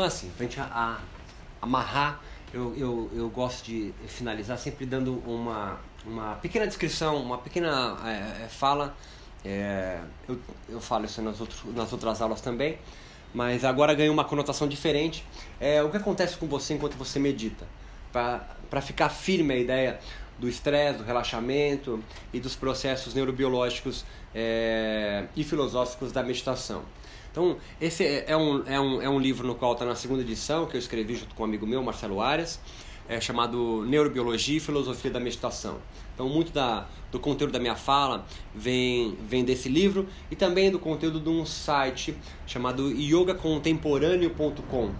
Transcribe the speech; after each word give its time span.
Então, 0.00 0.08
assim, 0.08 0.30
para 0.30 0.46
gente 0.46 0.58
a, 0.58 0.98
amarrar, 1.60 2.22
eu, 2.54 2.74
eu, 2.74 3.10
eu 3.14 3.28
gosto 3.28 3.66
de 3.66 3.92
finalizar 4.06 4.56
sempre 4.56 4.86
dando 4.86 5.22
uma, 5.26 5.78
uma 6.06 6.36
pequena 6.36 6.66
descrição, 6.66 7.16
uma 7.16 7.36
pequena 7.36 7.98
é, 8.06 8.48
fala. 8.48 8.96
É, 9.44 10.00
eu, 10.26 10.40
eu 10.70 10.80
falo 10.80 11.04
isso 11.04 11.20
nas, 11.20 11.38
outros, 11.38 11.62
nas 11.74 11.92
outras 11.92 12.22
aulas 12.22 12.40
também, 12.40 12.78
mas 13.34 13.62
agora 13.62 13.92
ganhou 13.92 14.14
uma 14.14 14.24
conotação 14.24 14.66
diferente. 14.66 15.22
É 15.60 15.82
o 15.82 15.90
que 15.90 15.98
acontece 15.98 16.38
com 16.38 16.46
você 16.46 16.72
enquanto 16.72 16.94
você 16.94 17.18
medita. 17.18 17.66
Para 18.10 18.80
ficar 18.80 19.10
firme 19.10 19.52
a 19.52 19.58
ideia 19.58 20.00
do 20.38 20.48
estresse, 20.48 20.96
do 20.96 21.04
relaxamento 21.04 22.02
e 22.32 22.40
dos 22.40 22.56
processos 22.56 23.12
neurobiológicos 23.12 24.06
é, 24.34 25.26
e 25.36 25.44
filosóficos 25.44 26.10
da 26.10 26.22
meditação. 26.22 26.84
Então, 27.30 27.56
esse 27.80 28.04
é, 28.04 28.24
é 28.28 28.36
um, 28.36 28.62
é 28.66 28.80
um, 28.80 29.02
é 29.02 29.08
um 29.08 29.18
livro 29.18 29.46
no 29.46 29.54
qual 29.54 29.72
está 29.72 29.84
na 29.84 29.94
segunda 29.94 30.22
edição, 30.22 30.66
que 30.66 30.76
eu 30.76 30.78
escrevi 30.78 31.14
junto 31.14 31.34
com 31.34 31.42
um 31.42 31.46
amigo 31.46 31.66
meu, 31.66 31.82
Marcelo 31.82 32.20
Arias, 32.20 32.60
é 33.08 33.20
chamado 33.20 33.84
Neurobiologia 33.86 34.56
e 34.56 34.60
Filosofia 34.60 35.10
da 35.10 35.18
Meditação. 35.18 35.78
Então, 36.14 36.28
muito 36.28 36.52
da, 36.52 36.86
do 37.10 37.18
conteúdo 37.18 37.52
da 37.52 37.58
minha 37.58 37.74
fala 37.74 38.24
vem, 38.54 39.16
vem 39.26 39.44
desse 39.44 39.68
livro 39.68 40.06
e 40.30 40.36
também 40.36 40.70
do 40.70 40.78
conteúdo 40.78 41.18
de 41.18 41.28
um 41.28 41.44
site 41.44 42.16
chamado 42.46 42.90
yogacontemporâneo.com. 42.90 44.90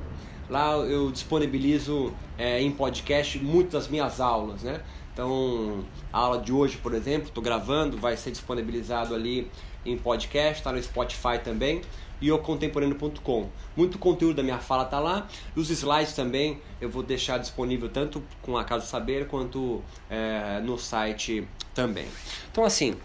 Lá 0.48 0.76
eu 0.78 1.12
disponibilizo 1.12 2.12
é, 2.36 2.60
em 2.60 2.72
podcast 2.72 3.38
muitas 3.38 3.72
das 3.72 3.88
minhas 3.88 4.20
aulas, 4.20 4.62
né? 4.62 4.82
Então, 5.12 5.84
a 6.12 6.18
aula 6.18 6.40
de 6.40 6.52
hoje, 6.52 6.78
por 6.78 6.94
exemplo, 6.94 7.28
estou 7.28 7.42
gravando, 7.42 7.96
vai 7.96 8.16
ser 8.16 8.32
disponibilizado 8.32 9.14
ali 9.14 9.48
em 9.84 9.96
podcast, 9.96 10.60
está 10.60 10.72
no 10.72 10.82
Spotify 10.82 11.38
também 11.42 11.82
e 12.20 12.30
o 12.30 12.38
contemporâneo.com. 12.38 13.48
Muito 13.76 13.98
conteúdo 13.98 14.36
da 14.36 14.42
minha 14.42 14.58
fala 14.58 14.84
está 14.84 14.98
lá. 14.98 15.26
Os 15.56 15.70
slides 15.70 16.12
também 16.12 16.60
eu 16.80 16.88
vou 16.88 17.02
deixar 17.02 17.38
disponível 17.38 17.88
tanto 17.88 18.22
com 18.42 18.56
a 18.56 18.64
Casa 18.64 18.86
Saber 18.86 19.26
quanto 19.26 19.82
é, 20.08 20.60
no 20.60 20.78
site 20.78 21.46
também. 21.74 22.06
Então, 22.50 22.64
assim, 22.64 22.96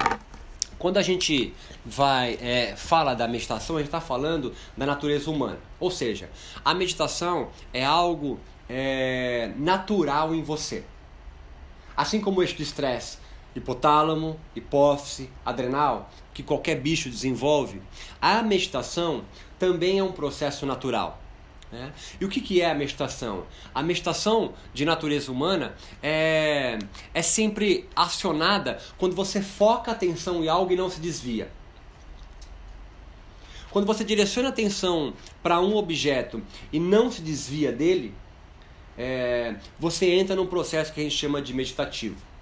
quando 0.78 0.98
a 0.98 1.02
gente 1.02 1.54
vai 1.86 2.38
é, 2.42 2.76
fala 2.76 3.14
da 3.14 3.28
meditação, 3.28 3.78
a 3.78 3.80
gente 3.80 3.88
está 3.88 4.02
falando 4.02 4.54
da 4.76 4.86
natureza 4.86 5.30
humana. 5.30 5.60
Ou 5.80 5.90
seja, 5.90 6.30
a 6.64 6.74
meditação 6.74 7.50
é 7.74 7.86
algo 7.86 8.40
é, 8.70 9.52
natural 9.58 10.34
em 10.34 10.42
você. 10.42 10.84
Assim 11.96 12.20
como 12.20 12.40
o 12.40 12.44
eixo 12.44 12.62
estresse, 12.62 13.18
hipotálamo, 13.56 14.38
hipófise, 14.56 15.30
adrenal, 15.46 16.10
que 16.36 16.44
qualquer 16.44 16.76
bicho 16.76 17.10
desenvolve, 17.10 17.82
a 18.22 18.44
meditação 18.44 19.24
também 19.58 20.00
é 20.00 20.04
um 20.04 20.12
processo 20.12 20.66
natural. 20.66 21.22
Né? 21.72 21.94
E 22.20 22.26
o 22.26 22.30
que, 22.30 22.42
que 22.42 22.62
é 22.62 22.70
a 22.70 22.76
meditação? 22.76 23.46
A 23.74 23.82
meditação 23.82 24.54
de 24.74 24.84
natureza 24.84 25.32
humana 25.32 25.76
é, 26.04 26.78
é 27.14 27.22
sempre 27.22 27.88
acionada 27.96 28.80
quando 28.98 29.16
você 29.16 29.42
foca 29.42 29.92
a 29.92 29.94
atenção 29.94 30.44
em 30.44 30.50
algo 30.50 30.74
e 30.74 30.76
não 30.76 30.90
se 30.90 31.00
desvia. 31.00 31.50
Quando 33.72 33.86
você 33.86 34.04
direciona 34.04 34.50
a 34.50 34.52
atenção 34.52 35.14
para 35.42 35.62
um 35.62 35.76
objeto 35.78 36.44
e 36.72 36.80
não 36.80 37.10
se 37.10 37.22
desvia 37.22 37.72
dele, 37.72 38.14
é, 38.98 39.56
você 39.80 40.12
entra 40.12 40.36
num 40.36 40.48
processo 40.48 40.94
que 40.94 41.00
a 41.00 41.04
gente 41.04 41.16
chama 41.16 41.42
de 41.42 41.54
meditativo. 41.54 42.35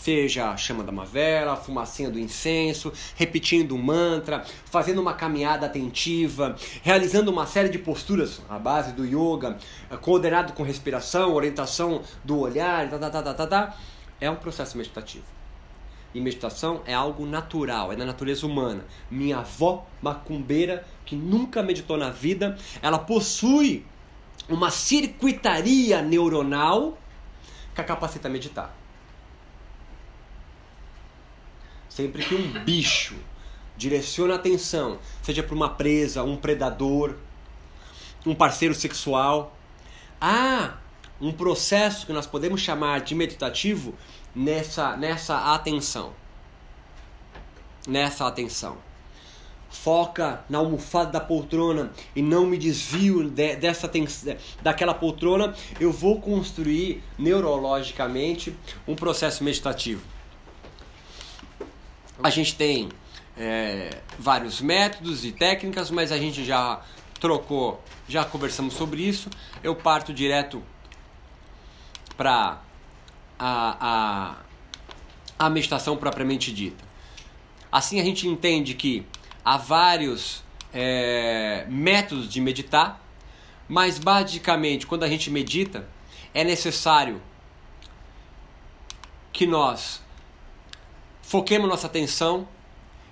Seja 0.00 0.50
a 0.50 0.56
chama 0.56 0.84
da 0.84 0.92
mavela, 0.92 1.54
a 1.54 1.56
fumacinha 1.56 2.08
do 2.08 2.20
incenso, 2.20 2.92
repetindo 3.16 3.74
um 3.74 3.82
mantra, 3.82 4.44
fazendo 4.64 5.00
uma 5.00 5.12
caminhada 5.12 5.66
atentiva, 5.66 6.54
realizando 6.82 7.32
uma 7.32 7.46
série 7.46 7.68
de 7.68 7.78
posturas 7.80 8.40
à 8.48 8.58
base 8.60 8.92
do 8.92 9.04
yoga, 9.04 9.58
coordenado 10.00 10.52
com 10.52 10.62
respiração, 10.62 11.34
orientação 11.34 12.02
do 12.24 12.38
olhar, 12.38 12.88
tá, 12.88 12.98
tá, 12.98 13.10
tá, 13.10 13.22
tá, 13.22 13.34
tá, 13.34 13.46
tá. 13.46 13.76
é 14.20 14.30
um 14.30 14.36
processo 14.36 14.78
meditativo. 14.78 15.24
E 16.14 16.20
meditação 16.20 16.80
é 16.86 16.94
algo 16.94 17.26
natural, 17.26 17.92
é 17.92 17.96
da 17.96 18.06
natureza 18.06 18.46
humana. 18.46 18.84
Minha 19.10 19.38
avó 19.38 19.84
macumbeira, 20.00 20.86
que 21.04 21.16
nunca 21.16 21.60
meditou 21.60 21.96
na 21.96 22.08
vida, 22.08 22.56
ela 22.80 23.00
possui 23.00 23.84
uma 24.48 24.70
circuitaria 24.70 26.00
neuronal 26.00 26.96
que 27.74 27.80
a 27.80 27.84
capacita 27.84 28.28
a 28.28 28.30
meditar. 28.30 28.77
Sempre 31.98 32.24
que 32.24 32.32
um 32.32 32.64
bicho 32.64 33.16
direciona 33.76 34.34
a 34.34 34.36
atenção, 34.36 35.00
seja 35.20 35.42
para 35.42 35.52
uma 35.52 35.68
presa, 35.68 36.22
um 36.22 36.36
predador, 36.36 37.16
um 38.24 38.36
parceiro 38.36 38.72
sexual, 38.72 39.58
há 40.20 40.76
um 41.20 41.32
processo 41.32 42.06
que 42.06 42.12
nós 42.12 42.24
podemos 42.24 42.60
chamar 42.60 43.00
de 43.00 43.16
meditativo 43.16 43.96
nessa, 44.32 44.96
nessa 44.96 45.52
atenção. 45.52 46.12
Nessa 47.88 48.28
atenção 48.28 48.78
foca 49.68 50.42
na 50.48 50.58
almofada 50.58 51.10
da 51.10 51.20
poltrona 51.20 51.92
e 52.16 52.22
não 52.22 52.46
me 52.46 52.56
desvio 52.56 53.28
de, 53.28 53.56
dessa 53.56 53.90
daquela 54.62 54.94
poltrona, 54.94 55.54
eu 55.78 55.92
vou 55.92 56.20
construir 56.20 57.02
neurologicamente 57.18 58.56
um 58.86 58.94
processo 58.94 59.44
meditativo. 59.44 60.17
A 62.22 62.30
gente 62.30 62.56
tem 62.56 62.88
é, 63.36 64.00
vários 64.18 64.60
métodos 64.60 65.24
e 65.24 65.30
técnicas, 65.30 65.90
mas 65.90 66.10
a 66.10 66.18
gente 66.18 66.44
já 66.44 66.82
trocou, 67.20 67.82
já 68.08 68.24
conversamos 68.24 68.74
sobre 68.74 69.02
isso. 69.02 69.30
Eu 69.62 69.76
parto 69.76 70.12
direto 70.12 70.62
para 72.16 72.60
a, 73.38 74.34
a, 75.38 75.46
a 75.46 75.50
meditação 75.50 75.96
propriamente 75.96 76.52
dita. 76.52 76.84
Assim 77.70 78.00
a 78.00 78.04
gente 78.04 78.26
entende 78.26 78.74
que 78.74 79.06
há 79.44 79.56
vários 79.56 80.42
é, 80.74 81.64
métodos 81.68 82.28
de 82.28 82.40
meditar, 82.40 83.00
mas 83.68 83.98
basicamente 83.98 84.86
quando 84.86 85.04
a 85.04 85.08
gente 85.08 85.30
medita 85.30 85.88
é 86.34 86.42
necessário 86.42 87.22
que 89.32 89.46
nós 89.46 90.02
foquemos 91.28 91.68
nossa 91.68 91.86
atenção 91.86 92.48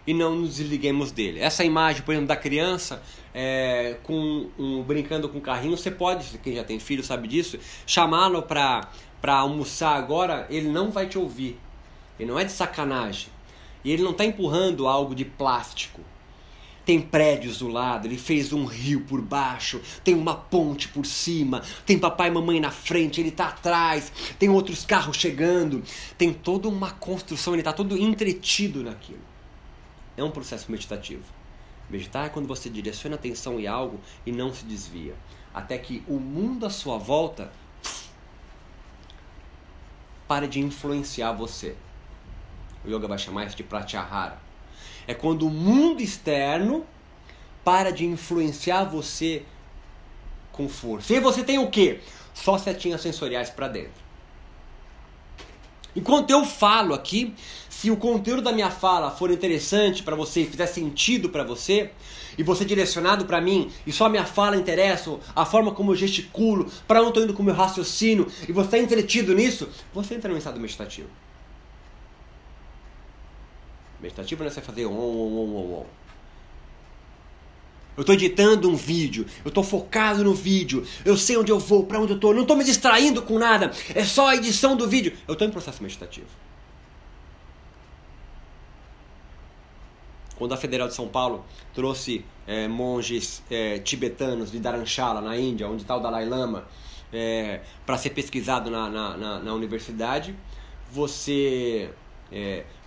e 0.06 0.15
não 0.15 0.34
nos 0.34 0.56
desliguemos 0.56 1.12
dele. 1.12 1.38
Essa 1.38 1.65
imagem, 1.65 2.03
por 2.03 2.12
exemplo, 2.12 2.28
da 2.28 2.37
criança 2.37 3.03
é, 3.34 3.99
com 4.03 4.49
um, 4.59 4.82
brincando 4.82 5.28
com 5.28 5.37
o 5.37 5.41
carrinho, 5.41 5.77
você 5.77 5.91
pode, 5.91 6.38
quem 6.38 6.56
já 6.56 6.65
tem 6.65 6.78
filho 6.78 7.05
sabe 7.05 7.28
disso, 7.28 7.59
chamá-lo 7.87 8.43
para 8.43 8.88
almoçar 9.26 9.97
agora, 9.97 10.47
ele 10.49 10.66
não 10.69 10.91
vai 10.91 11.06
te 11.06 11.19
ouvir. 11.19 11.60
Ele 12.19 12.31
não 12.31 12.38
é 12.38 12.44
de 12.44 12.53
sacanagem. 12.53 13.28
E 13.84 13.93
ele 13.93 14.03
não 14.03 14.12
está 14.12 14.25
empurrando 14.25 14.88
algo 14.88 15.15
de 15.15 15.26
plástico. 15.26 16.00
Tem 16.86 17.00
prédios 17.00 17.58
do 17.58 17.66
lado, 17.66 18.06
ele 18.06 18.16
fez 18.16 18.52
um 18.52 18.64
rio 18.64 19.00
por 19.00 19.20
baixo, 19.20 19.82
tem 20.04 20.14
uma 20.14 20.36
ponte 20.36 20.86
por 20.86 21.04
cima, 21.04 21.60
tem 21.84 21.98
papai 21.98 22.28
e 22.28 22.30
mamãe 22.30 22.60
na 22.60 22.70
frente, 22.70 23.20
ele 23.20 23.30
está 23.30 23.48
atrás, 23.48 24.12
tem 24.38 24.48
outros 24.48 24.86
carros 24.86 25.16
chegando, 25.16 25.82
tem 26.16 26.32
toda 26.32 26.69
uma 26.69 26.92
construção, 26.92 27.54
ele 27.54 27.62
está 27.62 27.72
todo 27.72 27.98
entretido 27.98 28.84
naquilo. 28.84 29.19
É 30.16 30.22
um 30.22 30.30
processo 30.30 30.70
meditativo. 30.70 31.25
Meditar 31.91 32.26
é 32.26 32.28
quando 32.28 32.46
você 32.46 32.70
direciona 32.70 33.16
a 33.16 33.19
atenção 33.19 33.58
em 33.58 33.66
algo 33.66 34.00
e 34.25 34.30
não 34.30 34.54
se 34.54 34.64
desvia, 34.64 35.16
até 35.52 35.76
que 35.78 36.04
o 36.06 36.20
mundo 36.20 36.64
à 36.64 36.70
sua 36.70 36.98
volta 36.98 37.50
pare 40.28 40.46
de 40.46 40.60
influenciar 40.60 41.32
você. 41.32 41.75
O 42.84 42.88
yoga 42.88 43.08
vai 43.08 43.19
chamar 43.19 43.44
isso 43.46 43.56
de 43.56 43.64
pratyahara 43.64 44.45
é 45.06 45.15
quando 45.15 45.47
o 45.47 45.50
mundo 45.50 46.03
externo 46.03 46.84
para 47.65 47.91
de 47.91 48.05
influenciar 48.06 48.84
você 48.84 49.43
com 50.53 50.69
força. 50.69 51.12
E 51.12 51.20
você 51.20 51.43
tem 51.43 51.58
o 51.58 51.69
quê? 51.69 52.00
Só 52.32 52.56
setinhas 52.58 53.00
sensoriais 53.00 53.50
para 53.50 53.69
dentro. 53.69 54.06
Enquanto 55.94 56.31
eu 56.31 56.44
falo 56.44 56.93
aqui, 56.93 57.35
se 57.70 57.91
o 57.91 57.97
conteúdo 57.97 58.43
da 58.43 58.53
minha 58.53 58.70
fala 58.70 59.11
for 59.11 59.31
interessante 59.31 60.03
para 60.03 60.14
você 60.14 60.43
e 60.43 60.47
fizer 60.47 60.67
sentido 60.67 61.31
para 61.31 61.43
você, 61.43 61.91
e 62.37 62.43
você 62.43 62.64
é 62.64 62.67
direcionado 62.67 63.25
para 63.25 63.41
mim, 63.41 63.70
e 63.87 63.93
só 63.93 64.05
a 64.05 64.09
minha 64.11 64.26
fala 64.26 64.56
interessa, 64.56 65.19
a 65.35 65.47
forma 65.47 65.73
como 65.73 65.93
eu 65.93 65.97
gesticulo, 65.97 66.70
para 66.87 67.00
onde 67.00 67.06
eu 67.06 67.09
estou 67.09 67.25
indo 67.25 67.35
com 67.35 67.43
o 67.43 67.44
meu 67.47 67.55
raciocínio, 67.55 68.26
e 68.47 68.52
você 68.52 68.67
está 68.67 68.79
entretido 68.79 69.35
nisso, 69.35 69.69
você 69.94 70.14
entra 70.14 70.31
no 70.31 70.37
estado 70.37 70.61
meditativo. 70.61 71.09
Meditativo 74.00 74.43
não 74.43 74.48
é 74.48 74.52
você 74.52 74.60
fazer 74.60 74.87
on, 74.87 74.93
on, 74.93 75.38
on, 75.38 75.56
on, 75.56 75.81
on. 75.81 75.87
Eu 77.96 78.02
estou 78.02 78.14
editando 78.14 78.69
um 78.69 78.76
vídeo, 78.76 79.25
eu 79.43 79.48
estou 79.48 79.64
focado 79.64 80.22
no 80.22 80.34
vídeo, 80.34 80.87
eu 81.02 81.16
sei 81.16 81.38
onde 81.38 81.50
eu 81.50 81.58
vou, 81.58 81.84
para 81.84 81.98
onde 81.98 82.12
eu 82.12 82.16
estou, 82.16 82.34
não 82.34 82.43
estou 82.43 82.54
me 82.54 82.62
distraindo 82.62 83.22
com 83.22 83.38
nada, 83.38 83.72
é 83.94 84.04
só 84.04 84.28
a 84.28 84.37
edição 84.37 84.76
do 84.76 84.87
vídeo. 84.87 85.16
Eu 85.26 85.32
estou 85.32 85.48
em 85.48 85.50
processo 85.50 85.82
meditativo. 85.82 86.26
quando 90.37 90.52
a 90.52 90.56
Federal 90.56 90.87
de 90.87 90.94
São 90.94 91.08
Paulo 91.08 91.44
trouxe 91.75 92.25
é, 92.46 92.69
monges 92.69 93.42
é, 93.50 93.78
tibetanos 93.78 94.52
de 94.52 94.58
Dharamshala, 94.58 95.20
na 95.20 95.37
Índia, 95.37 95.69
onde 95.69 95.82
está 95.82 95.96
o 95.96 96.00
Dalai 96.00 96.26
Lama, 96.26 96.66
é, 97.12 97.60
para 97.84 97.96
ser 97.96 98.10
pesquisado 98.10 98.70
na, 98.70 98.88
na, 98.90 99.16
na, 99.16 99.38
na, 99.40 99.54
universidade, 99.54 100.34
você 100.90 101.90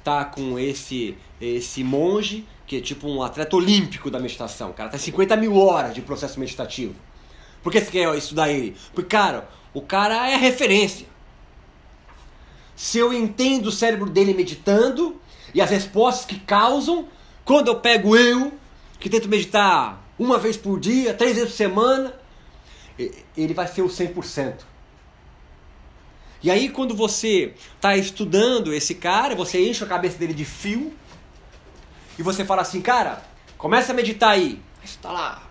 tá 0.10 0.26
com 0.26 0.58
esse, 0.58 1.16
esse 1.40 1.84
monge, 1.84 2.46
que 2.66 2.78
é 2.78 2.82
tipo 2.82 3.08
um 3.08 3.22
atleta 3.22 3.56
olímpico 3.56 4.10
da 4.10 4.20
meditação. 4.20 4.74
Cara 4.74 4.90
tem 4.90 5.00
50 5.00 5.36
mil 5.38 5.56
horas 5.56 5.94
de 5.94 6.02
processo 6.02 6.40
meditativo. 6.40 6.96
Por 7.62 7.72
que 7.72 7.80
você 7.80 7.92
quer 7.92 8.18
estudar 8.18 8.50
ele? 8.50 8.76
Porque, 8.94 9.10
cara, 9.10 9.48
o 9.74 9.82
cara 9.82 10.30
é 10.30 10.36
referência. 10.36 11.06
Se 12.76 12.98
eu 12.98 13.14
entendo 13.14 13.68
o 13.68 13.72
cérebro 13.72 14.10
dele 14.10 14.34
meditando 14.34 15.20
e 15.54 15.62
as 15.62 15.70
respostas 15.70 16.26
que 16.26 16.40
causam, 16.40 17.08
quando 17.44 17.68
eu 17.68 17.80
pego 17.80 18.16
eu, 18.16 18.54
que 19.00 19.10
tento 19.10 19.28
meditar 19.28 20.02
uma 20.18 20.38
vez 20.38 20.58
por 20.58 20.80
dia, 20.80 21.14
três 21.14 21.36
vezes 21.36 21.52
por 21.52 21.58
semana, 21.58 22.14
ele 23.38 23.54
vai 23.54 23.68
ser 23.68 23.82
o 23.82 23.88
100%. 23.88 24.56
E 26.42 26.50
aí, 26.50 26.70
quando 26.70 26.96
você 26.96 27.54
está 27.76 27.98
estudando 27.98 28.74
esse 28.74 28.96
cara, 28.96 29.36
você 29.36 29.70
enche 29.70 29.84
a 29.84 29.88
cabeça 29.88 30.18
dele 30.18 30.34
de 30.34 30.46
fio 30.46 30.94
e 32.18 32.24
você 32.24 32.46
fala 32.46 32.62
assim, 32.62 32.82
cara, 32.82 33.22
começa 33.58 33.92
a 33.92 33.96
meditar 33.96 34.32
aí. 34.32 34.62
Está 34.84 35.12
lá, 35.12 35.44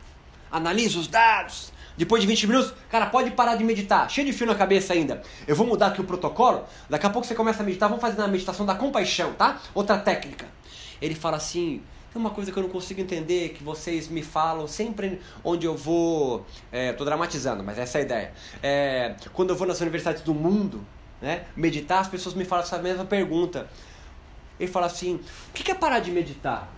analisa 0.50 0.98
os 0.98 1.06
dados, 1.06 1.72
depois 1.98 2.22
de 2.22 2.28
20 2.28 2.46
minutos, 2.46 2.74
cara, 2.88 3.06
pode 3.06 3.32
parar 3.32 3.56
de 3.56 3.64
meditar. 3.64 4.08
Cheio 4.08 4.24
de 4.24 4.32
fio 4.32 4.46
na 4.46 4.54
cabeça 4.54 4.92
ainda. 4.92 5.20
Eu 5.48 5.56
vou 5.56 5.66
mudar 5.66 5.88
aqui 5.88 6.00
o 6.00 6.04
protocolo. 6.04 6.64
Daqui 6.88 7.04
a 7.04 7.10
pouco 7.10 7.26
você 7.26 7.34
começa 7.34 7.60
a 7.60 7.66
meditar. 7.66 7.88
Vamos 7.88 8.00
fazer 8.00 8.16
na 8.16 8.28
meditação 8.28 8.64
da 8.64 8.76
compaixão, 8.76 9.32
tá? 9.32 9.60
Outra 9.74 9.98
técnica. 9.98 10.46
Ele 11.02 11.16
fala 11.16 11.38
assim: 11.38 11.82
tem 12.12 12.20
uma 12.20 12.30
coisa 12.30 12.50
que 12.50 12.58
eu 12.58 12.62
não 12.62 12.70
consigo 12.70 13.00
entender, 13.00 13.50
que 13.50 13.62
vocês 13.62 14.08
me 14.08 14.22
falam 14.22 14.66
sempre 14.66 15.20
onde 15.44 15.66
eu 15.66 15.76
vou. 15.76 16.46
É, 16.72 16.92
tô 16.92 17.04
dramatizando, 17.04 17.62
mas 17.62 17.78
essa 17.78 17.98
é 17.98 18.00
a 18.00 18.04
ideia. 18.04 18.32
É, 18.62 19.14
quando 19.34 19.50
eu 19.50 19.56
vou 19.56 19.66
nas 19.66 19.80
universidades 19.80 20.22
do 20.22 20.32
mundo, 20.32 20.84
né, 21.20 21.44
meditar, 21.54 22.00
as 22.00 22.08
pessoas 22.08 22.34
me 22.34 22.44
falam 22.44 22.64
essa 22.64 22.78
mesma 22.78 23.04
pergunta. 23.04 23.68
Ele 24.58 24.70
fala 24.70 24.86
assim: 24.86 25.20
o 25.50 25.52
que 25.52 25.70
é 25.70 25.74
parar 25.74 26.00
de 26.00 26.10
meditar? 26.10 26.68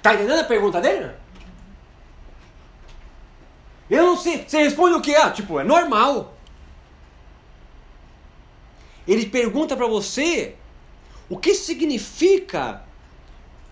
Tá 0.00 0.14
entendendo 0.14 0.38
a 0.38 0.44
pergunta 0.44 0.80
dele? 0.80 1.10
Eu 3.90 4.06
não 4.06 4.16
sei. 4.16 4.44
Você 4.46 4.58
responde 4.58 4.94
o 4.94 5.00
que? 5.00 5.14
Ah, 5.16 5.30
tipo, 5.30 5.58
é 5.58 5.64
normal. 5.64 6.34
Ele 9.06 9.26
pergunta 9.26 9.76
para 9.76 9.86
você 9.86 10.56
o 11.28 11.36
que 11.36 11.54
significa 11.54 12.82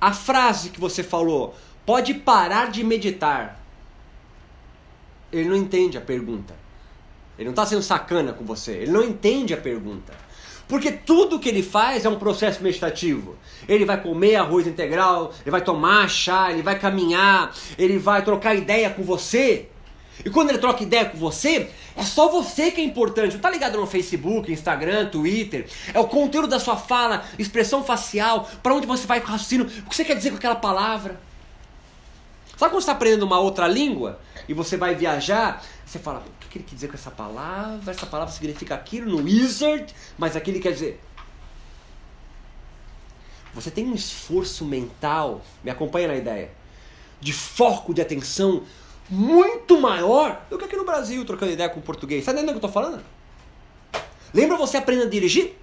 a 0.00 0.12
frase 0.12 0.70
que 0.70 0.80
você 0.80 1.02
falou. 1.02 1.54
Pode 1.86 2.14
parar 2.14 2.70
de 2.70 2.82
meditar. 2.82 3.60
Ele 5.32 5.48
não 5.48 5.56
entende 5.56 5.96
a 5.96 6.00
pergunta. 6.00 6.54
Ele 7.38 7.46
não 7.46 7.52
está 7.52 7.66
sendo 7.66 7.82
sacana 7.82 8.32
com 8.32 8.44
você. 8.44 8.72
Ele 8.72 8.90
não 8.90 9.02
entende 9.02 9.52
a 9.54 9.56
pergunta. 9.56 10.12
Porque 10.66 10.90
tudo 10.90 11.38
que 11.38 11.48
ele 11.48 11.62
faz 11.62 12.04
é 12.04 12.08
um 12.08 12.18
processo 12.18 12.62
meditativo. 12.62 13.36
Ele 13.68 13.84
vai 13.84 14.00
comer 14.00 14.36
arroz 14.36 14.66
integral, 14.66 15.32
ele 15.42 15.50
vai 15.50 15.62
tomar 15.62 16.08
chá, 16.08 16.50
ele 16.50 16.62
vai 16.62 16.78
caminhar, 16.78 17.54
ele 17.78 17.98
vai 17.98 18.24
trocar 18.24 18.54
ideia 18.54 18.88
com 18.90 19.02
você. 19.02 19.68
E 20.22 20.30
quando 20.30 20.50
ele 20.50 20.58
troca 20.58 20.82
ideia 20.82 21.06
com 21.06 21.16
você, 21.16 21.70
é 21.96 22.02
só 22.02 22.28
você 22.28 22.70
que 22.70 22.80
é 22.80 22.84
importante. 22.84 23.34
Não 23.34 23.40
tá 23.40 23.50
ligado 23.50 23.78
no 23.78 23.86
Facebook, 23.86 24.52
Instagram, 24.52 25.06
Twitter. 25.06 25.68
É 25.92 25.98
o 25.98 26.06
conteúdo 26.06 26.48
da 26.48 26.60
sua 26.60 26.76
fala, 26.76 27.24
expressão 27.38 27.82
facial, 27.82 28.48
para 28.62 28.74
onde 28.74 28.86
você 28.86 29.06
vai 29.06 29.20
com 29.20 29.28
o 29.28 29.30
raciocínio, 29.30 29.66
o 29.66 29.88
que 29.88 29.96
você 29.96 30.04
quer 30.04 30.16
dizer 30.16 30.30
com 30.30 30.36
aquela 30.36 30.56
palavra. 30.56 31.18
Sabe 32.56 32.70
quando 32.70 32.72
você 32.72 32.78
está 32.78 32.92
aprendendo 32.92 33.24
uma 33.24 33.40
outra 33.40 33.66
língua 33.66 34.20
e 34.48 34.54
você 34.54 34.76
vai 34.76 34.94
viajar, 34.94 35.64
você 35.84 35.98
fala, 35.98 36.20
o 36.20 36.48
que 36.48 36.58
ele 36.58 36.64
quer 36.64 36.74
dizer 36.74 36.88
com 36.88 36.94
essa 36.94 37.10
palavra? 37.10 37.90
Essa 37.90 38.06
palavra 38.06 38.32
significa 38.32 38.74
aquilo 38.74 39.10
no 39.10 39.24
wizard, 39.24 39.92
mas 40.16 40.36
aquilo 40.36 40.60
quer 40.60 40.72
dizer. 40.72 41.00
Você 43.52 43.70
tem 43.70 43.86
um 43.86 43.94
esforço 43.94 44.64
mental, 44.64 45.42
me 45.62 45.70
acompanha 45.70 46.08
na 46.08 46.16
ideia, 46.16 46.50
de 47.20 47.32
foco 47.32 47.94
de 47.94 48.00
atenção 48.00 48.64
muito 49.08 49.80
maior 49.80 50.42
do 50.48 50.58
que 50.58 50.64
aqui 50.64 50.76
no 50.76 50.84
Brasil, 50.84 51.24
trocando 51.24 51.52
ideia 51.52 51.68
com 51.68 51.80
português. 51.80 52.24
Sabe 52.24 52.38
entendendo 52.38 52.56
o 52.56 52.60
que 52.60 52.64
eu 52.64 52.68
estou 52.68 52.82
falando? 52.82 53.02
Lembra 54.32 54.56
você 54.56 54.76
aprendendo 54.76 55.06
a 55.06 55.10
dirigir? 55.10 55.56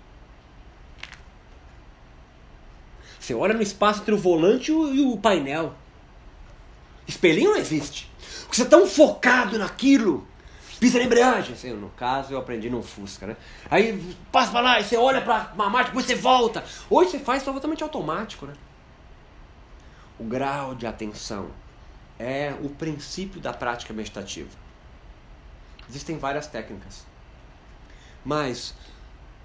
Você 3.20 3.34
olha 3.34 3.54
no 3.54 3.62
espaço 3.62 4.02
entre 4.02 4.14
o 4.14 4.18
volante 4.18 4.72
e 4.72 5.06
o 5.06 5.18
painel. 5.18 5.74
Espelhinho 7.08 7.52
não 7.52 7.58
existe. 7.58 8.10
Porque 8.42 8.56
você 8.56 8.64
é 8.64 8.66
tão 8.66 8.88
focado 8.88 9.58
naquilo. 9.58 10.28
Pisa 10.80 10.98
na 10.98 11.06
embreagem. 11.06 11.54
Assim, 11.54 11.72
no 11.74 11.90
caso, 11.90 12.34
eu 12.34 12.40
aprendi 12.40 12.70
no 12.70 12.82
Fusca, 12.82 13.28
né? 13.28 13.38
Aí 13.70 14.02
passa 14.32 14.52
pra 14.52 14.62
lá 14.62 14.80
e 14.80 14.84
você 14.84 14.98
olha 14.98 15.22
pra 15.22 15.52
uma 15.54 15.70
marcha, 15.70 15.90
depois 15.90 16.06
você 16.06 16.16
volta. 16.16 16.64
Hoje 16.90 17.12
você 17.12 17.20
faz 17.20 17.44
totalmente 17.44 17.84
automático, 17.84 18.46
né? 18.46 18.54
O 20.18 20.24
grau 20.24 20.74
de 20.74 20.88
atenção 20.88 21.52
é 22.22 22.56
o 22.62 22.70
princípio 22.70 23.42
da 23.42 23.52
prática 23.52 23.94
meditativa. 23.94 24.50
Existem 25.90 26.18
várias 26.18 26.48
técnicas. 26.48 27.06
Mas, 28.24 28.76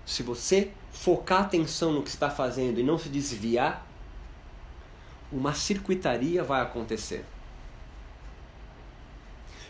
se 0.04 0.22
você 0.22 0.70
focar 0.92 1.42
atenção 1.42 1.92
no 1.92 2.02
que 2.02 2.10
está 2.10 2.30
fazendo 2.30 2.78
e 2.78 2.82
não 2.82 2.98
se 2.98 3.08
desviar, 3.08 3.86
uma 5.32 5.54
circuitaria 5.54 6.44
vai 6.44 6.60
acontecer. 6.60 7.24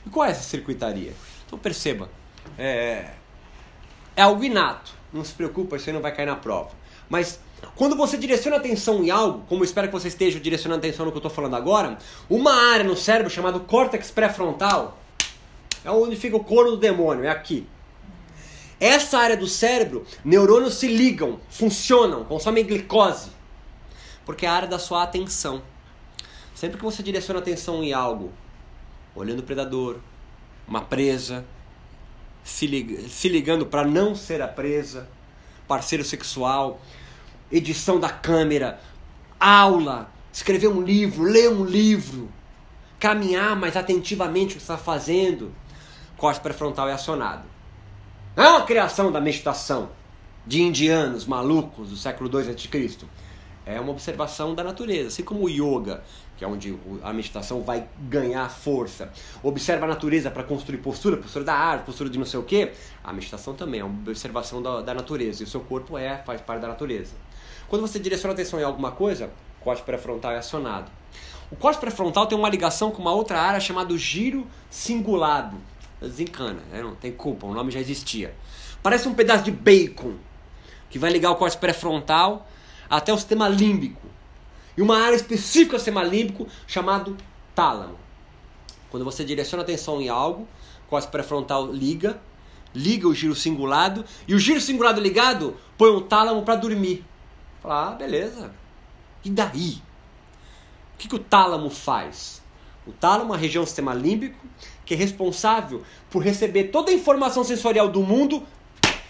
E 0.05 0.11
qual 0.11 0.27
é 0.27 0.31
essa 0.31 0.43
circuitaria? 0.43 1.15
Então 1.47 1.59
perceba, 1.59 2.11
é, 2.59 3.15
é 4.15 4.23
algo 4.23 4.43
inato. 4.43 4.95
Não 5.13 5.25
se 5.25 5.33
preocupa, 5.33 5.77
aí 5.77 5.93
não 5.93 6.01
vai 6.01 6.15
cair 6.15 6.27
na 6.27 6.37
prova. 6.37 6.73
Mas 7.09 7.41
quando 7.75 7.97
você 7.97 8.17
direciona 8.17 8.57
atenção 8.57 9.03
em 9.05 9.11
algo, 9.11 9.45
como 9.49 9.65
espero 9.65 9.89
que 9.89 9.93
você 9.93 10.09
esteja 10.09 10.41
direcionando 10.41 10.79
atenção 10.81 11.05
no 11.05 11.13
que 11.13 11.17
eu 11.17 11.21
estou 11.21 11.31
falando 11.31 11.57
agora, 11.57 11.99
uma 12.29 12.53
área 12.71 12.85
no 12.85 12.97
cérebro 12.97 13.31
chamada 13.31 13.59
córtex 13.59 14.11
pré-frontal 14.11 14.99
é 15.85 15.91
onde 15.91 16.17
fica 16.17 16.37
o 16.37 16.45
couro 16.45 16.73
do 16.73 16.77
demônio, 16.77 17.25
é 17.25 17.29
aqui. 17.29 17.67
Essa 18.81 19.19
área 19.19 19.37
do 19.37 19.47
cérebro, 19.47 20.05
neurônios 20.25 20.75
se 20.75 20.89
ligam, 20.89 21.41
funcionam, 21.49 22.25
consomem 22.25 22.65
glicose, 22.65 23.31
porque 24.25 24.45
é 24.45 24.49
a 24.49 24.53
área 24.53 24.69
da 24.69 24.79
sua 24.79 25.03
atenção. 25.03 25.63
Sempre 26.55 26.77
que 26.79 26.85
você 26.85 27.03
direciona 27.03 27.41
atenção 27.41 27.83
em 27.85 27.93
algo, 27.93 28.33
olhando 29.15 29.41
o 29.41 29.43
predador, 29.43 29.99
uma 30.67 30.81
presa, 30.81 31.45
se 32.43 32.67
ligando 33.29 33.65
para 33.67 33.87
não 33.87 34.15
ser 34.15 34.43
a 34.43 34.49
presa, 34.49 35.09
parceiro 35.69 36.05
sexual, 36.05 36.81
edição 37.51 37.99
da 38.01 38.09
câmera, 38.09 38.81
aula, 39.39 40.11
escrever 40.33 40.69
um 40.69 40.83
livro, 40.83 41.23
ler 41.23 41.51
um 41.51 41.65
livro, 41.65 42.29
caminhar 42.99 43.57
mais 43.57 43.77
atentivamente 43.77 44.55
o 44.55 44.57
que 44.57 44.63
está 44.63 44.77
fazendo, 44.77 45.53
corte 46.17 46.41
pré-frontal 46.41 46.89
é 46.89 46.93
acionado. 46.93 47.45
Não 48.35 48.45
é 48.45 48.51
uma 48.51 48.67
criação 48.67 49.11
da 49.11 49.21
meditação 49.21 49.91
de 50.47 50.63
indianos 50.63 51.27
malucos 51.27 51.91
do 51.91 51.97
século 51.97 52.31
II 52.31 52.51
a.C. 52.51 53.07
É 53.65 53.81
uma 53.81 53.91
observação 53.91 54.55
da 54.55 54.63
natureza, 54.63 55.09
assim 55.09 55.25
como 55.25 55.45
o 55.45 55.49
yoga, 55.49 56.05
que 56.37 56.45
é 56.45 56.49
onde 56.49 56.79
a 57.03 57.13
meditação 57.13 57.63
vai 57.63 57.89
ganhar 58.09 58.49
força. 58.49 59.11
Observa 59.43 59.87
a 59.87 59.89
natureza 59.89 60.31
para 60.31 60.45
construir 60.45 60.79
postura, 60.79 61.17
postura 61.17 61.45
da 61.45 61.55
árvore, 61.55 61.87
postura 61.87 62.09
de 62.09 62.19
não 62.19 62.27
sei 62.27 62.39
o 62.39 62.45
que. 62.45 62.71
A 63.03 63.13
meditação 63.13 63.55
também 63.55 63.81
é 63.81 63.85
uma 63.85 63.99
observação 64.09 64.63
da, 64.63 64.83
da 64.83 64.95
natureza. 64.95 65.43
E 65.43 65.47
o 65.47 65.49
seu 65.49 65.61
corpo 65.61 65.99
é, 65.99 66.19
faz 66.19 66.41
parte 66.41 66.61
da 66.61 66.69
natureza. 66.69 67.15
Quando 67.69 67.83
você 67.83 67.99
direciona 67.99 68.33
a 68.33 68.35
atenção 68.35 68.61
em 68.61 68.65
alguma 68.65 68.93
coisa, 68.93 69.31
o 69.61 69.65
corte 69.65 69.83
pré-frontal 69.83 70.33
é 70.33 70.39
acionado. 70.39 70.91
O 71.51 71.57
corte 71.57 71.81
pré-frontal 71.81 72.27
tem 72.27 72.39
uma 72.39 72.49
ligação 72.49 72.91
com 72.91 73.01
uma 73.01 73.13
outra 73.13 73.41
área 73.41 73.61
chamada 73.61 73.97
giro 73.97 74.47
cingulado. 74.71 75.57
Desencana, 76.01 76.61
né? 76.71 76.83
não 76.83 76.95
tem 76.95 77.11
culpa, 77.11 77.47
o 77.47 77.55
nome 77.55 77.71
já 77.71 77.81
existia. 77.81 78.35
Parece 78.83 79.09
um 79.09 79.15
pedaço 79.15 79.45
de 79.45 79.51
bacon 79.51 80.15
que 80.91 80.99
vai 80.99 81.11
ligar 81.11 81.31
o 81.31 81.37
corte 81.37 81.57
pré-frontal 81.57 82.47
até 82.89 83.13
o 83.13 83.17
sistema 83.17 83.49
límbico. 83.49 84.07
E 84.77 84.83
uma 84.83 84.99
área 84.99 85.17
específica 85.17 85.73
do 85.73 85.79
sistema 85.79 86.05
límbico 86.05 86.47
chamado 86.67 87.17
tálamo. 87.55 87.99
Quando 88.91 89.05
você 89.05 89.25
direciona 89.25 89.63
a 89.63 89.65
atenção 89.65 90.01
em 90.01 90.09
algo, 90.09 90.47
o 90.87 90.91
corte 90.91 91.09
pré-frontal 91.09 91.73
liga, 91.73 92.21
liga 92.75 93.09
o 93.09 93.15
giro 93.15 93.35
cingulado, 93.35 94.05
e 94.29 94.35
o 94.35 94.39
giro 94.39 94.61
cingulado 94.61 95.01
ligado 95.01 95.57
põe 95.77 95.91
o 95.91 96.03
tálamo 96.03 96.43
para 96.43 96.57
dormir. 96.57 97.05
Fala, 97.67 97.89
ah, 97.89 97.95
beleza. 97.97 98.53
E 99.25 99.31
daí? 99.31 99.83
O 100.95 100.99
que, 100.99 101.09
que 101.09 101.17
o 101.17 101.19
tálamo 101.19 101.69
faz? 101.69 102.41
O 102.87 102.93
tálamo 102.93 103.25
é 103.25 103.27
uma 103.35 103.37
região 103.37 103.65
do 103.65 103.67
sistema 103.67 103.93
límbico 103.93 104.39
que 104.85 104.95
é 104.95 104.97
responsável 104.97 105.83
por 106.09 106.23
receber 106.23 106.69
toda 106.69 106.93
a 106.93 106.95
informação 106.95 107.43
sensorial 107.43 107.89
do 107.89 108.05
mundo 108.05 108.47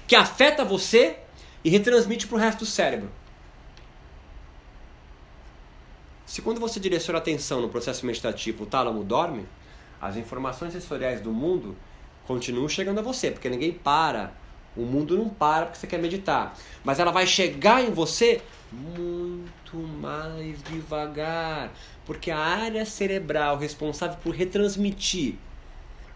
que 0.07 0.17
afeta 0.17 0.65
você 0.65 1.19
e 1.63 1.69
retransmite 1.69 2.27
para 2.27 2.37
o 2.37 2.39
resto 2.39 2.61
do 2.61 2.67
cérebro. 2.67 3.11
Se 6.25 6.41
quando 6.41 6.59
você 6.59 6.81
direciona 6.81 7.19
a 7.19 7.21
atenção 7.21 7.61
no 7.61 7.69
processo 7.69 8.07
meditativo 8.07 8.65
o 8.65 8.67
tálamo 8.67 9.05
dorme, 9.05 9.47
as 10.01 10.17
informações 10.17 10.73
sensoriais 10.73 11.21
do 11.21 11.31
mundo 11.31 11.77
continuam 12.27 12.71
chegando 12.71 13.01
a 13.01 13.03
você, 13.03 13.31
porque 13.31 13.51
ninguém 13.51 13.73
para. 13.73 14.33
O 14.77 14.83
mundo 14.83 15.17
não 15.17 15.29
para 15.29 15.67
porque 15.67 15.79
você 15.79 15.87
quer 15.87 15.99
meditar. 15.99 16.57
Mas 16.85 16.99
ela 16.99 17.11
vai 17.11 17.27
chegar 17.27 17.83
em 17.83 17.91
você 17.91 18.43
muito 18.73 19.77
mais 20.01 20.63
devagar, 20.65 21.73
porque 22.05 22.31
a 22.31 22.39
área 22.39 22.85
cerebral 22.85 23.57
responsável 23.57 24.19
por 24.23 24.35
retransmitir 24.35 25.37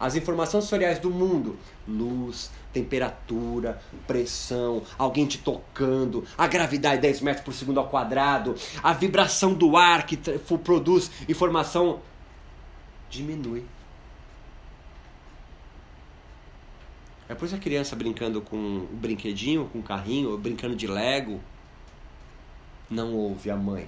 as 0.00 0.16
informações 0.16 0.64
sensoriais 0.64 0.98
do 0.98 1.10
mundo, 1.10 1.58
luz, 1.86 2.50
temperatura, 2.72 3.82
pressão, 4.06 4.82
alguém 4.96 5.26
te 5.26 5.36
tocando, 5.36 6.24
a 6.38 6.46
gravidade 6.46 7.02
10 7.02 7.20
metros 7.20 7.44
por 7.44 7.52
segundo 7.52 7.78
ao 7.78 7.88
quadrado, 7.88 8.54
a 8.82 8.94
vibração 8.94 9.52
do 9.52 9.76
ar 9.76 10.06
que 10.06 10.16
produz 10.64 11.10
informação 11.28 12.00
diminui. 13.10 13.64
É 17.30 17.34
por 17.36 17.44
isso 17.44 17.54
a 17.54 17.58
criança 17.58 17.94
brincando 17.94 18.42
com 18.42 18.56
um 18.56 18.86
brinquedinho, 18.86 19.68
com 19.72 19.78
um 19.78 19.82
carrinho, 19.82 20.36
brincando 20.36 20.74
de 20.74 20.88
Lego, 20.88 21.40
não 22.90 23.14
ouve 23.14 23.48
a 23.52 23.56
mãe. 23.56 23.86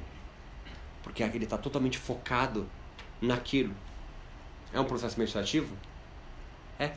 Porque 1.02 1.24
ele 1.24 1.42
está 1.42 1.58
totalmente 1.58 1.98
focado 1.98 2.68
naquilo. 3.20 3.74
É 4.72 4.78
um 4.78 4.84
processo 4.84 5.18
meditativo? 5.18 5.76
É. 6.78 6.92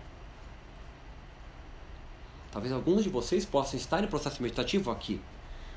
Talvez 2.51 2.71
alguns 2.71 3.03
de 3.03 3.09
vocês 3.09 3.43
possam 3.43 3.79
estar 3.79 4.03
em 4.03 4.07
processo 4.07 4.43
meditativo 4.43 4.91
aqui. 4.91 5.19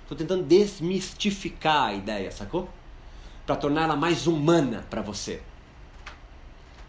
Estou 0.03 0.19
tentando 0.19 0.43
desmistificar 0.45 1.87
a 1.87 1.95
ideia, 1.95 2.31
sacou? 2.31 2.69
Para 3.47 3.57
torná-la 3.57 3.97
mais 3.97 4.27
humana 4.27 4.85
para 4.91 5.01
você. 5.01 5.41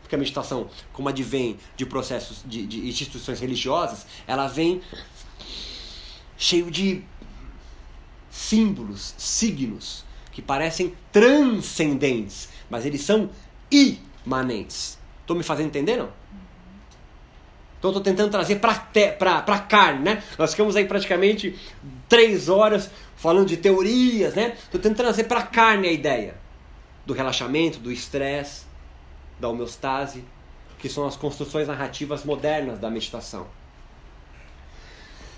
Porque 0.09 0.15
a 0.15 0.17
meditação, 0.17 0.67
como 0.91 1.07
advém 1.07 1.59
de 1.77 1.85
processos 1.85 2.41
de, 2.43 2.65
de 2.65 2.89
instituições 2.89 3.39
religiosas, 3.39 4.07
ela 4.25 4.47
vem 4.47 4.81
cheio 6.35 6.71
de 6.71 7.03
símbolos, 8.27 9.13
signos 9.19 10.03
que 10.31 10.41
parecem 10.41 10.95
transcendentes, 11.11 12.49
mas 12.71 12.87
eles 12.87 13.01
são 13.01 13.29
imanentes. 13.69 14.97
Estou 15.21 15.35
me 15.35 15.43
fazendo 15.43 15.67
entender, 15.67 15.97
não? 15.97 16.09
Então 17.77 17.91
estou 17.91 18.01
tentando 18.01 18.31
trazer 18.31 18.55
para 18.55 19.43
a 19.45 19.59
carne, 19.59 20.01
né? 20.01 20.23
Nós 20.39 20.49
ficamos 20.51 20.75
aí 20.75 20.85
praticamente 20.85 21.55
três 22.07 22.49
horas 22.49 22.89
falando 23.15 23.47
de 23.47 23.57
teorias, 23.57 24.33
né? 24.33 24.57
Estou 24.57 24.81
tentando 24.81 24.97
trazer 24.97 25.25
para 25.25 25.41
a 25.41 25.45
carne 25.45 25.87
a 25.87 25.91
ideia 25.91 26.35
do 27.05 27.13
relaxamento, 27.13 27.77
do 27.77 27.91
estresse, 27.91 28.68
da 29.39 29.47
homeostase, 29.47 30.23
que 30.77 30.89
são 30.89 31.05
as 31.05 31.15
construções 31.15 31.67
narrativas 31.67 32.23
modernas 32.23 32.79
da 32.79 32.89
meditação. 32.89 33.47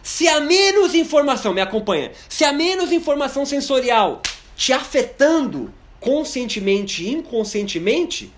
Se 0.03 0.27
há 0.27 0.39
menos 0.39 0.96
informação, 0.96 1.53
me 1.53 1.62
acompanha, 1.62 2.12
se 2.27 2.43
há 2.43 2.51
menos 2.51 2.91
informação 2.91 3.46
sensorial 3.46 4.22
te 4.55 4.74
afetando 4.74 5.74
conscientemente 6.00 7.03
e 7.03 7.12
inconscientemente, 7.12 8.34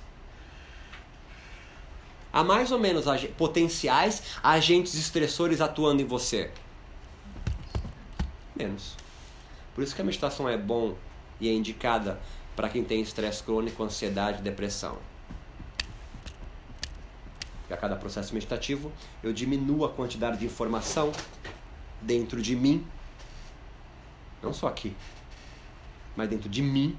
há 2.32 2.44
mais 2.44 2.72
ou 2.72 2.80
menos 2.80 3.08
ag 3.08 3.28
potenciais 3.30 4.24
agentes 4.42 4.96
estressores 4.96 5.62
atuando 5.62 6.02
em 6.02 6.06
você? 6.06 6.52
Menos. 8.56 8.96
Por 9.74 9.84
isso 9.84 9.96
que 9.96 10.02
a 10.02 10.06
meditação 10.06 10.48
é 10.48 10.58
bom 10.58 10.96
e 11.40 11.50
é 11.50 11.54
indicada 11.54 12.20
para 12.56 12.70
quem 12.70 12.84
tem 12.84 13.02
estresse 13.02 13.42
crônico, 13.42 13.82
ansiedade 13.84 14.42
depressão. 14.42 14.98
A 17.74 17.78
cada 17.78 17.96
processo 17.96 18.34
meditativo 18.34 18.92
eu 19.22 19.34
diminuo 19.34 19.86
a 19.86 19.90
quantidade 19.90 20.38
de 20.38 20.46
informação 20.46 21.12
dentro 22.02 22.42
de 22.42 22.56
mim, 22.56 22.86
não 24.42 24.54
só 24.54 24.68
aqui, 24.68 24.96
mas 26.16 26.30
dentro 26.30 26.50
de 26.50 26.62
mim, 26.62 26.98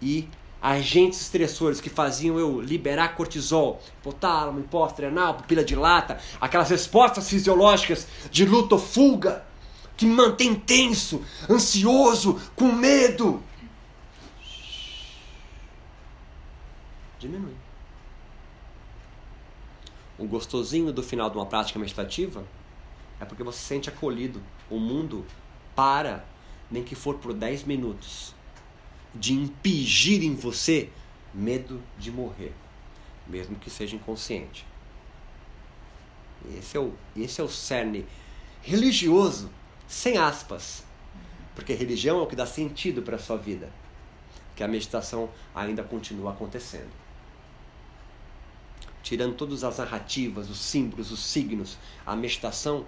e 0.00 0.28
agentes 0.60 1.20
estressores 1.20 1.80
que 1.80 1.88
faziam 1.88 2.38
eu 2.38 2.60
liberar 2.60 3.14
cortisol, 3.14 3.80
hipotálamo, 4.00 4.60
hipófise 4.60 4.94
adrenal, 4.94 5.34
pupila 5.34 5.64
dilata, 5.64 6.18
aquelas 6.40 6.68
respostas 6.68 7.28
fisiológicas 7.28 8.06
de 8.30 8.44
luta 8.44 8.74
ou 8.74 8.80
fuga 8.80 9.44
que 9.96 10.06
me 10.06 10.14
mantém 10.14 10.54
tenso, 10.54 11.22
ansioso, 11.48 12.40
com 12.56 12.72
medo. 12.72 13.42
Diminui. 17.18 17.54
O 20.20 20.26
gostosinho 20.26 20.92
do 20.92 21.02
final 21.02 21.30
de 21.30 21.38
uma 21.38 21.46
prática 21.46 21.78
meditativa 21.78 22.44
é 23.18 23.24
porque 23.24 23.42
você 23.42 23.58
se 23.58 23.64
sente 23.64 23.88
acolhido. 23.88 24.42
O 24.68 24.78
mundo 24.78 25.24
para, 25.74 26.22
nem 26.70 26.84
que 26.84 26.94
for 26.94 27.14
por 27.16 27.32
10 27.32 27.64
minutos 27.64 28.34
de 29.14 29.32
impingir 29.32 30.22
em 30.22 30.34
você 30.34 30.90
medo 31.32 31.80
de 31.98 32.12
morrer, 32.12 32.52
mesmo 33.26 33.56
que 33.56 33.70
seja 33.70 33.96
inconsciente. 33.96 34.66
Esse 36.54 36.76
é 36.76 36.80
o, 36.80 36.92
esse 37.16 37.40
é 37.40 37.44
o 37.44 37.48
cerne 37.48 38.04
religioso, 38.60 39.50
sem 39.88 40.18
aspas, 40.18 40.84
porque 41.54 41.72
religião 41.72 42.18
é 42.18 42.22
o 42.22 42.26
que 42.26 42.36
dá 42.36 42.44
sentido 42.44 43.00
para 43.00 43.16
a 43.16 43.18
sua 43.18 43.38
vida, 43.38 43.72
que 44.54 44.62
a 44.62 44.68
meditação 44.68 45.30
ainda 45.54 45.82
continua 45.82 46.32
acontecendo. 46.32 46.90
Tirando 49.02 49.34
todas 49.34 49.64
as 49.64 49.78
narrativas, 49.78 50.50
os 50.50 50.58
símbolos, 50.58 51.10
os 51.10 51.24
signos, 51.24 51.78
a 52.04 52.14
meditação. 52.14 52.86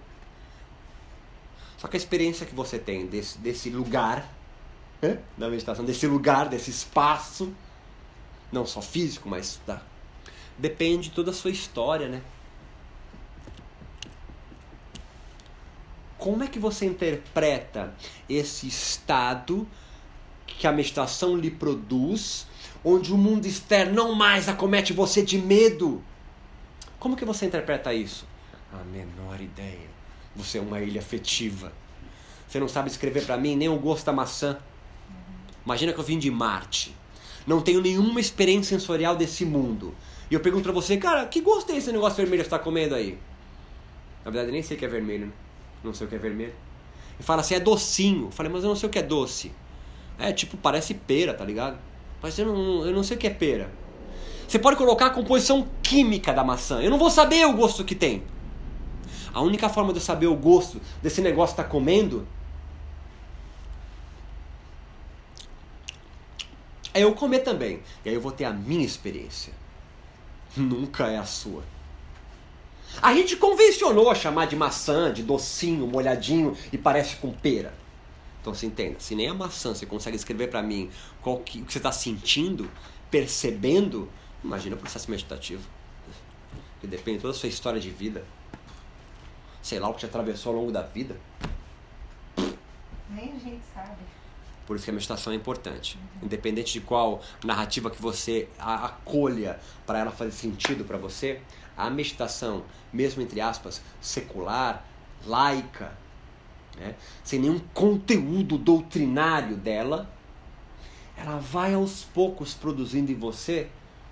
Só 1.78 1.88
que 1.88 1.96
a 1.96 1.98
experiência 1.98 2.46
que 2.46 2.54
você 2.54 2.78
tem 2.78 3.06
desse, 3.06 3.38
desse 3.38 3.70
lugar 3.70 4.28
da 5.36 5.48
meditação, 5.48 5.84
desse 5.84 6.06
lugar, 6.06 6.48
desse 6.48 6.70
espaço, 6.70 7.52
não 8.52 8.64
só 8.64 8.80
físico, 8.80 9.28
mas 9.28 9.60
tá, 9.66 9.82
depende 10.56 11.08
de 11.08 11.14
toda 11.14 11.32
a 11.32 11.34
sua 11.34 11.50
história, 11.50 12.08
né? 12.08 12.22
Como 16.16 16.44
é 16.44 16.46
que 16.46 16.60
você 16.60 16.86
interpreta 16.86 17.92
esse 18.28 18.68
estado 18.68 19.66
que 20.46 20.68
a 20.68 20.72
meditação 20.72 21.36
lhe 21.36 21.50
produz, 21.50 22.46
onde 22.84 23.12
o 23.12 23.18
mundo 23.18 23.46
externo 23.46 23.94
não 23.94 24.14
mais 24.14 24.48
acomete 24.48 24.92
você 24.92 25.22
de 25.22 25.38
medo? 25.38 26.02
Como 26.98 27.16
que 27.16 27.24
você 27.24 27.46
interpreta 27.46 27.92
isso? 27.92 28.26
A 28.72 28.82
menor 28.84 29.40
ideia. 29.40 29.90
Você 30.34 30.58
é 30.58 30.60
uma 30.60 30.80
ilha 30.80 31.00
afetiva. 31.00 31.72
Você 32.48 32.58
não 32.60 32.68
sabe 32.68 32.90
escrever 32.90 33.24
para 33.24 33.36
mim 33.36 33.56
nem 33.56 33.68
o 33.68 33.78
gosto 33.78 34.06
da 34.06 34.12
maçã. 34.12 34.58
Imagina 35.64 35.92
que 35.92 35.98
eu 35.98 36.04
vim 36.04 36.18
de 36.18 36.30
Marte. 36.30 36.94
Não 37.46 37.60
tenho 37.60 37.80
nenhuma 37.80 38.20
experiência 38.20 38.78
sensorial 38.78 39.16
desse 39.16 39.44
mundo. 39.44 39.94
E 40.30 40.34
eu 40.34 40.40
pergunto 40.40 40.64
pra 40.64 40.72
você, 40.72 40.96
cara, 40.96 41.26
que 41.26 41.40
gosto 41.40 41.70
é 41.72 41.76
esse 41.76 41.92
negócio 41.92 42.16
vermelho 42.16 42.42
que 42.42 42.48
você 42.48 42.56
tá 42.56 42.58
comendo 42.58 42.94
aí? 42.94 43.18
Na 44.24 44.30
verdade, 44.30 44.48
eu 44.48 44.52
nem 44.52 44.62
sei 44.62 44.76
o 44.76 44.78
que 44.78 44.84
é 44.84 44.88
vermelho, 44.88 45.26
né? 45.26 45.32
Não 45.82 45.92
sei 45.92 46.06
o 46.06 46.10
que 46.10 46.16
é 46.16 46.18
vermelho. 46.18 46.54
E 47.18 47.22
fala 47.22 47.40
assim, 47.40 47.54
é 47.54 47.60
docinho. 47.60 48.26
Eu 48.26 48.30
falei, 48.30 48.50
mas 48.50 48.62
eu 48.62 48.68
não 48.68 48.76
sei 48.76 48.88
o 48.88 48.92
que 48.92 48.98
é 48.98 49.02
doce. 49.02 49.52
É, 50.18 50.32
tipo, 50.32 50.56
parece 50.56 50.94
pera, 50.94 51.34
tá 51.34 51.44
ligado? 51.44 51.78
Mas 52.22 52.38
eu 52.38 52.46
não, 52.46 52.86
eu 52.86 52.92
não 52.92 53.02
sei 53.02 53.16
o 53.16 53.20
que 53.20 53.26
é 53.26 53.30
pera. 53.30 53.70
Você 54.46 54.58
pode 54.58 54.76
colocar 54.76 55.06
a 55.06 55.10
composição 55.10 55.66
química 55.82 56.32
da 56.32 56.44
maçã. 56.44 56.80
Eu 56.80 56.90
não 56.90 56.98
vou 56.98 57.10
saber 57.10 57.44
o 57.46 57.54
gosto 57.54 57.84
que 57.84 57.94
tem. 57.94 58.22
A 59.32 59.40
única 59.40 59.68
forma 59.68 59.92
de 59.92 59.98
eu 59.98 60.02
saber 60.02 60.26
o 60.26 60.36
gosto 60.36 60.80
desse 61.02 61.20
negócio 61.20 61.56
que 61.56 61.62
tá 61.62 61.68
comendo 61.68 62.26
é 66.94 67.02
eu 67.02 67.14
comer 67.14 67.40
também. 67.40 67.80
E 68.04 68.10
aí 68.10 68.14
eu 68.14 68.20
vou 68.20 68.30
ter 68.30 68.44
a 68.44 68.52
minha 68.52 68.84
experiência. 68.84 69.52
Nunca 70.56 71.08
é 71.08 71.16
a 71.16 71.24
sua. 71.24 71.64
A 73.00 73.14
gente 73.14 73.36
convencionou 73.36 74.10
a 74.10 74.14
chamar 74.14 74.46
de 74.46 74.54
maçã, 74.54 75.10
de 75.10 75.22
docinho, 75.22 75.86
molhadinho 75.86 76.54
e 76.70 76.76
parece 76.76 77.16
com 77.16 77.32
pera. 77.32 77.72
Então 78.42 78.52
você 78.52 78.66
entenda, 78.66 78.98
se 78.98 79.14
nem 79.14 79.28
a 79.28 79.34
maçã 79.34 79.72
você 79.72 79.86
consegue 79.86 80.16
escrever 80.16 80.50
para 80.50 80.60
mim 80.60 80.90
qual 81.22 81.38
que, 81.38 81.62
o 81.62 81.64
que 81.64 81.72
você 81.72 81.78
está 81.78 81.92
sentindo, 81.92 82.68
percebendo, 83.08 84.10
imagina 84.42 84.74
o 84.74 84.78
processo 84.78 85.08
meditativo. 85.08 85.62
Que 86.80 86.88
depende 86.88 87.18
de 87.18 87.22
toda 87.22 87.32
a 87.32 87.36
sua 87.36 87.48
história 87.48 87.80
de 87.80 87.88
vida. 87.88 88.24
Sei 89.62 89.78
lá 89.78 89.88
o 89.88 89.94
que 89.94 90.00
te 90.00 90.06
atravessou 90.06 90.52
ao 90.52 90.58
longo 90.58 90.72
da 90.72 90.82
vida. 90.82 91.16
Nem 93.08 93.32
a 93.32 93.38
gente 93.38 93.62
sabe. 93.72 94.02
Por 94.66 94.74
isso 94.74 94.84
que 94.84 94.90
a 94.90 94.94
meditação 94.94 95.32
é 95.32 95.36
importante. 95.36 95.96
Independente 96.20 96.72
de 96.72 96.80
qual 96.80 97.22
narrativa 97.44 97.90
que 97.90 98.02
você 98.02 98.48
acolha 98.58 99.60
para 99.86 100.00
ela 100.00 100.10
fazer 100.10 100.32
sentido 100.32 100.84
para 100.84 100.98
você, 100.98 101.40
a 101.76 101.88
meditação, 101.88 102.64
mesmo 102.92 103.22
entre 103.22 103.40
aspas, 103.40 103.80
secular, 104.00 104.84
laica, 105.24 105.96
né, 106.78 106.94
sem 107.22 107.38
nenhum 107.38 107.60
conteúdo 107.72 108.58
doutrinário 108.58 109.56
dela, 109.56 110.10
ela 111.16 111.38
vai 111.38 111.74
aos 111.74 112.04
poucos 112.04 112.54
produzindo 112.54 113.12
em 113.12 113.14
você 113.14 113.68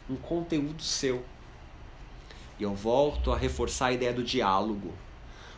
um 0.09 0.17
conteúdo 0.17 0.83
seu. 0.83 1.25
E 2.59 2.63
eu 2.63 2.75
volto 2.75 3.33
a 3.33 3.37
reforçar 3.37 3.87
a 3.87 3.93
ideia 3.93 4.13
do 4.13 4.23
diálogo. 4.23 4.93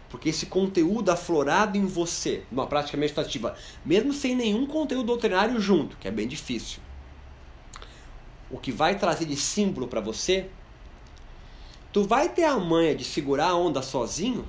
Porque 0.08 0.28
esse 0.28 0.46
conteúdo 0.46 1.10
aflorado 1.10 1.76
em 1.76 1.86
você, 1.86 2.44
numa 2.50 2.66
prática 2.66 2.98
meditativa, 2.98 3.56
mesmo 3.84 4.12
sem 4.12 4.36
nenhum 4.36 4.66
conteúdo 4.66 5.06
doutrinário 5.06 5.58
junto, 5.58 5.96
que 5.96 6.06
é 6.06 6.10
bem 6.10 6.28
difícil, 6.28 6.80
o 8.50 8.58
que 8.58 8.70
vai 8.70 8.98
trazer 8.98 9.24
de 9.24 9.36
símbolo 9.36 9.88
para 9.88 10.00
você, 10.00 10.50
tu 11.90 12.04
vai 12.04 12.28
ter 12.28 12.44
a 12.44 12.58
manha 12.58 12.94
de 12.94 13.04
segurar 13.04 13.48
a 13.48 13.56
onda 13.56 13.80
sozinho? 13.80 14.44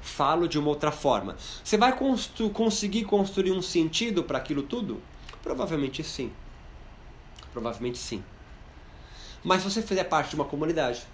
Falo 0.00 0.48
de 0.48 0.58
uma 0.58 0.68
outra 0.68 0.90
forma. 0.90 1.36
Você 1.62 1.76
vai 1.76 1.96
constru 1.96 2.50
conseguir 2.50 3.04
construir 3.04 3.52
um 3.52 3.62
sentido 3.62 4.24
para 4.24 4.38
aquilo 4.38 4.62
tudo? 4.62 5.02
Provavelmente 5.42 6.02
sim. 6.02 6.32
Provavelmente 7.52 7.98
sim. 7.98 8.22
Mas 9.42 9.62
se 9.62 9.70
você 9.70 9.82
fizer 9.82 10.04
parte 10.04 10.30
de 10.30 10.36
uma 10.36 10.44
comunidade, 10.44 11.06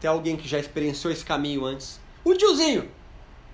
tem 0.00 0.08
alguém 0.08 0.36
que 0.36 0.48
já 0.48 0.58
experienciou 0.58 1.12
esse 1.12 1.24
caminho 1.24 1.64
antes, 1.64 2.00
o 2.24 2.34
tiozinho 2.34 2.90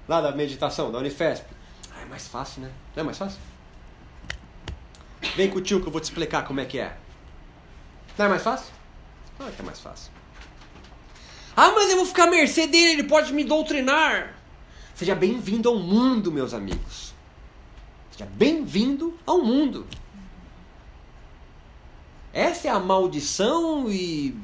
lá 0.09 0.21
da 0.21 0.33
meditação, 0.33 0.91
da 0.91 0.99
Unifesp. 0.99 1.47
Ah, 1.95 2.01
é 2.01 2.05
mais 2.07 2.27
fácil, 2.27 2.63
né? 2.63 2.73
Não 2.97 3.03
é 3.03 3.05
mais 3.05 3.19
fácil? 3.19 3.39
Vem 5.37 5.51
com 5.51 5.59
o 5.59 5.61
tio 5.61 5.81
que 5.81 5.87
eu 5.87 5.93
vou 5.93 6.01
te 6.01 6.05
explicar 6.05 6.45
como 6.45 6.61
é 6.61 6.65
que 6.65 6.79
é. 6.79 6.97
Não 8.17 8.27
é 8.27 8.29
mais 8.29 8.43
fácil? 8.43 8.73
Claro 9.37 9.53
que 9.53 9.61
é 9.61 9.65
mais 9.65 9.81
fácil. 9.81 10.11
Ah, 11.61 11.73
mas 11.73 11.91
eu 11.91 11.97
vou 11.97 12.07
ficar 12.07 12.29
à 12.29 12.31
mercê 12.31 12.69
dele, 12.69 12.93
ele 12.93 13.03
pode 13.03 13.33
me 13.33 13.43
doutrinar. 13.43 14.33
Seja 14.95 15.13
bem-vindo 15.17 15.69
ao 15.69 15.75
mundo, 15.75 16.31
meus 16.31 16.55
amigos. 16.55 17.13
Seja 18.13 18.27
bem-vindo 18.27 19.19
ao 19.27 19.43
mundo. 19.43 19.85
Essa 22.33 22.69
é 22.69 22.71
a 22.71 22.79
maldição 22.79 23.91
e, 23.91 24.37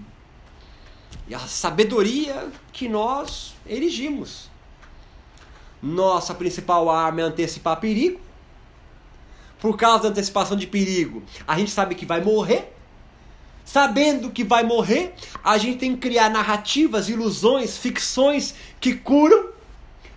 e 1.28 1.34
a 1.36 1.38
sabedoria 1.38 2.50
que 2.72 2.88
nós 2.88 3.54
erigimos. 3.64 4.50
Nossa 5.80 6.34
principal 6.34 6.90
arma 6.90 7.20
é 7.20 7.22
antecipar 7.22 7.78
perigo. 7.78 8.20
Por 9.60 9.76
causa 9.76 10.02
da 10.02 10.08
antecipação 10.08 10.56
de 10.56 10.66
perigo, 10.66 11.22
a 11.46 11.56
gente 11.56 11.70
sabe 11.70 11.94
que 11.94 12.04
vai 12.04 12.20
morrer. 12.20 12.74
Sabendo 13.64 14.30
que 14.30 14.44
vai 14.44 14.62
morrer, 14.62 15.14
a 15.42 15.56
gente 15.56 15.78
tem 15.78 15.94
que 15.94 16.00
criar 16.08 16.28
narrativas, 16.28 17.08
ilusões, 17.08 17.78
ficções 17.78 18.54
que 18.78 18.94
curam 18.94 19.50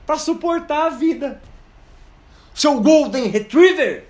para 0.06 0.18
suportar 0.18 0.88
a 0.88 0.90
vida. 0.90 1.42
Seu 2.54 2.82
Golden 2.82 3.28
Retriever 3.28 4.08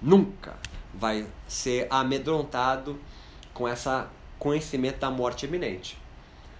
nunca 0.00 0.56
vai 0.94 1.26
ser 1.46 1.86
amedrontado 1.90 2.98
com 3.52 3.68
esse 3.68 3.88
conhecimento 4.38 4.98
da 4.98 5.10
morte 5.10 5.44
iminente. 5.44 5.98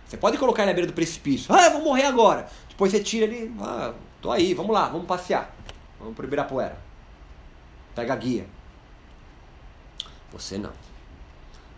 Você 0.06 0.16
pode 0.16 0.36
colocar 0.38 0.62
ele 0.62 0.72
à 0.72 0.74
beira 0.74 0.88
do 0.88 0.92
precipício. 0.92 1.54
Ah, 1.54 1.66
eu 1.66 1.72
vou 1.72 1.82
morrer 1.82 2.04
agora. 2.04 2.48
Depois 2.68 2.90
você 2.90 3.00
tira 3.00 3.26
ele. 3.26 3.54
Ah, 3.60 3.94
tô 4.20 4.30
aí, 4.30 4.54
vamos 4.54 4.72
lá, 4.72 4.88
vamos 4.88 5.06
passear. 5.06 5.54
Vamos 5.98 6.16
pro 6.16 6.26
Ibirapuera. 6.26 6.76
Pega 7.94 8.12
a 8.12 8.16
guia. 8.16 8.46
Você 10.32 10.58
não. 10.58 10.72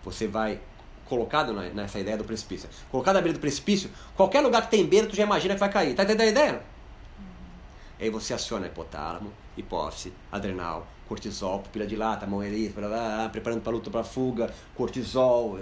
Você 0.04 0.26
vai 0.26 0.60
colocado 1.06 1.52
nessa 1.52 1.98
ideia 1.98 2.16
do 2.16 2.24
precipício. 2.24 2.68
Colocado 2.90 3.16
à 3.16 3.20
beira 3.20 3.36
do 3.36 3.40
precipício, 3.40 3.90
qualquer 4.16 4.40
lugar 4.40 4.62
que 4.62 4.70
tem 4.70 4.86
beira, 4.86 5.06
tu 5.06 5.14
já 5.14 5.22
imagina 5.24 5.54
que 5.54 5.60
vai 5.60 5.70
cair. 5.70 5.94
Tá 5.94 6.04
entendendo 6.04 6.26
a 6.26 6.30
ideia? 6.30 6.62
Aí 8.00 8.10
você 8.10 8.34
aciona 8.34 8.66
hipotálamo, 8.66 9.32
hipófise, 9.56 10.12
adrenal, 10.30 10.86
cortisol, 11.08 11.60
pupila 11.60 11.86
dilata, 11.86 12.26
mão 12.26 12.42
erita, 12.42 12.80
preparando 13.30 13.60
para 13.60 13.72
luta 13.72 13.90
para 13.90 14.02
fuga, 14.02 14.52
cortisol. 14.74 15.60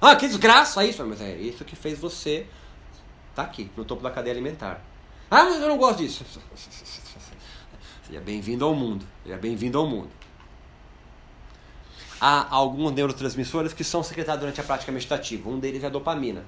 Ah, 0.00 0.16
que 0.16 0.26
desgraça 0.26 0.84
isso! 0.84 1.04
Mas 1.06 1.20
é 1.20 1.36
isso 1.36 1.64
que 1.64 1.76
fez 1.76 1.98
você 1.98 2.46
tá 3.34 3.42
aqui, 3.42 3.70
no 3.76 3.84
topo 3.84 4.02
da 4.02 4.10
cadeia 4.10 4.34
alimentar. 4.34 4.82
Ah, 5.30 5.44
mas 5.44 5.60
eu 5.60 5.68
não 5.68 5.76
gosto 5.76 5.98
disso. 5.98 6.24
Seja 8.06 8.20
bem-vindo 8.20 8.64
ao 8.64 8.74
mundo. 8.74 9.06
Seja 9.22 9.36
bem-vindo 9.36 9.78
ao 9.78 9.86
mundo. 9.86 10.10
Há 12.26 12.46
alguns 12.48 12.90
neurotransmissores 12.92 13.74
que 13.74 13.84
são 13.84 14.02
secretados 14.02 14.40
durante 14.40 14.58
a 14.58 14.64
prática 14.64 14.90
meditativa. 14.90 15.46
Um 15.46 15.58
deles 15.58 15.84
é 15.84 15.88
a 15.88 15.90
dopamina. 15.90 16.42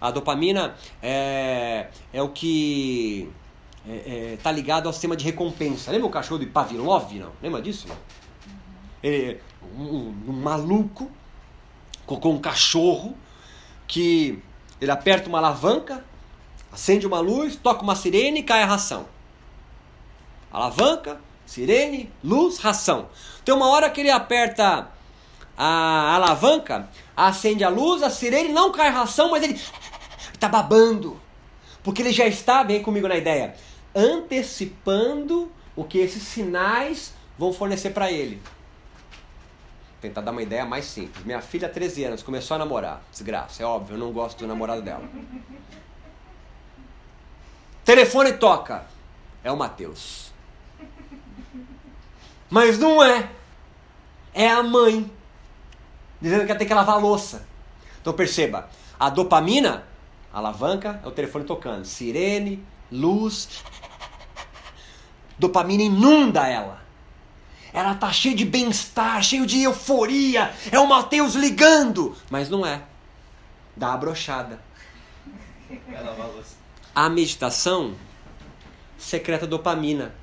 A 0.00 0.12
dopamina 0.12 0.76
é, 1.02 1.88
é 2.12 2.22
o 2.22 2.28
que 2.28 3.28
está 3.84 4.50
é, 4.50 4.52
é, 4.52 4.54
ligado 4.54 4.86
ao 4.86 4.92
sistema 4.92 5.16
de 5.16 5.24
recompensa. 5.24 5.90
Lembra 5.90 6.06
o 6.06 6.10
cachorro 6.10 6.38
de 6.38 6.46
Pavlov? 6.46 7.12
Não? 7.14 7.32
Lembra 7.42 7.60
disso? 7.60 7.88
Não? 7.88 7.96
Ele, 9.02 9.40
um, 9.76 10.14
um 10.28 10.32
maluco 10.32 11.10
com 12.06 12.30
um 12.30 12.38
cachorro 12.38 13.16
que 13.88 14.40
ele 14.80 14.92
aperta 14.92 15.28
uma 15.28 15.38
alavanca, 15.38 16.04
acende 16.70 17.08
uma 17.08 17.18
luz, 17.18 17.56
toca 17.56 17.82
uma 17.82 17.96
sirene 17.96 18.38
e 18.38 18.42
cai 18.44 18.62
a 18.62 18.66
ração. 18.66 19.04
Alavanca, 20.52 21.20
sirene, 21.46 22.12
luz, 22.22 22.58
ração. 22.58 23.08
Tem 23.44 23.54
uma 23.54 23.68
hora 23.68 23.90
que 23.90 24.00
ele 24.00 24.10
aperta 24.10 24.88
a 25.56 26.14
alavanca, 26.14 26.88
acende 27.16 27.62
a 27.64 27.68
luz, 27.68 28.02
a 28.02 28.10
sirene, 28.10 28.48
não 28.48 28.72
cai 28.72 28.90
ração, 28.90 29.30
mas 29.30 29.42
ele 29.42 29.60
está 30.32 30.48
babando. 30.48 31.20
Porque 31.82 32.02
ele 32.02 32.12
já 32.12 32.26
está, 32.26 32.62
vem 32.62 32.82
comigo 32.82 33.08
na 33.08 33.16
ideia, 33.16 33.54
antecipando 33.94 35.50
o 35.74 35.84
que 35.84 35.98
esses 35.98 36.22
sinais 36.22 37.12
vão 37.38 37.52
fornecer 37.52 37.90
para 37.90 38.10
ele. 38.10 38.36
Vou 38.36 40.00
tentar 40.00 40.20
dar 40.20 40.32
uma 40.32 40.42
ideia 40.42 40.64
mais 40.64 40.84
simples. 40.84 41.24
Minha 41.24 41.40
filha, 41.40 41.68
13 41.68 42.04
anos, 42.04 42.22
começou 42.22 42.54
a 42.54 42.58
namorar. 42.58 43.02
Desgraça, 43.10 43.62
é 43.62 43.66
óbvio, 43.66 43.94
eu 43.94 43.98
não 43.98 44.12
gosto 44.12 44.38
do 44.38 44.46
namorado 44.46 44.82
dela. 44.82 45.08
Telefone 47.84 48.32
toca. 48.34 48.86
É 49.44 49.50
o 49.50 49.56
Matheus. 49.56 50.31
Mas 52.52 52.78
não 52.78 53.02
é. 53.02 53.30
É 54.34 54.46
a 54.46 54.62
mãe. 54.62 55.10
Dizendo 56.20 56.44
que 56.44 56.50
ela 56.50 56.58
tem 56.58 56.68
que 56.68 56.74
lavar 56.74 56.96
a 56.96 56.98
louça. 56.98 57.48
Então 57.98 58.12
perceba, 58.12 58.68
a 59.00 59.08
dopamina, 59.08 59.86
a 60.30 60.36
alavanca, 60.36 61.00
é 61.02 61.08
o 61.08 61.10
telefone 61.10 61.46
tocando. 61.46 61.86
Sirene, 61.86 62.62
luz, 62.90 63.48
Dopamina 65.38 65.82
inunda 65.82 66.46
ela. 66.46 66.82
Ela 67.72 67.94
tá 67.94 68.12
cheia 68.12 68.36
de 68.36 68.44
bem-estar, 68.44 69.22
cheio 69.22 69.46
de 69.46 69.62
euforia. 69.62 70.54
É 70.70 70.78
o 70.78 70.86
Mateus 70.86 71.34
ligando. 71.34 72.14
Mas 72.28 72.50
não 72.50 72.66
é. 72.66 72.82
Dá 73.74 73.94
a 73.94 73.96
brochada. 73.96 74.60
A 76.94 77.08
meditação 77.08 77.94
secreta 78.98 79.46
dopamina. 79.46 80.14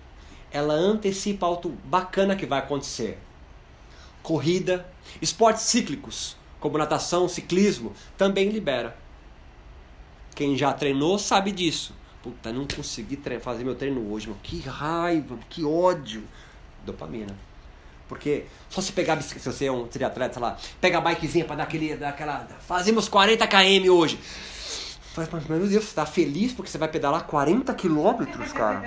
Ela 0.52 0.74
antecipa 0.74 1.46
algo 1.46 1.70
bacana 1.86 2.36
que 2.36 2.46
vai 2.46 2.60
acontecer. 2.60 3.18
Corrida, 4.24 4.86
esportes 5.22 5.64
cíclicos, 5.64 6.36
como 6.60 6.78
natação, 6.78 7.28
ciclismo, 7.28 7.94
também 8.18 8.50
libera. 8.50 8.96
Quem 10.36 10.58
já 10.58 10.74
treinou 10.74 11.20
sabe 11.20 11.52
disso. 11.52 11.94
Puta, 12.22 12.52
não 12.52 12.68
consegui 12.68 13.20
fazer 13.42 13.64
meu 13.64 13.76
treino 13.76 14.12
hoje, 14.12 14.28
mano. 14.28 14.40
Que 14.44 14.60
raiva, 14.60 15.38
que 15.50 15.64
ódio. 15.64 16.24
Dopamina. 16.86 17.36
Porque 18.08 18.46
só 18.70 18.82
se 18.82 18.92
pegar 18.92 19.22
se 19.22 19.38
você 19.38 19.66
é 19.66 19.72
um 19.72 19.88
triatleta, 19.88 20.34
sei 20.34 20.42
lá, 20.42 20.58
pega 20.82 20.98
a 20.98 21.02
bikezinha 21.02 21.46
pra 21.46 21.56
dar 21.56 21.64
aquele, 21.64 21.96
dar 21.96 22.10
aquela. 22.10 22.48
Fazemos 22.62 23.08
40 23.08 23.48
km 23.48 23.90
hoje. 23.90 24.20
Mas, 25.16 25.48
meu 25.48 25.68
Deus, 25.68 25.84
você 25.84 25.94
tá 25.94 26.06
feliz 26.06 26.54
porque 26.54 26.72
você 26.72 26.78
vai 26.78 26.88
pedalar 26.88 27.26
40 27.26 27.74
quilômetros, 27.74 28.52
cara? 28.52 28.82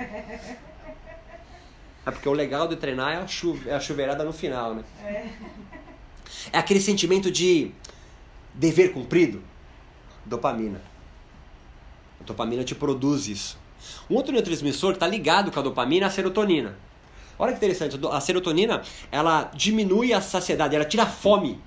É 2.05 2.11
porque 2.11 2.27
o 2.27 2.33
legal 2.33 2.67
de 2.67 2.75
treinar 2.75 3.13
é 3.13 3.17
a, 3.17 3.27
chuva, 3.27 3.69
é 3.69 3.73
a 3.73 3.79
chuveirada 3.79 4.23
no 4.23 4.33
final, 4.33 4.75
né? 4.75 4.83
É. 5.03 5.29
é 6.51 6.57
aquele 6.57 6.81
sentimento 6.81 7.31
de 7.31 7.71
dever 8.53 8.91
cumprido. 8.91 9.41
Dopamina. 10.25 10.81
A 12.19 12.23
dopamina 12.23 12.63
te 12.63 12.75
produz 12.75 13.27
isso. 13.27 13.57
Um 14.09 14.15
outro 14.15 14.31
neurotransmissor 14.31 14.91
que 14.91 14.97
está 14.97 15.07
ligado 15.07 15.51
com 15.51 15.59
a 15.59 15.63
dopamina 15.63 16.05
é 16.05 16.07
a 16.07 16.11
serotonina. 16.11 16.77
Olha 17.37 17.51
que 17.51 17.57
interessante, 17.57 17.99
a 18.11 18.21
serotonina 18.21 18.83
ela 19.11 19.51
diminui 19.53 20.13
a 20.13 20.21
saciedade, 20.21 20.75
ela 20.75 20.85
tira 20.85 21.03
a 21.03 21.07
fome. 21.07 21.59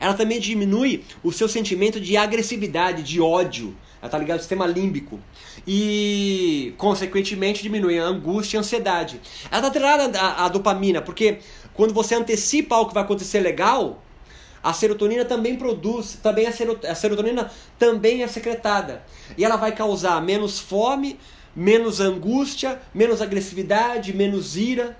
Ela 0.00 0.14
também 0.14 0.40
diminui 0.40 1.04
o 1.22 1.30
seu 1.30 1.48
sentimento 1.48 2.00
de 2.00 2.16
agressividade, 2.16 3.02
de 3.02 3.20
ódio. 3.20 3.76
Ela 4.02 4.08
está 4.08 4.18
ligada 4.18 4.34
ao 4.34 4.40
sistema 4.40 4.66
límbico. 4.66 5.20
E, 5.64 6.74
consequentemente, 6.76 7.62
diminui 7.62 8.00
a 8.00 8.04
angústia 8.04 8.56
e 8.56 8.58
a 8.58 8.60
ansiedade. 8.60 9.20
Ela 9.48 9.58
está 9.58 9.68
atrelada 9.68 10.20
à, 10.20 10.44
à 10.44 10.48
dopamina, 10.48 11.00
porque 11.00 11.38
quando 11.72 11.94
você 11.94 12.16
antecipa 12.16 12.74
algo 12.74 12.88
que 12.88 12.94
vai 12.94 13.04
acontecer 13.04 13.38
legal, 13.38 14.02
a 14.60 14.72
serotonina 14.72 15.24
também 15.24 15.54
produz, 15.54 16.18
também 16.20 16.48
a, 16.48 16.94
serotonina 16.96 17.48
também 17.78 18.24
é 18.24 18.26
secretada. 18.26 19.04
E 19.38 19.44
ela 19.44 19.54
vai 19.54 19.70
causar 19.70 20.20
menos 20.20 20.58
fome, 20.58 21.16
menos 21.54 22.00
angústia, 22.00 22.82
menos 22.92 23.22
agressividade, 23.22 24.12
menos 24.12 24.56
ira. 24.56 24.98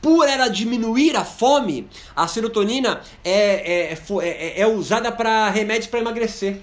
Por 0.00 0.28
ela 0.28 0.46
diminuir 0.46 1.16
a 1.16 1.24
fome, 1.24 1.88
a 2.14 2.28
serotonina 2.28 3.00
é, 3.24 3.92
é, 3.92 3.98
é, 4.22 4.60
é 4.60 4.66
usada 4.68 5.10
para 5.10 5.50
remédios 5.50 5.88
para 5.88 5.98
emagrecer. 5.98 6.60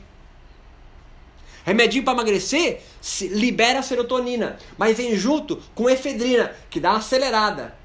Remedinho 1.65 2.03
para 2.03 2.13
emagrecer 2.13 2.81
libera 3.21 3.79
a 3.79 3.83
serotonina, 3.83 4.57
mas 4.77 4.97
vem 4.97 5.15
junto 5.15 5.61
com 5.75 5.89
efedrina, 5.89 6.55
que 6.69 6.79
dá 6.79 6.91
uma 6.91 6.99
acelerada. 6.99 7.75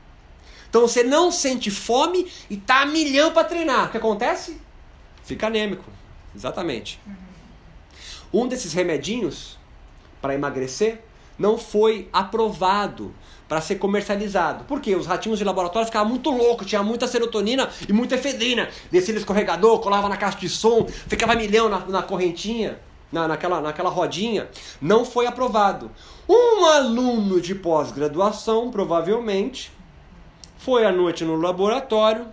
Então 0.68 0.80
você 0.80 1.02
não 1.02 1.30
sente 1.30 1.70
fome 1.70 2.30
e 2.50 2.56
tá 2.56 2.82
a 2.82 2.86
milhão 2.86 3.32
para 3.32 3.44
treinar. 3.44 3.86
O 3.86 3.90
que 3.90 3.96
acontece? 3.96 4.60
Fica 5.24 5.46
anêmico. 5.46 5.84
Exatamente. 6.34 7.00
Um 8.32 8.46
desses 8.46 8.72
remedinhos 8.72 9.58
para 10.20 10.34
emagrecer 10.34 11.00
não 11.38 11.58
foi 11.58 12.08
aprovado 12.12 13.14
para 13.48 13.60
ser 13.60 13.76
comercializado. 13.76 14.64
Por 14.64 14.80
quê? 14.80 14.94
Os 14.94 15.06
ratinhos 15.06 15.38
de 15.38 15.44
laboratório 15.44 15.86
ficavam 15.86 16.08
muito 16.08 16.30
loucos, 16.30 16.66
tinha 16.66 16.82
muita 16.82 17.06
serotonina 17.06 17.70
e 17.88 17.92
muita 17.92 18.16
efedrina. 18.16 18.68
Descia 18.90 19.14
no 19.14 19.20
escorregador, 19.20 19.78
colava 19.80 20.08
na 20.08 20.16
caixa 20.16 20.38
de 20.38 20.48
som, 20.48 20.86
ficava 21.06 21.34
milhão 21.34 21.68
na, 21.68 21.78
na 21.86 22.02
correntinha, 22.02 22.78
na, 23.10 23.28
naquela, 23.28 23.60
naquela 23.60 23.90
rodinha. 23.90 24.48
Não 24.80 25.04
foi 25.04 25.26
aprovado. 25.26 25.90
Um 26.28 26.64
aluno 26.64 27.40
de 27.40 27.54
pós-graduação, 27.54 28.70
provavelmente, 28.70 29.72
foi 30.58 30.84
à 30.84 30.92
noite 30.92 31.24
no 31.24 31.36
laboratório, 31.36 32.26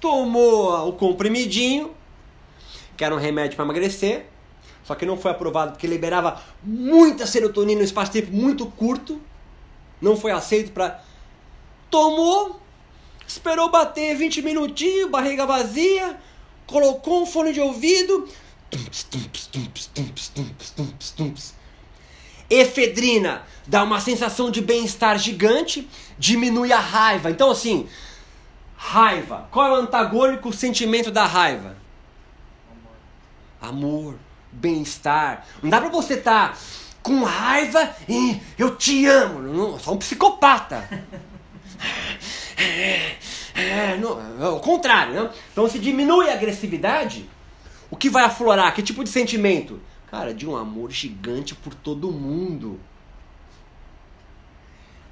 tomou 0.00 0.88
o 0.88 0.92
comprimidinho, 0.94 1.94
que 2.96 3.04
era 3.04 3.14
um 3.14 3.18
remédio 3.18 3.54
para 3.54 3.64
emagrecer, 3.64 4.26
só 4.82 4.94
que 4.94 5.06
não 5.06 5.16
foi 5.16 5.30
aprovado 5.30 5.72
porque 5.72 5.86
liberava 5.86 6.42
muita 6.64 7.26
serotonina 7.26 7.80
em 7.80 7.82
um 7.82 7.86
espaço 7.86 8.12
de 8.12 8.22
tempo 8.22 8.34
muito 8.34 8.66
curto, 8.66 9.20
não 10.00 10.16
foi 10.16 10.32
aceito 10.32 10.72
para. 10.72 11.02
Tomou, 11.90 12.59
esperou 13.30 13.70
bater 13.70 14.16
20 14.16 14.42
minutinhos, 14.42 15.08
barriga 15.08 15.46
vazia, 15.46 16.18
colocou 16.66 17.22
um 17.22 17.26
fone 17.26 17.52
de 17.52 17.60
ouvido. 17.60 18.28
Efedrina 22.48 23.42
dá 23.66 23.84
uma 23.84 24.00
sensação 24.00 24.50
de 24.50 24.60
bem-estar 24.60 25.16
gigante, 25.16 25.88
diminui 26.18 26.72
a 26.72 26.80
raiva. 26.80 27.30
Então, 27.30 27.50
assim, 27.52 27.88
raiva. 28.76 29.48
Qual 29.52 29.68
é 29.68 29.70
o 29.70 29.82
antagônico 29.82 30.52
sentimento 30.52 31.12
da 31.12 31.24
raiva? 31.24 31.76
Amor. 33.60 33.70
Amor 33.70 34.18
bem-estar. 34.50 35.46
Não 35.62 35.70
dá 35.70 35.80
pra 35.80 35.88
você 35.88 36.14
estar 36.14 36.48
tá 36.50 36.58
com 37.00 37.22
raiva 37.22 37.94
e 38.08 38.40
eu 38.58 38.74
te 38.74 39.06
amo. 39.06 39.40
Não, 39.40 39.78
só 39.78 39.92
um 39.92 39.98
psicopata. 39.98 40.88
É, 42.60 43.16
é, 43.54 43.96
não, 43.96 44.20
é 44.44 44.48
o 44.48 44.60
contrário, 44.60 45.14
não? 45.14 45.30
Então 45.50 45.68
se 45.68 45.78
diminui 45.78 46.28
a 46.28 46.34
agressividade, 46.34 47.28
o 47.90 47.96
que 47.96 48.10
vai 48.10 48.24
aflorar? 48.24 48.74
Que 48.74 48.82
tipo 48.82 49.02
de 49.02 49.08
sentimento? 49.08 49.80
Cara, 50.10 50.34
de 50.34 50.46
um 50.46 50.56
amor 50.56 50.90
gigante 50.90 51.54
por 51.54 51.74
todo 51.74 52.10
mundo. 52.10 52.78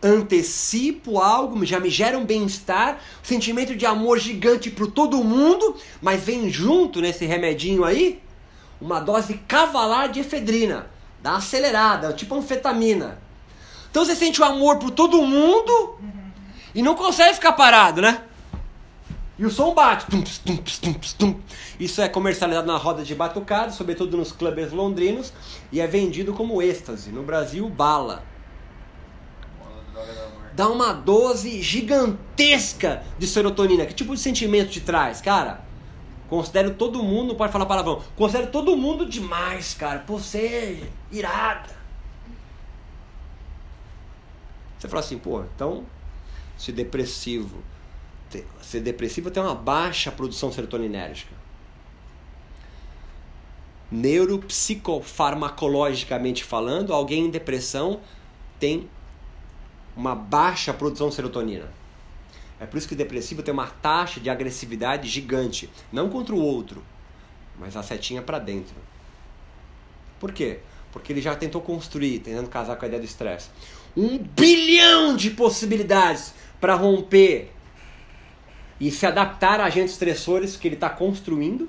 Antecipo 0.03 1.19
algo, 1.19 1.65
já 1.65 1.81
me 1.81 1.91
gera 1.91 2.19
um 2.19 2.25
bem-estar, 2.25 3.01
sentimento 3.23 3.75
de 3.75 3.87
amor 3.87 4.19
gigante 4.19 4.71
por 4.71 4.89
todo 4.89 5.25
mundo, 5.25 5.77
mas 6.01 6.23
vem 6.23 6.51
junto 6.51 7.01
nesse 7.01 7.25
remedinho 7.25 7.85
aí 7.85 8.23
uma 8.81 9.01
dose 9.01 9.35
cavalar 9.49 10.11
de 10.11 10.21
efedrina. 10.21 10.89
Dá 11.21 11.37
acelerada, 11.37 12.13
tipo 12.13 12.35
anfetamina. 12.35 13.21
Então 13.91 14.05
você 14.05 14.15
sente 14.15 14.41
o 14.41 14.45
amor 14.45 14.79
por 14.79 14.91
todo 14.91 15.21
mundo 15.23 15.99
e 16.75 16.83
não 16.83 16.95
consegue 16.95 17.35
ficar 17.35 17.53
parado, 17.53 18.01
né? 18.01 18.23
E 19.39 19.47
o 19.47 19.51
som 19.51 19.73
bate. 19.73 20.07
Isso 21.79 22.03
é 22.03 22.09
comercializado 22.09 22.67
na 22.67 22.77
roda 22.77 23.05
de 23.05 23.15
batucada, 23.15 23.71
sobretudo 23.71 24.17
nos 24.17 24.33
clubes 24.33 24.73
londrinos, 24.73 25.33
e 25.71 25.81
é 25.81 25.87
vendido 25.87 26.33
como 26.33 26.61
êxtase. 26.61 27.11
No 27.11 27.23
Brasil, 27.23 27.69
bala. 27.69 28.25
Dá 30.55 30.69
uma 30.69 30.93
dose 30.93 31.63
gigantesca 31.63 33.05
de 33.17 33.29
serotonina. 33.29 33.87
Que 33.87 33.95
tipo 33.95 34.13
de 34.13 34.21
sentimento 34.21 34.71
te 34.71 34.81
traz, 34.81 35.21
cara? 35.21 35.61
Considero 36.29 36.75
todo 36.75 37.03
mundo, 37.03 37.37
pode 37.37 37.53
falar 37.53 37.65
palavrão, 37.65 38.03
considero 38.17 38.49
todo 38.49 38.77
mundo 38.77 39.07
demais, 39.07 39.73
cara. 39.73 40.05
Você 40.07 40.39
é 40.39 41.17
irada. 41.17 41.79
Você 44.79 44.89
fala 44.89 45.01
assim, 45.01 45.17
pô, 45.17 45.43
então, 45.55 45.85
se 46.59 46.73
depressivo, 46.73 47.63
ser 48.61 48.81
depressivo 48.81 49.31
tem 49.31 49.43
uma 49.43 49.55
baixa 49.55 50.13
produção 50.13 50.53
serotoninérgica. 50.53 51.33
Neuropsicofarmacologicamente 53.91 56.45
falando, 56.45 56.93
alguém 56.93 57.25
em 57.27 57.31
depressão 57.31 58.03
tem 58.61 58.87
uma 59.97 60.15
baixa 60.15 60.75
produção 60.75 61.09
de 61.09 61.15
serotonina. 61.15 61.73
É 62.61 62.67
por 62.67 62.77
isso 62.77 62.89
que 62.89 62.95
o 62.95 62.97
depressivo 62.97 63.43
tem 63.43 63.55
uma 63.55 63.69
taxa 63.69 64.21
de 64.21 64.29
agressividade 64.29 65.09
gigante, 65.09 65.71
não 65.93 66.11
contra 66.11 66.35
o 66.35 66.43
outro, 66.43 66.83
mas 67.59 67.77
a 67.77 67.83
setinha 67.83 68.21
para 68.21 68.39
dentro. 68.39 68.75
Por 70.21 70.33
quê? 70.33 70.59
Porque 70.93 71.11
ele 71.13 71.23
já 71.23 71.35
tentou 71.37 71.63
construir, 71.63 72.19
tentando 72.19 72.49
casar 72.49 72.77
com 72.77 72.85
a 72.85 72.89
ideia 72.89 73.01
do 73.01 73.07
estresse, 73.07 73.49
um 73.97 74.19
bilhão 74.19 75.17
de 75.17 75.31
possibilidades 75.31 76.35
para 76.61 76.75
romper 76.75 77.53
e 78.81 78.91
se 78.91 79.07
adaptar 79.07 79.61
a 79.61 79.65
agentes 79.65 79.93
estressores 79.93 80.57
que 80.57 80.69
ele 80.69 80.75
está 80.75 80.89
construindo, 80.89 81.69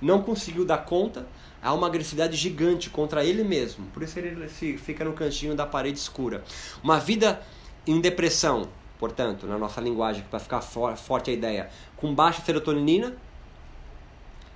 não 0.00 0.22
conseguiu 0.22 0.64
dar 0.64 0.78
conta, 0.78 1.26
há 1.62 1.72
uma 1.72 1.86
agressividade 1.86 2.36
gigante 2.36 2.90
contra 2.90 3.24
ele 3.24 3.44
mesmo. 3.44 3.86
Por 3.92 4.02
isso 4.02 4.18
ele 4.18 4.48
fica 4.48 5.04
no 5.04 5.12
cantinho 5.12 5.54
da 5.54 5.66
parede 5.66 5.98
escura. 5.98 6.42
Uma 6.82 6.98
vida 6.98 7.42
em 7.86 8.00
depressão 8.00 8.68
portanto, 9.02 9.48
na 9.48 9.58
nossa 9.58 9.80
linguagem, 9.80 10.22
para 10.30 10.38
ficar 10.38 10.60
for, 10.60 10.96
forte 10.96 11.28
a 11.28 11.32
ideia, 11.32 11.68
com 11.96 12.14
baixa 12.14 12.40
serotonina, 12.40 13.16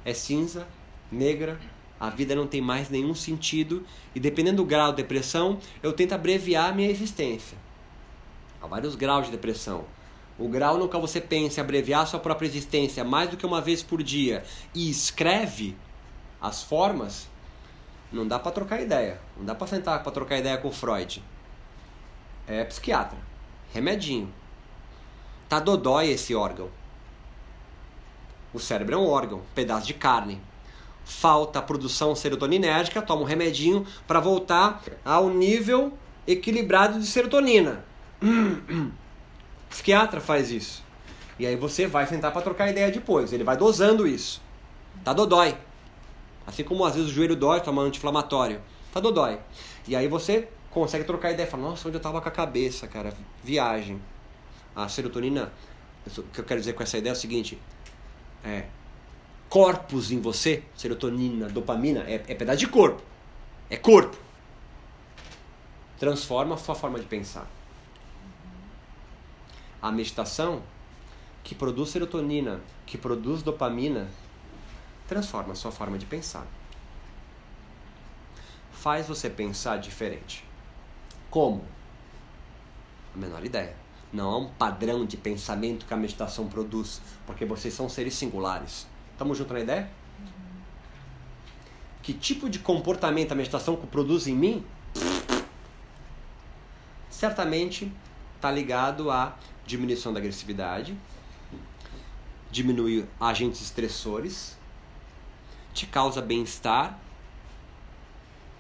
é 0.05 0.15
cinza, 0.15 0.69
negra, 1.11 1.59
a 1.99 2.11
vida 2.11 2.33
não 2.33 2.47
tem 2.47 2.61
mais 2.61 2.89
nenhum 2.89 3.13
sentido 3.13 3.85
e 4.15 4.21
dependendo 4.21 4.59
do 4.59 4.65
grau 4.65 4.93
de 4.93 4.99
depressão, 4.99 5.59
eu 5.83 5.93
tento 5.93 6.13
abreviar 6.13 6.71
a 6.71 6.73
minha 6.73 6.89
existência. 6.89 7.59
Há 8.67 8.69
vários 8.69 8.95
graus 8.95 9.27
de 9.27 9.33
depressão. 9.33 9.85
O 10.39 10.49
grau 10.49 10.77
no 10.77 10.89
qual 10.89 11.01
você 11.01 11.21
pensa 11.21 11.61
em 11.61 11.65
abreviar 11.65 12.07
sua 12.07 12.21
própria 12.21 12.47
existência 12.47 13.03
mais 13.05 13.31
do 13.31 13.37
que 13.37 13.47
uma 13.47 13.61
vez 13.61 13.83
por 13.83 14.03
dia 14.03 14.45
e 14.75 14.91
escreve 14.91 15.77
as 16.41 16.63
formas, 16.63 17.29
não 18.13 18.27
dá 18.27 18.39
para 18.39 18.53
trocar 18.53 18.81
ideia. 18.81 19.19
Não 19.37 19.47
dá 19.47 19.55
para 19.55 19.67
sentar 19.67 20.03
para 20.03 20.13
trocar 20.13 20.39
ideia 20.39 20.59
com 20.59 20.71
Freud. 20.71 21.23
É 22.47 22.65
psiquiatra 22.65 23.19
remedinho. 23.73 24.33
Tá 25.49 25.61
dodói 25.61 26.09
esse 26.09 26.35
órgão. 26.35 26.69
O 28.53 28.59
cérebro 28.59 28.95
é 28.95 28.99
um 28.99 29.07
órgão, 29.07 29.43
pedaço 29.55 29.87
de 29.87 29.95
carne. 29.95 30.41
Falta 31.05 31.59
a 31.59 31.63
produção 31.63 32.15
serotoninérgica, 32.15 33.03
toma 33.03 33.23
um 33.23 33.25
remedinho 33.25 33.87
para 34.07 34.19
voltar 34.19 34.83
ao 35.05 35.29
nível 35.29 35.93
equilibrado 36.27 36.99
de 36.99 37.07
serotonina. 37.07 37.85
Psiquiatra 39.69 40.21
faz 40.21 40.51
isso. 40.51 40.85
E 41.39 41.47
aí 41.47 41.57
você 41.57 41.87
vai 41.87 42.07
sentar 42.07 42.33
para 42.33 42.43
trocar 42.43 42.71
ideia 42.71 42.91
depois. 42.91 43.33
Ele 43.33 43.45
vai 43.45 43.57
dosando 43.57 44.07
isso. 44.07 44.41
Tá 45.05 45.13
dodói. 45.13 45.57
Assim 46.47 46.65
como 46.65 46.85
às 46.85 46.95
vezes 46.95 47.11
o 47.11 47.13
joelho 47.13 47.37
dói, 47.37 47.61
toma 47.61 47.83
anti-inflamatório. 47.83 48.61
Tá 48.93 49.01
dodói. 49.01 49.39
E 49.87 49.95
aí 49.95 50.09
você 50.09 50.49
consegue 50.71 51.05
trocar 51.05 51.33
ideia. 51.33 51.49
Fala, 51.49 51.65
nossa, 51.65 51.87
onde 51.89 51.97
eu 51.97 52.01
tava 52.01 52.21
com 52.21 52.29
a 52.29 52.33
cabeça, 52.33 52.87
cara? 52.87 53.13
Viagem. 53.43 54.01
A 54.75 54.89
serotonina, 54.89 55.53
o 56.07 56.23
que 56.23 56.41
eu 56.41 56.45
quero 56.45 56.61
dizer 56.61 56.73
com 56.75 56.83
essa 56.83 56.97
ideia 56.99 57.13
é 57.13 57.15
o 57.15 57.17
seguinte: 57.17 57.59
é, 58.45 58.67
corpos 59.49 60.11
em 60.11 60.21
você, 60.21 60.63
serotonina, 60.77 61.49
dopamina, 61.49 62.01
é, 62.01 62.15
é 62.15 62.35
pedaço 62.35 62.59
de 62.59 62.69
corpo. 62.69 63.03
É 63.69 63.77
corpo. 63.77 64.17
Transforma 65.99 66.55
a 66.55 66.59
sua 66.59 66.75
forma 66.75 66.99
de 66.99 67.07
pensar. 67.07 67.51
A 69.81 69.93
meditação, 69.93 70.63
que 71.45 71.55
produz 71.55 71.91
serotonina, 71.91 72.61
que 72.85 72.99
produz 72.99 73.43
dopamina, 73.43 74.09
transforma 75.07 75.53
a 75.53 75.57
sua 75.57 75.71
forma 75.71 75.99
de 75.99 76.07
pensar. 76.07 76.47
Faz 78.73 79.09
você 79.09 79.31
pensar 79.31 79.79
diferente. 79.79 80.45
Como? 81.31 81.65
A 83.15 83.19
menor 83.19 83.45
ideia. 83.45 83.77
Não 84.13 84.31
há 84.31 84.39
um 84.39 84.49
padrão 84.49 85.05
de 85.05 85.17
pensamento 85.17 85.87
que 85.87 85.95
a 85.95 85.97
meditação 85.97 86.49
produz, 86.49 87.01
porque 87.27 87.45
vocês 87.45 87.75
são 87.75 87.89
seres 87.89 88.15
singulares. 88.15 88.87
Estamos 89.13 89.37
juntos 89.37 89.53
na 89.53 89.61
ideia? 89.61 89.91
que 92.07 92.13
tipo 92.13 92.49
de 92.49 92.61
comportamento 92.61 93.33
a 93.33 93.35
meditação 93.35 93.75
produz 93.75 94.29
em 94.29 94.33
mim, 94.33 94.65
certamente 97.11 97.93
está 98.37 98.49
ligado 98.49 99.11
à 99.11 99.35
diminuição 99.67 100.13
da 100.13 100.21
agressividade, 100.21 100.97
diminui 102.51 103.05
agentes 103.21 103.61
estressores, 103.61 104.57
te 105.75 105.87
causa 105.87 106.23
bem-estar 106.23 106.99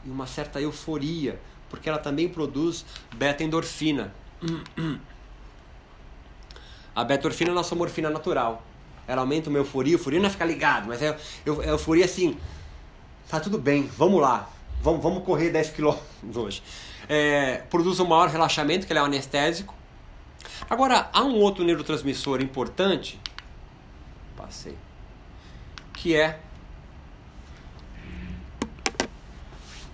e 0.05 0.11
uma 0.11 0.27
certa 0.27 0.61
euforia, 0.61 1.41
porque 1.71 1.89
ela 1.89 1.99
também 1.99 2.29
produz 2.29 2.85
beta-endorfina. 3.15 4.13
A 6.95 7.05
beta-endorfina 7.05 7.51
é 7.51 7.53
a 7.53 7.55
nossa 7.55 7.75
morfina 7.75 8.11
natural. 8.11 8.63
Ela 9.07 9.23
aumenta 9.23 9.49
uma 9.49 9.59
euforia, 9.59 9.95
euforia 9.95 10.19
não 10.19 10.27
é 10.27 10.31
ficar 10.31 10.45
ligado, 10.45 10.89
mas 10.89 11.01
é, 11.01 11.09
é 11.09 11.71
euforia 11.71 12.05
assim, 12.05 12.37
tá 13.29 13.39
tudo 13.39 13.57
bem, 13.57 13.89
vamos 13.97 14.21
lá, 14.21 14.51
vamos, 14.83 15.01
vamos 15.01 15.25
correr 15.25 15.51
10 15.51 15.71
quilômetros 15.71 16.05
hoje. 16.37 16.63
É, 17.09 17.59
produz 17.71 18.01
um 18.01 18.07
maior 18.07 18.29
relaxamento, 18.29 18.85
que 18.85 18.93
ele 18.93 18.99
é 18.99 19.03
um 19.03 19.07
anestésico. 19.07 19.76
Agora, 20.69 21.09
há 21.13 21.23
um 21.23 21.37
outro 21.37 21.65
neurotransmissor 21.65 22.41
importante, 22.41 23.21
passei, 24.37 24.77
que 25.93 26.17
é 26.17 26.41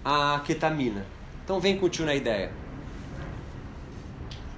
a 0.04 0.40
ketamina. 0.44 1.04
Então 1.44 1.60
vem 1.60 1.76
com 1.78 1.86
o 1.86 1.88
tio 1.88 2.06
na 2.06 2.14
ideia. 2.14 2.52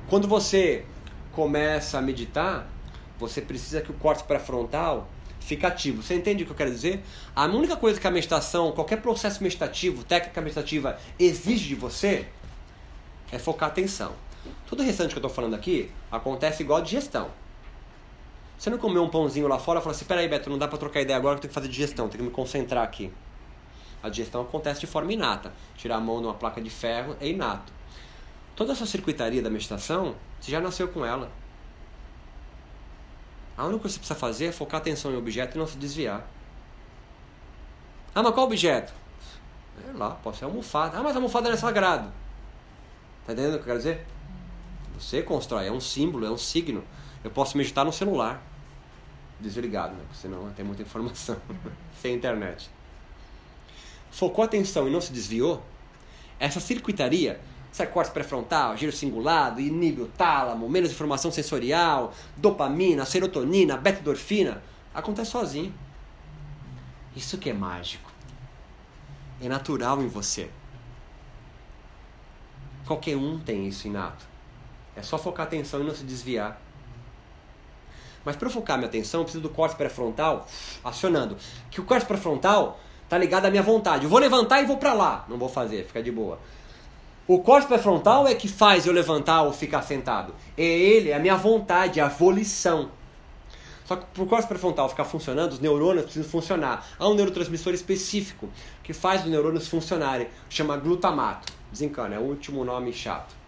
Quando 0.09 0.29
você 0.29 0.85
começa 1.33 1.99
a 1.99 2.03
meditar, 2.03 2.69
você 3.19 3.41
precisa 3.41 3.81
que 3.81 3.91
o 3.91 3.95
córtex 3.95 4.27
pré-frontal 4.27 5.09
fique 5.41 5.67
ativo. 5.67 6.03
Você 6.03 6.15
entende 6.15 6.43
o 6.43 6.47
que 6.47 6.53
eu 6.53 6.57
quero 6.57 6.71
dizer? 6.71 7.03
A 7.35 7.45
única 7.47 7.77
coisa 7.77 8.01
que 8.01 8.07
a 8.07 8.11
meditação, 8.11 8.73
qualquer 8.73 9.01
processo 9.01 9.43
meditativo, 9.43 10.05
técnica 10.05 10.41
meditativa 10.41 10.99
exige 11.19 11.69
de 11.69 11.75
você 11.75 12.27
é 13.33 13.39
focar 13.39 13.69
a 13.69 13.73
atenção. 13.73 14.13
Tudo 14.67 14.83
o 14.83 14.87
restante 14.87 15.11
que 15.11 15.17
eu 15.17 15.21
estou 15.21 15.31
falando 15.31 15.55
aqui 15.55 15.91
acontece 16.11 16.63
igual 16.63 16.79
a 16.81 16.83
digestão. 16.83 17.31
Você 18.59 18.71
não 18.71 18.79
comeu 18.79 19.03
um 19.03 19.09
pãozinho 19.09 19.49
lá 19.49 19.59
fora 19.59 19.79
e 19.79 19.83
falou 19.83 19.95
assim: 19.95 20.05
peraí, 20.05 20.29
Beto, 20.29 20.49
não 20.49 20.59
dá 20.59 20.69
para 20.69 20.79
trocar 20.79 21.01
ideia 21.01 21.17
agora 21.17 21.35
que 21.35 21.39
eu 21.39 21.43
tenho 21.43 21.51
que 21.51 21.55
fazer 21.55 21.69
digestão, 21.69 22.09
tenho 22.09 22.25
que 22.25 22.29
me 22.29 22.35
concentrar 22.35 22.85
aqui. 22.85 23.13
A 24.03 24.09
digestão 24.09 24.43
acontece 24.43 24.81
de 24.81 24.87
forma 24.87 25.13
inata. 25.13 25.53
Tirar 25.77 25.97
a 25.97 26.01
mão 26.01 26.21
de 26.21 26.27
uma 26.27 26.35
placa 26.35 26.61
de 26.61 26.71
ferro 26.71 27.17
é 27.21 27.29
inato. 27.29 27.73
Toda 28.55 28.73
essa 28.73 28.87
circuitaria 28.87 29.43
da 29.43 29.51
meditação, 29.51 30.15
você 30.41 30.51
já 30.51 30.61
nasceu 30.61 30.89
com 30.89 31.05
ela. 31.05 31.31
A 33.57 33.65
única 33.65 33.81
coisa 33.81 33.99
que 33.99 34.05
você 34.05 34.15
precisa 34.15 34.19
fazer 34.19 34.47
é 34.47 34.53
focar 34.53 34.77
a 34.77 34.83
atenção 34.83 35.13
em 35.13 35.17
objeto 35.17 35.57
e 35.57 35.59
não 35.59 35.67
se 35.67 35.77
desviar. 35.77 36.27
Ah, 38.15 38.23
mas 38.23 38.33
qual 38.33 38.47
objeto? 38.47 38.93
É 39.89 39.97
lá, 39.97 40.11
pode 40.11 40.37
ser 40.37 40.45
almofada. 40.45 40.99
Ah, 40.99 41.03
mas 41.03 41.15
a 41.15 41.19
almofada 41.19 41.49
não 41.49 41.55
é 41.55 41.59
sagrado. 41.59 42.13
Tá 43.27 43.33
entendendo 43.33 43.55
o 43.55 43.57
que 43.57 43.63
eu 43.63 43.67
quero 43.67 43.79
dizer? 43.79 44.07
Você 44.99 45.23
constrói, 45.23 45.67
é 45.67 45.73
um 45.73 45.81
símbolo, 45.81 46.27
é 46.27 46.31
um 46.31 46.39
signo. 46.39 46.85
Eu 47.23 47.31
posso 47.31 47.57
meditar 47.57 47.85
no 47.85 47.93
celular. 47.93 48.43
Desligado, 49.41 49.95
né? 49.95 50.01
Porque 50.07 50.21
senão 50.21 50.51
tem 50.53 50.65
muita 50.65 50.83
informação. 50.83 51.37
Sem 52.01 52.15
internet. 52.15 52.71
Focou 54.11 54.43
a 54.43 54.47
atenção 54.47 54.87
e 54.87 54.91
não 54.91 55.01
se 55.01 55.13
desviou, 55.13 55.63
essa 56.39 56.61
circuitaria 56.61 57.41
sai 57.73 57.89
corte 57.89 58.13
pré-frontal, 58.13 58.77
giro 58.77 58.93
cingulado, 58.93 59.61
inibe 59.61 60.05
tálamo, 60.17 60.69
menos 60.69 60.93
informação 60.93 61.33
sensorial, 61.33 62.15
dopamina, 62.37 63.05
serotonina, 63.05 63.77
beta-endorfina, 63.77 64.63
acontece 64.95 65.33
sozinho. 65.33 65.75
Isso 67.17 67.37
que 67.39 67.51
é 67.51 67.53
mágico. 67.53 68.13
É 69.41 69.49
natural 69.49 70.01
em 70.01 70.07
você. 70.07 70.49
Qualquer 72.87 73.17
um 73.17 73.41
tem 73.41 73.67
isso 73.67 73.89
inato. 73.89 74.25
É 74.97 75.03
só 75.03 75.19
focar 75.19 75.47
a 75.47 75.49
atenção 75.49 75.81
e 75.81 75.85
não 75.85 75.95
se 75.95 76.05
desviar. 76.05 76.61
Mas 78.25 78.37
para 78.37 78.49
focar 78.49 78.79
minha 78.79 78.89
atenção, 78.89 79.21
eu 79.21 79.25
preciso 79.25 79.43
do 79.43 79.51
corte 79.51 79.77
pré-frontal 79.77 80.47
acionando. 80.83 81.37
Que 81.71 81.81
o 81.81 81.85
corte 81.85 82.07
pré-frontal 82.07 82.81
tá 83.09 83.19
ligado 83.19 83.47
à 83.47 83.51
minha 83.51 83.63
vontade. 83.63 84.05
Eu 84.05 84.11
vou 84.11 84.19
levantar 84.19 84.63
e 84.63 84.67
vou 84.67 84.79
para 84.79 84.95
lá. 84.95 85.25
Não 85.29 85.37
vou 85.37 85.49
fazer, 85.49 85.85
fica 85.85 86.03
de 86.03 86.11
boa. 86.11 86.39
O 87.27 87.41
corte 87.41 87.67
pré-frontal 87.67 88.27
é 88.27 88.35
que 88.35 88.49
faz 88.49 88.87
eu 88.87 88.93
levantar 88.93 89.43
ou 89.43 89.53
ficar 89.53 89.83
sentado. 89.83 90.35
É 90.57 90.63
ele, 90.63 91.11
é 91.11 91.15
a 91.15 91.19
minha 91.19 91.37
vontade, 91.37 92.01
a 92.01 92.09
volição. 92.09 92.91
Só 93.85 93.97
que 93.97 94.07
para 94.07 94.23
o 94.23 94.27
corte 94.27 94.47
pré-frontal 94.49 94.89
ficar 94.89 95.05
funcionando, 95.05 95.53
os 95.53 95.61
neurônios 95.61 96.05
precisam 96.05 96.29
funcionar. 96.29 96.87
Há 96.99 97.07
um 97.07 97.15
neurotransmissor 97.15 97.75
específico 97.75 98.49
que 98.83 98.95
faz 98.95 99.23
os 99.25 99.31
neurônios 99.31 99.69
funcionarem, 99.69 100.29
chama 100.49 100.77
glutamato. 100.77 101.53
Desencana, 101.71 102.15
é 102.15 102.19
o 102.19 102.23
último 102.23 102.65
nome 102.65 102.93
chato. 102.93 103.44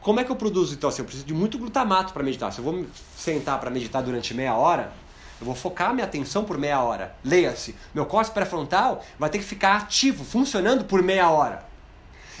Como 0.00 0.18
é 0.18 0.24
que 0.24 0.30
eu 0.30 0.36
produzo 0.36 0.74
então? 0.74 0.88
Assim, 0.88 1.02
eu 1.02 1.06
preciso 1.06 1.26
de 1.26 1.34
muito 1.34 1.58
glutamato 1.58 2.12
para 2.12 2.22
meditar. 2.22 2.52
Se 2.52 2.58
eu 2.58 2.64
vou 2.64 2.86
sentar 3.16 3.60
para 3.60 3.70
meditar 3.70 4.02
durante 4.02 4.32
meia 4.32 4.54
hora, 4.54 4.92
eu 5.38 5.46
vou 5.46 5.54
focar 5.54 5.92
minha 5.92 6.06
atenção 6.06 6.44
por 6.44 6.56
meia 6.56 6.82
hora. 6.82 7.14
Leia-se, 7.22 7.74
meu 7.94 8.06
corte 8.06 8.30
pré-frontal 8.30 9.04
vai 9.18 9.28
ter 9.28 9.38
que 9.38 9.44
ficar 9.44 9.76
ativo, 9.76 10.24
funcionando 10.24 10.84
por 10.84 11.02
meia 11.02 11.30
hora. 11.30 11.64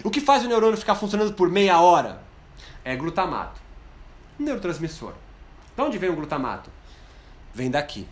O 0.02 0.10
que 0.10 0.20
faz 0.20 0.44
o 0.44 0.48
neurônio 0.48 0.76
ficar 0.76 0.94
funcionando 0.94 1.34
por 1.34 1.50
meia 1.50 1.80
hora? 1.80 2.22
É 2.82 2.96
glutamato. 2.96 3.60
Neurotransmissor. 4.38 5.12
De 5.76 5.82
onde 5.82 5.98
vem 5.98 6.08
o 6.08 6.16
glutamato? 6.16 6.70
Vem 7.52 7.70
daqui. 7.70 8.08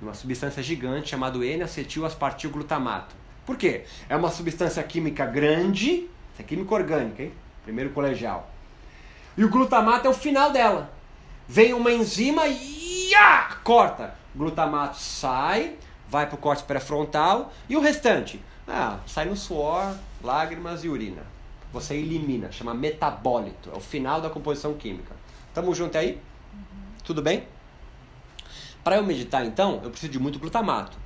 Uma 0.00 0.14
substância 0.14 0.62
gigante 0.62 1.10
chamada 1.10 1.36
N-acetil-aspartil-glutamato. 1.44 3.14
Por 3.44 3.58
quê? 3.58 3.84
É 4.08 4.16
uma 4.16 4.30
substância 4.30 4.82
química 4.82 5.26
grande, 5.26 6.08
é 6.38 6.42
química 6.42 6.74
orgânica, 6.74 7.22
hein? 7.22 7.32
Primeiro 7.64 7.90
colegial. 7.90 8.50
E 9.40 9.44
o 9.44 9.48
glutamato 9.48 10.06
é 10.06 10.10
o 10.10 10.12
final 10.12 10.50
dela. 10.50 10.92
Vem 11.48 11.72
uma 11.72 11.90
enzima 11.90 12.46
e 12.46 13.10
ah, 13.14 13.56
corta. 13.64 14.12
O 14.34 14.38
glutamato 14.38 14.98
sai, 14.98 15.78
vai 16.10 16.26
para 16.26 16.34
o 16.34 16.38
corte 16.38 16.62
pré-frontal 16.64 17.50
e 17.66 17.74
o 17.74 17.80
restante? 17.80 18.38
Ah, 18.68 18.98
sai 19.06 19.24
no 19.24 19.34
suor, 19.34 19.96
lágrimas 20.22 20.84
e 20.84 20.90
urina. 20.90 21.22
Você 21.72 21.94
elimina, 21.94 22.52
chama 22.52 22.74
metabólito. 22.74 23.70
É 23.72 23.76
o 23.78 23.80
final 23.80 24.20
da 24.20 24.28
composição 24.28 24.74
química. 24.74 25.16
Tamo 25.54 25.74
junto 25.74 25.96
aí? 25.96 26.20
Uhum. 26.52 26.60
Tudo 27.02 27.22
bem? 27.22 27.44
Para 28.84 28.96
eu 28.96 29.02
meditar, 29.02 29.46
então, 29.46 29.80
eu 29.82 29.88
preciso 29.88 30.12
de 30.12 30.18
muito 30.18 30.38
glutamato. 30.38 30.98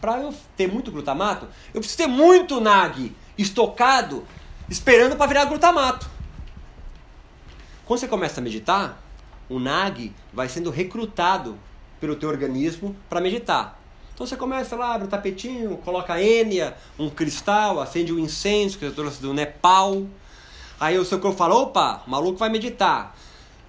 Para 0.00 0.22
eu 0.22 0.34
ter 0.56 0.66
muito 0.66 0.90
glutamato, 0.90 1.46
eu 1.74 1.80
preciso 1.82 1.98
ter 1.98 2.06
muito 2.06 2.58
NAG 2.58 3.14
estocado, 3.36 4.24
esperando 4.66 5.14
para 5.14 5.26
virar 5.26 5.44
glutamato. 5.44 6.15
Quando 7.86 8.00
você 8.00 8.08
começa 8.08 8.40
a 8.40 8.42
meditar, 8.42 9.00
o 9.48 9.60
NAG 9.60 10.12
vai 10.32 10.48
sendo 10.48 10.70
recrutado 10.70 11.56
pelo 12.00 12.16
teu 12.16 12.28
organismo 12.28 12.96
para 13.08 13.20
meditar. 13.20 13.80
Então 14.12 14.26
você 14.26 14.36
começa 14.36 14.74
lá, 14.74 14.94
abre 14.94 15.06
o 15.06 15.10
tapetinho, 15.10 15.76
coloca 15.84 16.14
a 16.14 16.22
Enya, 16.22 16.74
um 16.98 17.08
cristal, 17.08 17.80
acende 17.80 18.12
um 18.12 18.18
incenso 18.18 18.76
que 18.76 18.84
eu 18.84 18.92
trouxe 18.92 19.22
do 19.22 19.32
Nepal. 19.32 20.04
Aí 20.80 20.98
o 20.98 21.04
seu 21.04 21.20
corpo 21.20 21.38
fala, 21.38 21.54
opa, 21.54 22.02
o 22.04 22.10
maluco 22.10 22.38
vai 22.38 22.48
meditar. 22.48 23.16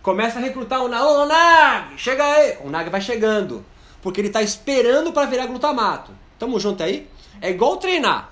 Começa 0.01 0.39
a 0.39 0.41
recrutar 0.41 0.81
o, 0.81 0.85
o 0.85 1.25
Nag, 1.27 1.95
chega 1.97 2.23
aí. 2.23 2.57
O 2.63 2.71
Nag 2.71 2.89
vai 2.89 3.01
chegando, 3.01 3.63
porque 4.01 4.19
ele 4.19 4.29
está 4.29 4.41
esperando 4.41 5.13
para 5.13 5.27
virar 5.27 5.45
glutamato. 5.45 6.11
Tamo 6.39 6.59
junto 6.59 6.81
aí? 6.81 7.07
É 7.39 7.51
igual 7.51 7.77
treinar. 7.77 8.31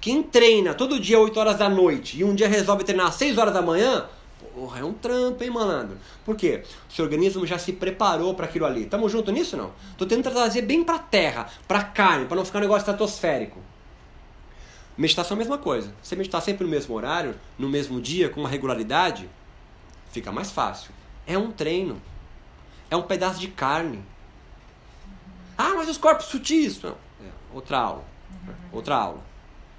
Quem 0.00 0.22
treina 0.22 0.74
todo 0.74 1.00
dia 1.00 1.18
8 1.18 1.40
horas 1.40 1.58
da 1.58 1.68
noite 1.68 2.20
e 2.20 2.22
um 2.22 2.36
dia 2.36 2.46
resolve 2.46 2.84
treinar 2.84 3.08
às 3.08 3.16
6 3.16 3.36
horas 3.36 3.52
da 3.52 3.60
manhã, 3.60 4.06
Porra, 4.58 4.80
é 4.80 4.84
um 4.84 4.92
trampo, 4.92 5.44
hein, 5.44 5.50
malandro? 5.50 5.96
Por 6.24 6.34
quê? 6.34 6.64
O 6.90 6.92
seu 6.92 7.04
organismo 7.04 7.46
já 7.46 7.56
se 7.56 7.72
preparou 7.72 8.34
para 8.34 8.46
aquilo 8.46 8.66
ali. 8.66 8.86
Tamo 8.86 9.08
junto 9.08 9.30
nisso 9.30 9.56
não? 9.56 9.72
Tô 9.96 10.04
tentando 10.04 10.34
trazer 10.34 10.62
bem 10.62 10.82
pra 10.82 10.98
terra, 10.98 11.48
pra 11.68 11.84
carne, 11.84 12.26
para 12.26 12.36
não 12.36 12.44
ficar 12.44 12.58
um 12.58 12.62
negócio 12.62 12.80
estratosférico. 12.80 13.60
Meditação 14.96 15.36
é 15.36 15.38
a 15.38 15.38
mesma 15.38 15.58
coisa. 15.58 15.94
Você 16.02 16.16
meditar 16.16 16.42
sempre 16.42 16.64
no 16.64 16.70
mesmo 16.70 16.92
horário, 16.92 17.36
no 17.56 17.68
mesmo 17.68 18.00
dia, 18.00 18.28
com 18.28 18.40
uma 18.40 18.48
regularidade, 18.48 19.30
fica 20.10 20.32
mais 20.32 20.50
fácil. 20.50 20.90
É 21.24 21.38
um 21.38 21.52
treino. 21.52 22.02
É 22.90 22.96
um 22.96 23.02
pedaço 23.02 23.38
de 23.38 23.46
carne. 23.46 24.04
Ah, 25.56 25.74
mas 25.76 25.88
os 25.88 25.98
corpos 25.98 26.26
sutis. 26.26 26.82
Não. 26.82 26.90
É 26.90 27.30
outra 27.54 27.78
aula. 27.78 28.04
Outra 28.72 28.96
aula. 28.96 29.22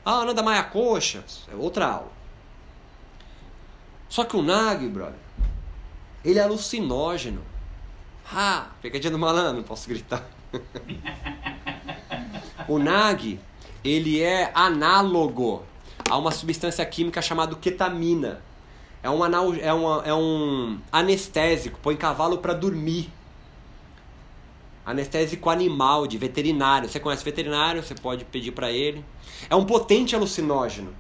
Ah, 0.06 0.22
Ana 0.22 0.34
da 0.34 0.42
Maia 0.42 0.64
Coxa. 0.64 1.22
É 1.52 1.56
outra 1.56 1.86
aula. 1.86 2.19
Só 4.10 4.26
que 4.26 4.36
o 4.36 4.42
nag, 4.42 4.88
brother, 4.88 5.14
ele 6.26 6.40
é 6.40 6.42
alucinógeno. 6.42 7.42
Ah, 8.34 8.70
pegadinha 8.82 9.12
do 9.12 9.20
malandro, 9.20 9.64
posso 9.64 9.88
gritar. 9.88 10.28
o 12.68 12.80
nag, 12.80 13.40
ele 13.84 14.22
é 14.22 14.52
análogo 14.54 15.64
a 16.10 16.18
uma 16.18 16.32
substância 16.32 16.86
química 16.86 17.22
chamada 17.22 17.56
ketamina. 17.56 18.42
É 19.02 19.10
um, 19.10 19.24
anal, 19.24 19.54
é, 19.54 19.72
uma, 19.72 20.04
é 20.06 20.14
um 20.14 20.80
anestésico, 20.92 21.80
põe 21.82 21.96
cavalo 21.96 22.40
para 22.40 22.54
dormir. 22.54 23.10
anestésico 24.86 25.50
animal, 25.50 26.08
de 26.08 26.18
veterinário. 26.18 26.90
Você 26.90 27.00
conhece 27.00 27.24
veterinário, 27.24 27.84
você 27.84 27.96
pode 27.96 28.26
pedir 28.26 28.52
para 28.52 28.72
ele. 28.72 29.06
É 29.50 29.56
um 29.56 29.66
potente 29.66 30.16
alucinógeno. 30.16 30.94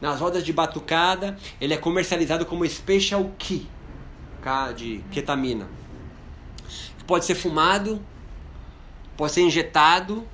Nas 0.00 0.20
rodas 0.20 0.44
de 0.44 0.52
batucada, 0.52 1.38
ele 1.60 1.74
é 1.74 1.76
comercializado 1.76 2.44
como 2.44 2.68
Special 2.68 3.30
Key 3.38 3.68
de 4.76 5.02
ketamina. 5.10 5.68
Pode 7.06 7.24
ser 7.24 7.34
fumado, 7.34 8.00
pode 9.16 9.32
ser 9.32 9.42
injetado 9.42 10.26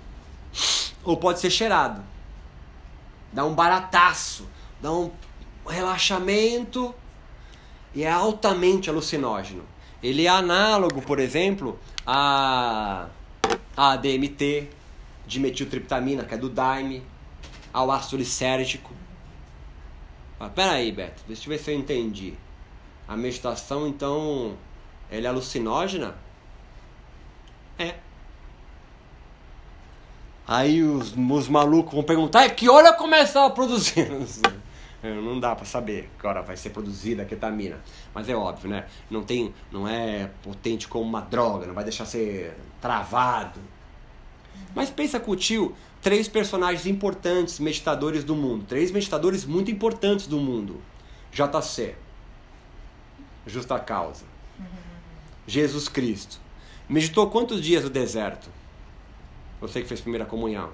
ou 1.03 1.17
pode 1.17 1.41
ser 1.41 1.51
cheirado. 1.51 2.03
Dá 3.33 3.45
um 3.45 3.55
barataço, 3.55 4.47
dá 4.81 4.93
um 4.93 5.11
relaxamento 5.67 6.95
e 7.95 8.03
é 8.03 8.11
altamente 8.11 8.91
alucinógeno. 8.91 9.65
Ele 10.03 10.27
é 10.27 10.29
análogo, 10.29 11.01
por 11.01 11.19
exemplo, 11.19 11.79
a, 12.07 13.07
a 13.77 13.97
DMT, 13.97 14.69
dimetiltriptamina, 15.27 16.25
que 16.25 16.35
é 16.35 16.37
do 16.37 16.51
Daime, 16.51 17.03
ao 17.73 17.91
ácido 17.91 18.19
lisérgico. 18.19 19.02
Ah, 20.43 20.49
peraí, 20.49 20.91
Beto, 20.91 21.23
deixa 21.29 21.45
eu 21.45 21.51
ver 21.51 21.59
se 21.59 21.71
eu 21.71 21.79
entendi. 21.79 22.35
A 23.07 23.17
meditação, 23.17 23.87
então, 23.87 24.57
ela 25.09 25.27
é 25.27 25.29
alucinógena? 25.29 26.17
É. 27.79 27.95
Aí 30.45 30.83
os, 30.83 31.15
os 31.17 31.49
malucos 31.49 31.95
vão 31.95 32.03
perguntar, 32.03 32.43
é 32.43 32.49
que 32.49 32.69
hora 32.69 32.93
começar 32.93 33.47
a 33.47 33.51
produzir? 33.51 34.09
Não 35.01 35.39
dá 35.39 35.55
para 35.55 35.65
saber 35.65 36.11
que 36.19 36.27
hora 36.27 36.43
vai 36.43 36.57
ser 36.57 36.71
produzida 36.71 37.23
a 37.23 37.25
ketamina. 37.25 37.81
Mas 38.13 38.29
é 38.29 38.35
óbvio, 38.35 38.69
né? 38.69 38.87
Não 39.09 39.23
tem, 39.23 39.55
não 39.71 39.87
é 39.87 40.29
potente 40.43 40.89
como 40.89 41.05
uma 41.05 41.21
droga, 41.21 41.67
não 41.67 41.75
vai 41.75 41.83
deixar 41.83 42.05
ser 42.05 42.57
travado. 42.81 43.61
Mas 44.75 44.91
pensa 44.91 45.21
com 45.21 45.33
o 45.33 45.37
tio, 45.37 45.75
três 46.01 46.29
personagens 46.29 46.87
importantes, 46.87 47.59
meditadores 47.59 48.25
do 48.25 48.35
mundo. 48.35 48.65
Três 48.67 48.91
meditadores 48.91 49.45
muito 49.45 49.71
importantes 49.71 50.27
do 50.27 50.39
mundo. 50.39 50.81
JC. 51.33 51.95
Justa 53.47 53.79
causa. 53.79 54.25
Jesus 55.47 55.89
Cristo. 55.89 56.41
Meditou 56.89 57.29
quantos 57.31 57.61
dias 57.63 57.85
no 57.85 57.91
deserto? 57.91 58.49
Você 59.61 59.83
que 59.83 59.89
fez 59.89 60.01
primeira 60.01 60.27
comunhão. 60.27 60.71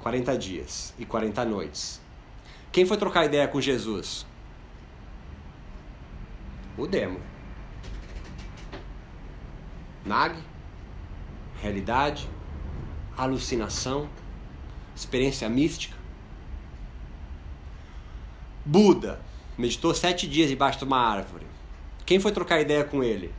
40 0.00 0.36
dias 0.36 0.94
e 0.98 1.06
40 1.06 1.44
noites. 1.44 2.00
Quem 2.70 2.84
foi 2.84 2.96
trocar 2.96 3.24
ideia 3.24 3.48
com 3.48 3.60
Jesus? 3.60 4.26
O 6.76 6.86
demo. 6.86 7.20
Nag, 10.04 10.36
realidade, 11.62 12.28
alucinação, 13.16 14.08
experiência 14.94 15.48
mística. 15.48 15.96
Buda 18.64 19.20
meditou 19.56 19.94
sete 19.94 20.26
dias 20.26 20.48
debaixo 20.48 20.78
de 20.78 20.84
uma 20.84 20.98
árvore. 20.98 21.46
Quem 22.06 22.18
foi 22.18 22.32
trocar 22.32 22.60
ideia 22.60 22.84
com 22.84 23.02
ele? 23.02 23.32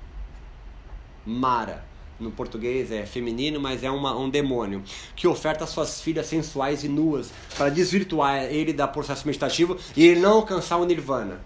Mara. 1.25 1.85
No 2.17 2.31
português 2.31 2.91
é 2.93 3.05
feminino, 3.05 3.59
mas 3.59 3.83
é 3.83 3.91
uma, 3.91 4.17
um 4.17 4.29
demônio 4.29 4.81
que 5.17 5.27
oferta 5.27 5.67
suas 5.67 5.99
filhas 5.99 6.25
sensuais 6.27 6.81
e 6.81 6.87
nuas 6.87 7.29
para 7.57 7.69
desvirtuar 7.69 8.43
ele 8.45 8.71
da 8.71 8.87
processo 8.87 9.27
meditativo 9.27 9.77
e 9.97 10.05
ele 10.05 10.21
não 10.21 10.35
alcançar 10.35 10.77
o 10.77 10.85
nirvana. 10.85 11.41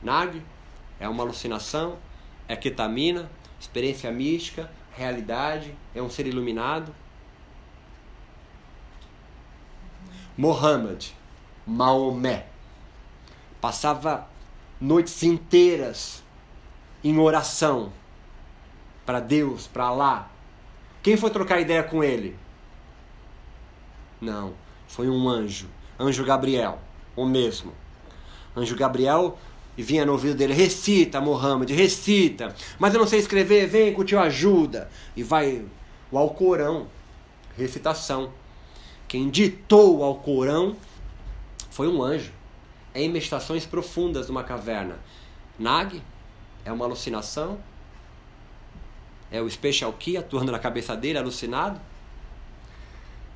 Nag 0.00 0.40
é 1.00 1.08
uma 1.08 1.24
alucinação, 1.24 1.98
é 2.46 2.54
ketamina, 2.54 3.28
experiência 3.60 4.12
mística, 4.12 4.70
realidade, 4.92 5.74
é 5.92 6.00
um 6.00 6.08
ser 6.08 6.28
iluminado. 6.28 6.94
Mohammed, 10.36 11.14
Maomé, 11.66 12.46
passava 13.60 14.28
noites 14.80 15.22
inteiras 15.22 16.22
em 17.02 17.18
oração 17.18 17.92
para 19.06 19.20
Deus, 19.20 19.66
para 19.66 19.90
lá. 19.90 20.30
Quem 21.02 21.16
foi 21.16 21.30
trocar 21.30 21.60
ideia 21.60 21.82
com 21.82 22.02
ele? 22.02 22.36
Não, 24.20 24.54
foi 24.88 25.08
um 25.08 25.28
anjo, 25.28 25.68
anjo 25.98 26.24
Gabriel, 26.24 26.78
o 27.14 27.24
mesmo. 27.24 27.72
Anjo 28.56 28.76
Gabriel 28.76 29.38
e 29.76 29.82
vinha 29.82 30.06
no 30.06 30.12
ouvido 30.12 30.36
dele, 30.36 30.54
recita, 30.54 31.20
Mohammed, 31.20 31.72
recita. 31.72 32.54
Mas 32.78 32.94
eu 32.94 33.00
não 33.00 33.06
sei 33.06 33.18
escrever, 33.18 33.66
vem 33.66 33.94
que 33.94 34.00
o 34.00 34.04
tio 34.04 34.20
ajuda. 34.20 34.88
E 35.16 35.22
vai 35.22 35.64
o 36.10 36.18
Alcorão, 36.18 36.86
recitação. 37.56 38.32
Quem 39.14 39.30
ditou 39.30 39.98
o 39.98 40.02
Alcorão 40.02 40.76
foi 41.70 41.86
um 41.86 42.02
anjo. 42.02 42.32
Em 42.92 43.08
meditações 43.08 43.64
profundas 43.64 44.26
numa 44.26 44.42
caverna. 44.42 44.98
Nag 45.56 46.02
é 46.64 46.72
uma 46.72 46.84
alucinação, 46.84 47.60
é 49.30 49.40
o 49.40 49.48
Special 49.48 49.92
Key 49.92 50.16
atuando 50.16 50.50
na 50.50 50.58
cabeça 50.58 50.96
dele, 50.96 51.16
alucinado. 51.16 51.80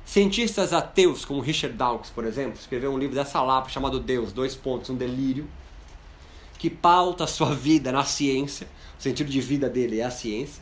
Cientistas 0.03 0.73
ateus, 0.73 1.23
como 1.23 1.39
Richard 1.39 1.77
Dawkins, 1.77 2.09
por 2.09 2.25
exemplo, 2.25 2.59
escreveu 2.59 2.91
um 2.91 2.99
livro 2.99 3.15
dessa 3.15 3.41
lapa 3.41 3.69
chamado 3.69 4.01
Deus, 4.01 4.33
dois 4.33 4.57
pontos, 4.57 4.89
um 4.89 4.97
delírio, 4.97 5.47
que 6.57 6.69
pauta 6.69 7.23
a 7.23 7.27
sua 7.27 7.55
vida 7.55 7.89
na 7.89 8.03
ciência, 8.03 8.67
o 8.99 9.01
sentido 9.01 9.31
de 9.31 9.39
vida 9.39 9.69
dele 9.69 10.01
é 10.01 10.03
a 10.03 10.11
ciência, 10.11 10.61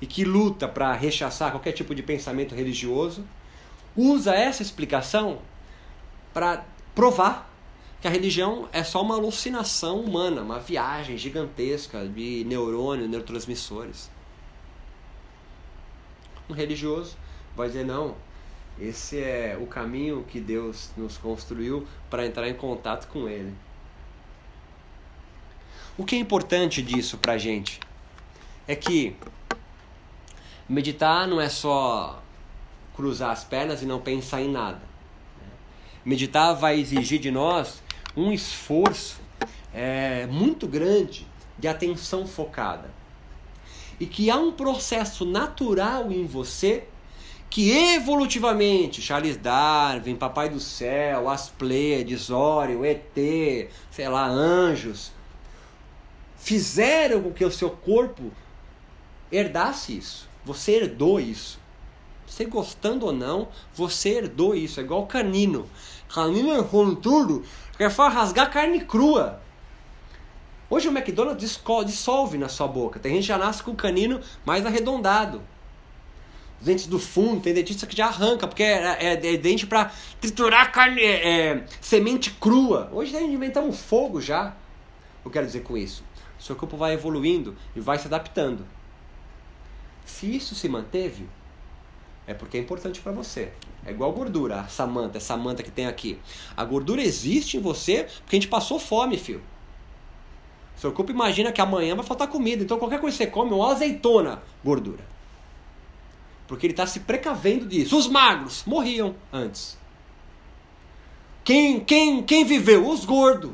e 0.00 0.06
que 0.08 0.24
luta 0.24 0.66
para 0.66 0.92
rechaçar 0.92 1.52
qualquer 1.52 1.70
tipo 1.70 1.94
de 1.94 2.02
pensamento 2.02 2.52
religioso, 2.52 3.24
usa 3.96 4.34
essa 4.34 4.62
explicação 4.62 5.40
para 6.32 6.64
provar 6.94 7.50
que 8.00 8.08
a 8.08 8.10
religião 8.10 8.68
é 8.72 8.82
só 8.82 9.02
uma 9.02 9.14
alucinação 9.14 10.00
humana, 10.00 10.40
uma 10.42 10.58
viagem 10.58 11.18
gigantesca 11.18 12.06
de 12.06 12.44
neurônios, 12.44 13.08
neurotransmissores 13.08 14.10
um 16.50 16.54
religioso 16.54 17.16
vai 17.56 17.68
dizer: 17.68 17.84
não, 17.84 18.16
esse 18.78 19.18
é 19.18 19.56
o 19.60 19.66
caminho 19.66 20.24
que 20.28 20.40
Deus 20.40 20.90
nos 20.96 21.16
construiu 21.16 21.86
para 22.10 22.26
entrar 22.26 22.48
em 22.48 22.54
contato 22.54 23.06
com 23.08 23.28
Ele. 23.28 23.54
O 25.96 26.04
que 26.04 26.16
é 26.16 26.18
importante 26.18 26.82
disso 26.82 27.18
para 27.18 27.34
a 27.34 27.38
gente 27.38 27.80
é 28.66 28.74
que 28.74 29.16
meditar 30.68 31.26
não 31.26 31.40
é 31.40 31.48
só 31.48 32.22
cruzar 33.00 33.30
as 33.30 33.42
pernas 33.42 33.82
e 33.82 33.86
não 33.86 33.98
pensar 33.98 34.42
em 34.42 34.50
nada. 34.50 34.82
Meditar 36.04 36.52
vai 36.52 36.78
exigir 36.78 37.18
de 37.18 37.30
nós 37.30 37.82
um 38.14 38.30
esforço 38.30 39.20
é, 39.72 40.26
muito 40.26 40.66
grande 40.66 41.26
de 41.58 41.66
atenção 41.66 42.26
focada 42.26 42.90
e 43.98 44.04
que 44.04 44.30
há 44.30 44.36
um 44.36 44.52
processo 44.52 45.24
natural 45.24 46.12
em 46.12 46.26
você 46.26 46.84
que 47.48 47.70
evolutivamente, 47.70 49.02
Charles 49.02 49.36
Darwin, 49.36 50.14
Papai 50.14 50.48
do 50.48 50.60
Céu, 50.60 51.28
as 51.28 51.48
Pleiades, 51.48 52.30
Orion, 52.30 52.84
ET, 52.84 53.70
sei 53.90 54.08
lá, 54.08 54.28
anjos, 54.28 55.10
fizeram 56.36 57.22
com 57.22 57.32
que 57.32 57.44
o 57.44 57.50
seu 57.50 57.70
corpo 57.70 58.30
herdasse 59.32 59.96
isso. 59.96 60.28
Você 60.44 60.76
herdou 60.76 61.18
isso. 61.18 61.58
Você 62.30 62.44
gostando 62.44 63.06
ou 63.06 63.12
não, 63.12 63.48
você 63.74 64.10
herdou 64.10 64.54
isso. 64.54 64.78
É 64.78 64.84
igual 64.84 65.04
canino. 65.04 65.68
Canino 66.08 66.62
com 66.64 66.94
tudo, 66.94 67.44
quer 67.76 67.90
só 67.90 68.08
rasgar 68.08 68.50
carne 68.52 68.80
crua. 68.84 69.42
Hoje 70.68 70.88
o 70.88 70.96
McDonald's 70.96 71.60
dissolve 71.86 72.38
na 72.38 72.48
sua 72.48 72.68
boca. 72.68 73.00
Tem 73.00 73.14
gente 73.14 73.22
que 73.22 73.28
já 73.28 73.36
nasce 73.36 73.62
com 73.64 73.72
o 73.72 73.76
canino 73.76 74.20
mais 74.44 74.64
arredondado. 74.64 75.42
Os 76.60 76.66
dentes 76.66 76.86
do 76.86 77.00
fundo, 77.00 77.40
tem 77.40 77.52
dentista 77.52 77.84
que 77.84 77.96
já 77.96 78.06
arranca, 78.06 78.46
porque 78.46 78.62
é, 78.62 78.96
é, 79.00 79.34
é 79.34 79.36
dente 79.36 79.66
para 79.66 79.90
triturar 80.20 80.70
carne, 80.70 81.02
é, 81.02 81.28
é, 81.28 81.66
semente 81.80 82.30
crua. 82.30 82.88
Hoje 82.92 83.16
a 83.16 83.20
gente 83.20 83.34
inventamos 83.34 83.80
fogo 83.80 84.20
já. 84.20 84.54
Eu 85.24 85.30
quero 85.32 85.46
dizer 85.46 85.64
com 85.64 85.76
isso? 85.76 86.04
O 86.38 86.42
seu 86.42 86.54
corpo 86.54 86.76
vai 86.76 86.92
evoluindo 86.92 87.56
e 87.74 87.80
vai 87.80 87.98
se 87.98 88.06
adaptando. 88.06 88.64
Se 90.04 90.32
isso 90.32 90.54
se 90.54 90.68
manteve, 90.68 91.28
é 92.30 92.34
porque 92.34 92.56
é 92.56 92.60
importante 92.60 93.00
para 93.00 93.10
você. 93.10 93.50
É 93.84 93.90
igual 93.90 94.12
gordura, 94.12 94.64
essa 94.64 94.86
manta, 94.86 95.18
essa 95.18 95.36
manta 95.36 95.64
que 95.64 95.70
tem 95.70 95.86
aqui. 95.86 96.16
A 96.56 96.64
gordura 96.64 97.02
existe 97.02 97.56
em 97.56 97.60
você 97.60 98.04
porque 98.04 98.36
a 98.36 98.40
gente 98.40 98.46
passou 98.46 98.78
fome, 98.78 99.18
filho. 99.18 99.42
Seu 100.76 100.92
corpo 100.92 101.10
imagina 101.10 101.50
que 101.50 101.60
amanhã 101.60 101.96
vai 101.96 102.04
faltar 102.06 102.28
comida. 102.28 102.62
Então 102.62 102.78
qualquer 102.78 103.00
coisa 103.00 103.18
que 103.18 103.24
você 103.24 103.30
come, 103.30 103.52
uma 103.52 103.72
azeitona, 103.72 104.40
gordura. 104.64 105.04
Porque 106.46 106.66
ele 106.66 106.72
está 106.72 106.86
se 106.86 107.00
precavendo 107.00 107.66
disso. 107.66 107.98
Os 107.98 108.06
magros 108.06 108.62
morriam 108.64 109.16
antes. 109.32 109.76
Quem, 111.42 111.80
quem, 111.80 112.22
quem 112.22 112.44
viveu? 112.44 112.88
Os 112.88 113.04
gordos. 113.04 113.50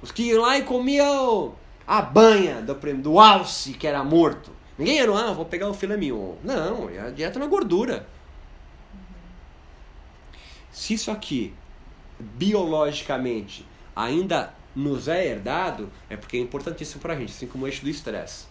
Os 0.00 0.12
que 0.12 0.22
iam 0.22 0.42
lá 0.42 0.56
e 0.56 0.62
comiam 0.62 1.56
a 1.84 2.00
banha 2.00 2.62
do, 2.62 2.74
do 2.74 3.18
alce 3.18 3.72
que 3.72 3.88
era 3.88 4.04
morto. 4.04 4.52
Ninguém 4.76 4.96
ia, 4.96 5.10
ah, 5.10 5.32
vou 5.32 5.44
pegar 5.44 5.68
o 5.68 5.74
filé 5.74 5.96
mignon. 5.96 6.34
Não, 6.42 6.90
é 6.90 7.00
a 7.00 7.10
dieta 7.10 7.38
na 7.38 7.46
gordura. 7.46 8.08
Se 10.72 10.94
isso 10.94 11.10
aqui, 11.10 11.54
biologicamente, 12.18 13.64
ainda 13.94 14.52
nos 14.74 15.06
é 15.06 15.24
herdado, 15.24 15.90
é 16.10 16.16
porque 16.16 16.36
é 16.36 16.40
importantíssimo 16.40 17.00
para 17.00 17.14
a 17.14 17.16
gente, 17.16 17.30
assim 17.32 17.46
como 17.46 17.64
o 17.64 17.68
eixo 17.68 17.82
do 17.82 17.88
estresse. 17.88 18.46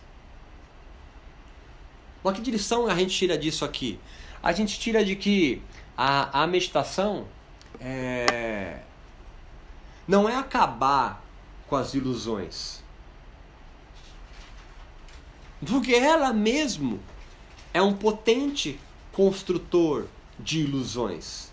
Mas 2.23 2.35
que 2.35 2.41
direção 2.41 2.87
a 2.87 2.95
gente 2.95 3.15
tira 3.15 3.37
disso 3.37 3.65
aqui? 3.65 3.99
A 4.41 4.53
gente 4.53 4.79
tira 4.79 5.03
de 5.03 5.15
que 5.15 5.61
a, 5.97 6.43
a 6.43 6.47
meditação 6.47 7.27
é, 7.79 8.79
não 10.07 10.27
é 10.29 10.35
acabar 10.35 11.23
com 11.67 11.75
as 11.75 11.93
ilusões. 11.93 12.82
Porque 15.67 15.93
ela 15.93 16.33
mesmo 16.33 16.99
é 17.73 17.81
um 17.81 17.93
potente 17.93 18.79
construtor 19.11 20.07
de 20.39 20.61
ilusões. 20.61 21.51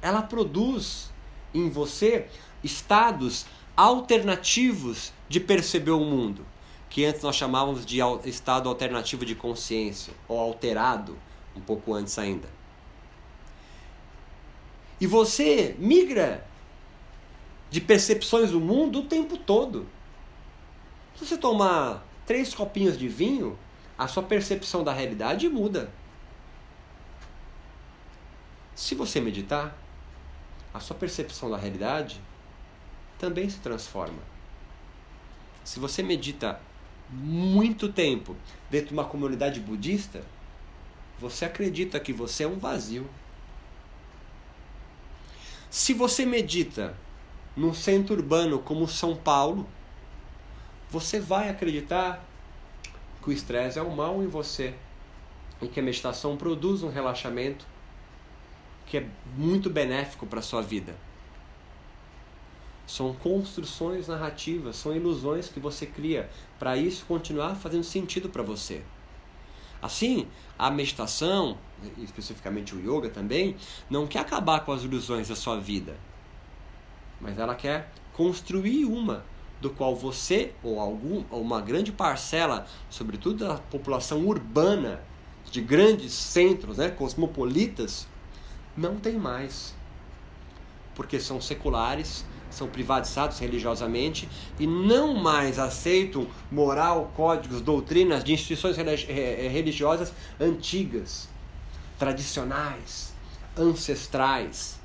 Ela 0.00 0.22
produz 0.22 1.10
em 1.52 1.68
você 1.68 2.28
estados 2.62 3.46
alternativos 3.76 5.12
de 5.28 5.40
perceber 5.40 5.90
o 5.90 6.00
mundo, 6.00 6.46
que 6.88 7.04
antes 7.04 7.22
nós 7.22 7.36
chamávamos 7.36 7.84
de 7.84 7.98
estado 8.24 8.68
alternativo 8.68 9.24
de 9.24 9.34
consciência, 9.34 10.12
ou 10.28 10.38
alterado, 10.38 11.18
um 11.56 11.60
pouco 11.60 11.94
antes 11.94 12.18
ainda. 12.18 12.48
E 15.00 15.06
você 15.06 15.74
migra 15.78 16.46
de 17.70 17.80
percepções 17.80 18.50
do 18.50 18.60
mundo 18.60 19.00
o 19.00 19.06
tempo 19.06 19.36
todo. 19.36 19.88
Se 21.16 21.26
você 21.26 21.36
tomar 21.36 22.06
três 22.26 22.54
copinhos 22.54 22.98
de 22.98 23.08
vinho, 23.08 23.58
a 23.98 24.08
sua 24.08 24.22
percepção 24.22 24.82
da 24.82 24.92
realidade 24.92 25.48
muda. 25.48 25.90
Se 28.74 28.94
você 28.94 29.20
meditar, 29.20 29.76
a 30.72 30.80
sua 30.80 30.96
percepção 30.96 31.50
da 31.50 31.56
realidade 31.56 32.20
também 33.18 33.48
se 33.48 33.58
transforma. 33.58 34.18
Se 35.64 35.78
você 35.78 36.02
medita 36.02 36.60
muito 37.10 37.92
tempo 37.92 38.34
dentro 38.70 38.88
de 38.88 38.94
uma 38.94 39.04
comunidade 39.04 39.60
budista, 39.60 40.24
você 41.18 41.44
acredita 41.44 42.00
que 42.00 42.12
você 42.12 42.44
é 42.44 42.48
um 42.48 42.58
vazio. 42.58 43.08
Se 45.70 45.94
você 45.94 46.26
medita 46.26 46.96
num 47.56 47.72
centro 47.72 48.14
urbano 48.14 48.58
como 48.58 48.88
São 48.88 49.14
Paulo, 49.14 49.68
você 50.92 51.18
vai 51.18 51.48
acreditar 51.48 52.22
que 53.22 53.30
o 53.30 53.32
estresse 53.32 53.78
é 53.78 53.82
um 53.82 53.96
mal 53.96 54.22
em 54.22 54.26
você 54.26 54.74
e 55.62 55.66
que 55.66 55.80
a 55.80 55.82
meditação 55.82 56.36
produz 56.36 56.82
um 56.82 56.90
relaxamento 56.90 57.66
que 58.84 58.98
é 58.98 59.06
muito 59.34 59.70
benéfico 59.70 60.26
para 60.26 60.40
a 60.40 60.42
sua 60.42 60.60
vida. 60.60 60.94
São 62.86 63.14
construções 63.14 64.06
narrativas, 64.06 64.76
são 64.76 64.94
ilusões 64.94 65.48
que 65.48 65.58
você 65.58 65.86
cria 65.86 66.28
para 66.58 66.76
isso 66.76 67.06
continuar 67.06 67.54
fazendo 67.54 67.84
sentido 67.84 68.28
para 68.28 68.42
você. 68.42 68.82
Assim, 69.80 70.28
a 70.58 70.70
meditação, 70.70 71.56
especificamente 71.96 72.74
o 72.74 72.80
yoga 72.80 73.08
também, 73.08 73.56
não 73.88 74.06
quer 74.06 74.18
acabar 74.18 74.60
com 74.60 74.72
as 74.72 74.82
ilusões 74.82 75.28
da 75.28 75.36
sua 75.36 75.58
vida, 75.58 75.96
mas 77.18 77.38
ela 77.38 77.54
quer 77.54 77.90
construir 78.12 78.84
uma 78.84 79.24
do 79.62 79.70
qual 79.70 79.94
você 79.94 80.52
ou 80.62 80.80
algum 80.80 81.24
ou 81.30 81.40
uma 81.40 81.60
grande 81.60 81.92
parcela, 81.92 82.66
sobretudo 82.90 83.46
da 83.46 83.54
população 83.54 84.26
urbana 84.26 85.00
de 85.50 85.60
grandes 85.60 86.12
centros, 86.12 86.78
né, 86.78 86.90
cosmopolitas, 86.90 88.06
não 88.76 88.96
tem 88.96 89.14
mais. 89.14 89.74
Porque 90.94 91.20
são 91.20 91.40
seculares, 91.40 92.24
são 92.50 92.68
privatizados 92.68 93.38
religiosamente 93.38 94.28
e 94.58 94.66
não 94.66 95.14
mais 95.14 95.58
aceitam 95.58 96.26
moral, 96.50 97.12
códigos, 97.14 97.60
doutrinas 97.60 98.24
de 98.24 98.32
instituições 98.32 98.76
eh, 98.78 99.48
religiosas 99.48 100.12
antigas, 100.40 101.28
tradicionais, 101.98 103.14
ancestrais. 103.56 104.80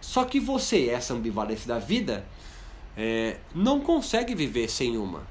Só 0.00 0.24
que 0.24 0.38
você, 0.38 0.88
essa 0.88 1.14
ambivalência 1.14 1.66
da 1.66 1.78
vida, 1.78 2.24
é, 2.96 3.36
não 3.54 3.80
consegue 3.80 4.34
viver 4.34 4.68
sem 4.68 4.96
uma. 4.96 5.26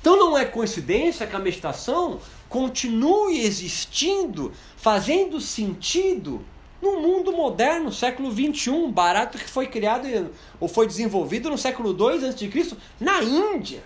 Então 0.00 0.16
não 0.16 0.36
é 0.36 0.44
coincidência 0.44 1.26
que 1.26 1.36
a 1.36 1.38
meditação 1.38 2.20
continue 2.48 3.40
existindo, 3.40 4.52
fazendo 4.76 5.40
sentido 5.40 6.44
no 6.82 7.00
mundo 7.00 7.32
moderno, 7.32 7.92
século 7.92 8.30
21, 8.32 8.90
barato 8.90 9.38
que 9.38 9.48
foi 9.48 9.68
criado 9.68 10.32
ou 10.58 10.66
foi 10.66 10.88
desenvolvido 10.88 11.48
no 11.48 11.56
século 11.56 11.92
2 11.92 12.24
a.C., 12.24 12.76
na 12.98 13.22
Índia. 13.22 13.84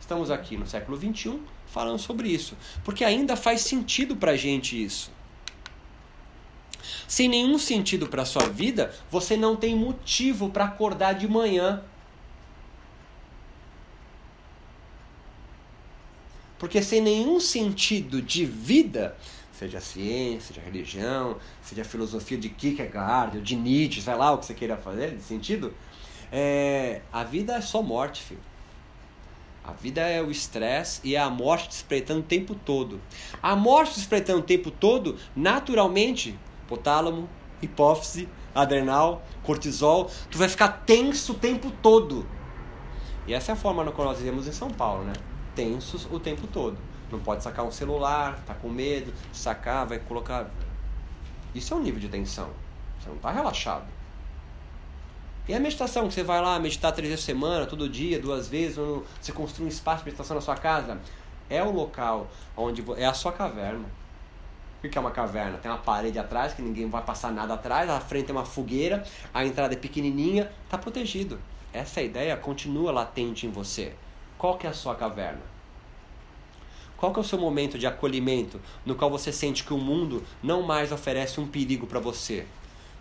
Estamos 0.00 0.30
aqui 0.30 0.56
no 0.56 0.66
século 0.66 0.96
21 0.96 1.40
falando 1.66 1.98
sobre 1.98 2.28
isso, 2.28 2.56
porque 2.84 3.04
ainda 3.04 3.36
faz 3.36 3.62
sentido 3.62 4.14
para 4.14 4.32
a 4.32 4.36
gente 4.36 4.80
isso. 4.82 5.10
Sem 7.10 7.28
nenhum 7.28 7.58
sentido 7.58 8.06
para 8.06 8.24
sua 8.24 8.48
vida, 8.48 8.94
você 9.10 9.36
não 9.36 9.56
tem 9.56 9.74
motivo 9.74 10.48
para 10.48 10.66
acordar 10.66 11.12
de 11.14 11.26
manhã. 11.26 11.82
Porque 16.56 16.80
sem 16.80 17.00
nenhum 17.00 17.40
sentido 17.40 18.22
de 18.22 18.44
vida, 18.44 19.16
seja 19.52 19.80
ciência, 19.80 20.54
seja 20.54 20.60
religião, 20.60 21.36
seja 21.60 21.82
filosofia 21.82 22.38
de 22.38 22.48
Kierkegaard, 22.48 23.40
de 23.40 23.56
Nietzsche, 23.56 24.00
sei 24.00 24.14
lá 24.14 24.30
o 24.30 24.38
que 24.38 24.46
você 24.46 24.54
queira 24.54 24.76
fazer 24.76 25.16
de 25.16 25.22
sentido, 25.24 25.74
é, 26.30 27.00
a 27.12 27.24
vida 27.24 27.56
é 27.56 27.60
só 27.60 27.82
morte, 27.82 28.22
filho. 28.22 28.40
A 29.64 29.72
vida 29.72 30.02
é 30.02 30.22
o 30.22 30.30
estresse 30.30 31.00
e 31.02 31.16
é 31.16 31.18
a 31.18 31.28
morte 31.28 31.70
te 31.70 31.72
espreitando 31.72 32.20
o 32.20 32.22
tempo 32.22 32.54
todo. 32.54 33.00
A 33.42 33.56
morte 33.56 33.94
te 33.94 33.98
espreitando 33.98 34.38
o 34.38 34.44
tempo 34.44 34.70
todo, 34.70 35.18
naturalmente, 35.34 36.38
hipotálamo, 36.70 37.28
hipófise, 37.60 38.28
adrenal, 38.54 39.22
cortisol, 39.42 40.10
tu 40.30 40.38
vai 40.38 40.48
ficar 40.48 40.68
tenso 40.86 41.32
o 41.32 41.34
tempo 41.34 41.70
todo. 41.82 42.26
E 43.26 43.34
essa 43.34 43.52
é 43.52 43.54
a 43.54 43.56
forma 43.56 43.84
no 43.84 43.92
qual 43.92 44.08
nós 44.08 44.18
vivemos 44.18 44.46
em 44.46 44.52
São 44.52 44.70
Paulo, 44.70 45.04
né? 45.04 45.12
Tensos 45.54 46.06
o 46.10 46.20
tempo 46.20 46.46
todo. 46.46 46.78
Não 47.10 47.18
pode 47.18 47.42
sacar 47.42 47.64
um 47.64 47.72
celular, 47.72 48.40
tá 48.46 48.54
com 48.54 48.68
medo, 48.68 49.12
sacar, 49.32 49.86
vai 49.86 49.98
colocar. 49.98 50.48
Isso 51.54 51.74
é 51.74 51.76
um 51.76 51.80
nível 51.80 52.00
de 52.00 52.08
tensão. 52.08 52.48
Você 52.98 53.08
não 53.08 53.16
está 53.16 53.30
relaxado. 53.32 53.86
E 55.48 55.54
a 55.54 55.58
meditação, 55.58 56.06
que 56.06 56.14
você 56.14 56.22
vai 56.22 56.40
lá 56.40 56.58
meditar 56.60 56.92
três 56.92 57.08
vezes 57.08 57.24
por 57.24 57.32
semana, 57.32 57.66
todo 57.66 57.88
dia, 57.88 58.20
duas 58.20 58.48
vezes, 58.48 58.76
você 59.20 59.32
construi 59.32 59.66
um 59.66 59.68
espaço 59.68 60.04
de 60.04 60.04
meditação 60.06 60.36
na 60.36 60.40
sua 60.40 60.54
casa, 60.54 61.00
é 61.48 61.62
o 61.62 61.72
local 61.72 62.28
onde 62.56 62.84
é 62.96 63.04
a 63.04 63.12
sua 63.12 63.32
caverna. 63.32 63.86
O 64.82 64.88
que 64.88 64.96
é 64.96 65.00
uma 65.00 65.10
caverna? 65.10 65.58
Tem 65.58 65.70
uma 65.70 65.78
parede 65.78 66.18
atrás 66.18 66.54
que 66.54 66.62
ninguém 66.62 66.88
vai 66.88 67.02
passar 67.02 67.30
nada 67.30 67.52
atrás, 67.52 67.88
à 67.90 68.00
frente 68.00 68.26
tem 68.26 68.34
uma 68.34 68.46
fogueira, 68.46 69.04
a 69.32 69.44
entrada 69.44 69.74
é 69.74 69.76
pequenininha, 69.76 70.50
está 70.64 70.78
protegido. 70.78 71.38
Essa 71.72 72.00
ideia 72.00 72.36
continua 72.36 72.90
latente 72.90 73.46
em 73.46 73.50
você. 73.50 73.92
Qual 74.38 74.56
que 74.56 74.66
é 74.66 74.70
a 74.70 74.72
sua 74.72 74.94
caverna? 74.94 75.42
Qual 76.96 77.12
que 77.12 77.18
é 77.18 77.22
o 77.22 77.24
seu 77.24 77.38
momento 77.38 77.78
de 77.78 77.86
acolhimento 77.86 78.60
no 78.84 78.94
qual 78.94 79.10
você 79.10 79.32
sente 79.32 79.64
que 79.64 79.72
o 79.72 79.78
mundo 79.78 80.24
não 80.42 80.62
mais 80.62 80.92
oferece 80.92 81.40
um 81.40 81.46
perigo 81.46 81.86
para 81.86 82.00
você? 82.00 82.46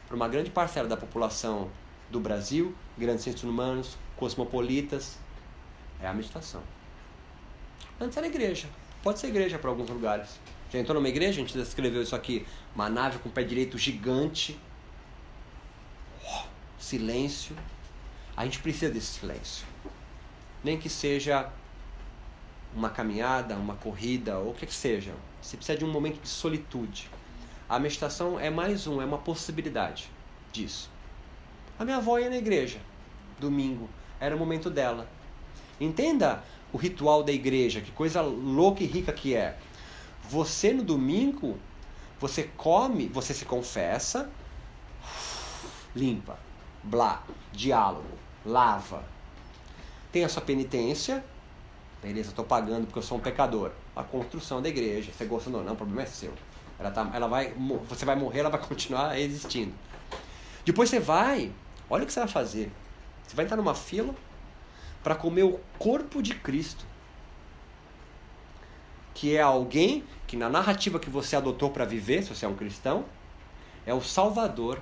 Para 0.07 0.15
uma 0.15 0.27
grande 0.27 0.49
parcela 0.49 0.87
da 0.87 0.97
população 0.97 1.69
do 2.09 2.19
Brasil, 2.19 2.75
grandes 2.97 3.23
centros 3.23 3.43
humanos, 3.43 3.97
cosmopolitas, 4.17 5.17
é 6.01 6.07
a 6.07 6.13
meditação. 6.13 6.61
Antes 7.99 8.17
era 8.17 8.27
igreja. 8.27 8.67
Pode 9.03 9.19
ser 9.19 9.27
igreja 9.27 9.57
para 9.57 9.69
alguns 9.69 9.89
lugares. 9.89 10.39
Já 10.71 10.79
entrou 10.79 10.95
numa 10.95 11.09
igreja? 11.09 11.41
A 11.41 11.45
gente 11.45 11.57
descreveu 11.57 12.01
isso 12.01 12.15
aqui. 12.15 12.45
Uma 12.75 12.89
nave 12.89 13.19
com 13.19 13.29
o 13.29 13.31
pé 13.31 13.43
direito 13.43 13.77
gigante. 13.77 14.57
Oh, 16.23 16.43
silêncio. 16.77 17.55
A 18.37 18.45
gente 18.45 18.59
precisa 18.59 18.91
desse 18.91 19.19
silêncio. 19.19 19.65
Nem 20.63 20.77
que 20.77 20.89
seja 20.89 21.49
uma 22.75 22.89
caminhada, 22.89 23.55
uma 23.55 23.75
corrida, 23.75 24.37
ou 24.37 24.51
o 24.51 24.53
que, 24.53 24.65
que 24.65 24.73
seja. 24.73 25.13
Você 25.41 25.57
precisa 25.57 25.77
de 25.77 25.85
um 25.85 25.91
momento 25.91 26.21
de 26.21 26.29
solitude. 26.29 27.09
A 27.67 27.79
meditação 27.79 28.39
é 28.39 28.49
mais 28.49 28.87
um, 28.87 29.01
é 29.01 29.05
uma 29.05 29.17
possibilidade 29.17 30.09
disso. 30.51 30.89
A 31.77 31.85
minha 31.85 31.97
avó 31.97 32.17
ia 32.19 32.29
na 32.29 32.37
igreja, 32.37 32.79
domingo, 33.39 33.89
era 34.19 34.35
o 34.35 34.39
momento 34.39 34.69
dela. 34.69 35.09
Entenda 35.79 36.43
o 36.73 36.77
ritual 36.77 37.23
da 37.23 37.31
igreja, 37.31 37.81
que 37.81 37.91
coisa 37.91 38.21
louca 38.21 38.83
e 38.83 38.87
rica 38.87 39.13
que 39.13 39.35
é. 39.35 39.57
Você 40.29 40.71
no 40.71 40.83
domingo, 40.83 41.57
você 42.19 42.43
come, 42.55 43.07
você 43.07 43.33
se 43.33 43.45
confessa, 43.45 44.29
limpa, 45.95 46.39
blá, 46.83 47.23
diálogo, 47.51 48.17
lava. 48.45 49.03
Tem 50.11 50.23
a 50.23 50.29
sua 50.29 50.41
penitência, 50.41 51.23
Beleza, 52.01 52.29
estou 52.29 52.45
pagando 52.45 52.85
porque 52.85 52.99
eu 52.99 53.03
sou 53.03 53.17
um 53.17 53.21
pecador. 53.21 53.71
A 53.95 54.03
construção 54.03 54.61
da 54.61 54.69
igreja, 54.69 55.11
você 55.11 55.25
gostou 55.25 55.53
ou 55.53 55.63
não, 55.63 55.73
o 55.73 55.75
problema 55.75 56.03
é 56.03 56.05
seu. 56.05 56.33
Ela, 56.79 56.91
tá, 56.91 57.09
ela 57.13 57.27
vai, 57.27 57.53
você 57.89 58.05
vai 58.05 58.15
morrer, 58.15 58.39
ela 58.39 58.49
vai 58.49 58.59
continuar 58.65 59.19
existindo. 59.19 59.73
Depois 60.63 60.89
você 60.89 60.99
vai, 60.99 61.51
olha 61.89 62.03
o 62.03 62.07
que 62.07 62.13
você 62.13 62.21
vai 62.21 62.29
fazer. 62.29 62.71
Você 63.27 63.35
vai 63.35 63.43
entrar 63.43 63.57
numa 63.57 63.75
fila 63.75 64.15
para 65.03 65.13
comer 65.13 65.43
o 65.43 65.59
corpo 65.77 66.21
de 66.21 66.33
Cristo. 66.35 66.85
Que 69.19 69.35
é 69.35 69.41
alguém 69.41 70.05
que 70.25 70.37
na 70.37 70.47
narrativa 70.47 70.97
que 70.97 71.09
você 71.09 71.35
adotou 71.35 71.71
para 71.71 71.83
viver, 71.83 72.23
se 72.23 72.33
você 72.33 72.45
é 72.45 72.47
um 72.47 72.55
cristão, 72.55 73.03
é 73.85 73.93
o 73.93 74.01
Salvador, 74.01 74.81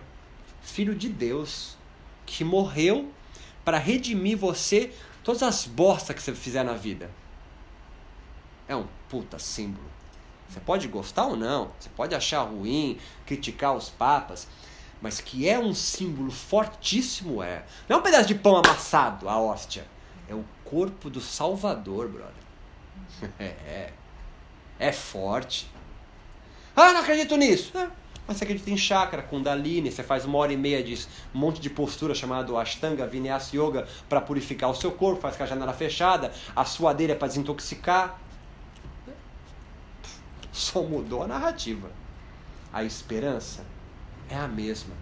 Filho 0.61 0.93
de 0.93 1.09
Deus, 1.09 1.75
que 2.23 2.43
morreu 2.43 3.11
para 3.65 3.79
redimir 3.79 4.37
você 4.37 4.93
todas 5.23 5.41
as 5.41 5.65
bostas 5.65 6.15
que 6.15 6.21
você 6.21 6.35
fizer 6.35 6.63
na 6.63 6.73
vida. 6.73 7.09
É 8.67 8.75
um 8.75 8.85
puta 9.09 9.39
símbolo. 9.39 9.89
Você 10.47 10.59
pode 10.59 10.87
gostar 10.87 11.25
ou 11.25 11.35
não, 11.35 11.71
você 11.79 11.89
pode 11.89 12.13
achar 12.13 12.43
ruim, 12.43 12.99
criticar 13.25 13.75
os 13.75 13.89
papas, 13.89 14.47
mas 15.01 15.19
que 15.19 15.49
é 15.49 15.57
um 15.57 15.73
símbolo 15.73 16.29
fortíssimo 16.29 17.41
é. 17.41 17.65
Não 17.89 17.97
é 17.97 17.99
um 18.01 18.03
pedaço 18.03 18.27
de 18.27 18.35
pão 18.35 18.55
amassado, 18.55 19.27
a 19.27 19.39
hóstia. 19.39 19.87
É 20.29 20.35
o 20.35 20.45
corpo 20.63 21.09
do 21.09 21.21
Salvador, 21.21 22.07
brother. 22.07 23.31
É. 23.39 23.93
É 24.79 24.91
forte. 24.91 25.69
Ah, 26.75 26.93
não 26.93 27.01
acredito 27.01 27.35
nisso. 27.35 27.77
É. 27.77 27.87
Mas 28.27 28.37
você 28.37 28.43
acredita 28.43 28.69
em 28.69 28.77
chakra, 28.77 29.23
kundalini, 29.23 29.89
você 29.89 30.03
faz 30.03 30.25
uma 30.25 30.37
hora 30.37 30.51
e 30.51 30.57
meia 30.57 30.83
de 30.83 30.95
um 31.33 31.39
monte 31.39 31.61
de 31.61 31.69
postura 31.69 32.13
chamado 32.13 32.57
Ashtanga 32.57 33.07
Vinyasa 33.07 33.55
Yoga 33.55 33.87
para 34.09 34.19
purificar 34.19 34.69
o 34.69 34.75
seu 34.75 34.91
corpo, 34.91 35.21
faz 35.21 35.37
com 35.37 35.43
a 35.43 35.45
janela 35.45 35.71
fechada, 35.71 36.33
a 36.53 36.65
suadeira 36.65 37.13
é 37.13 37.15
para 37.15 37.29
desintoxicar. 37.29 38.19
Só 40.51 40.81
mudou 40.81 41.23
a 41.23 41.27
narrativa. 41.27 41.89
A 42.73 42.83
esperança 42.83 43.63
é 44.29 44.35
a 44.35 44.47
mesma. 44.47 44.93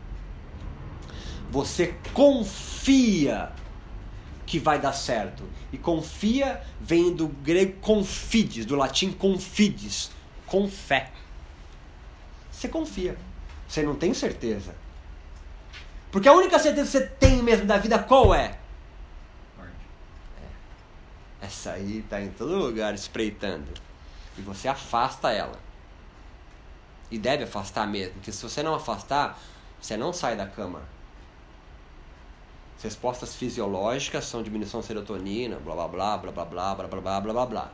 Você 1.50 1.96
confia 2.14 3.52
que 4.46 4.60
vai 4.60 4.80
dar 4.80 4.94
certo. 4.94 5.44
E 5.72 5.78
confia 5.78 6.62
vem 6.80 7.14
do 7.14 7.28
grego 7.28 7.80
confides, 7.80 8.66
do 8.66 8.76
latim 8.76 9.12
confides, 9.12 10.12
com 10.46 10.70
fé. 10.70 11.12
Você 12.52 12.68
confia. 12.68 13.18
Você 13.68 13.84
não 13.84 13.96
tem 13.96 14.14
certeza. 14.14 14.76
Porque 16.12 16.30
a 16.30 16.34
única 16.34 16.58
certeza 16.60 16.86
que 17.00 17.06
você 17.06 17.08
tem 17.08 17.44
mesmo 17.44 17.66
da 17.66 17.78
vida 17.78 18.00
qual 18.00 18.34
é? 18.34 18.58
é. 20.40 21.46
Essa 21.46 21.72
aí 21.72 22.00
está 22.00 22.22
em 22.22 22.30
todo 22.30 22.56
lugar 22.56 22.94
espreitando. 22.94 23.72
E 24.38 24.42
você 24.42 24.68
afasta 24.68 25.32
ela. 25.32 25.60
E 27.10 27.18
deve 27.18 27.44
afastar 27.44 27.88
mesmo. 27.88 28.14
Porque 28.14 28.32
se 28.32 28.42
você 28.42 28.64
não 28.64 28.76
afastar, 28.76 29.38
você 29.82 29.98
não 29.98 30.14
sai 30.14 30.36
da 30.36 30.48
cama. 30.48 30.82
As 32.78 32.84
respostas 32.84 33.36
fisiológicas 33.36 34.26
são 34.26 34.44
diminuição 34.44 34.82
de 34.82 34.88
serotonina, 34.88 35.58
blá 35.58 35.76
blá 35.76 35.88
blá, 35.88 36.18
blá 36.18 36.32
blá 36.32 36.46
blá, 36.46 36.76
blá 36.76 36.88
blá 36.88 37.02
blá, 37.02 37.22
blá 37.22 37.34
blá 37.34 37.46
blá. 37.46 37.72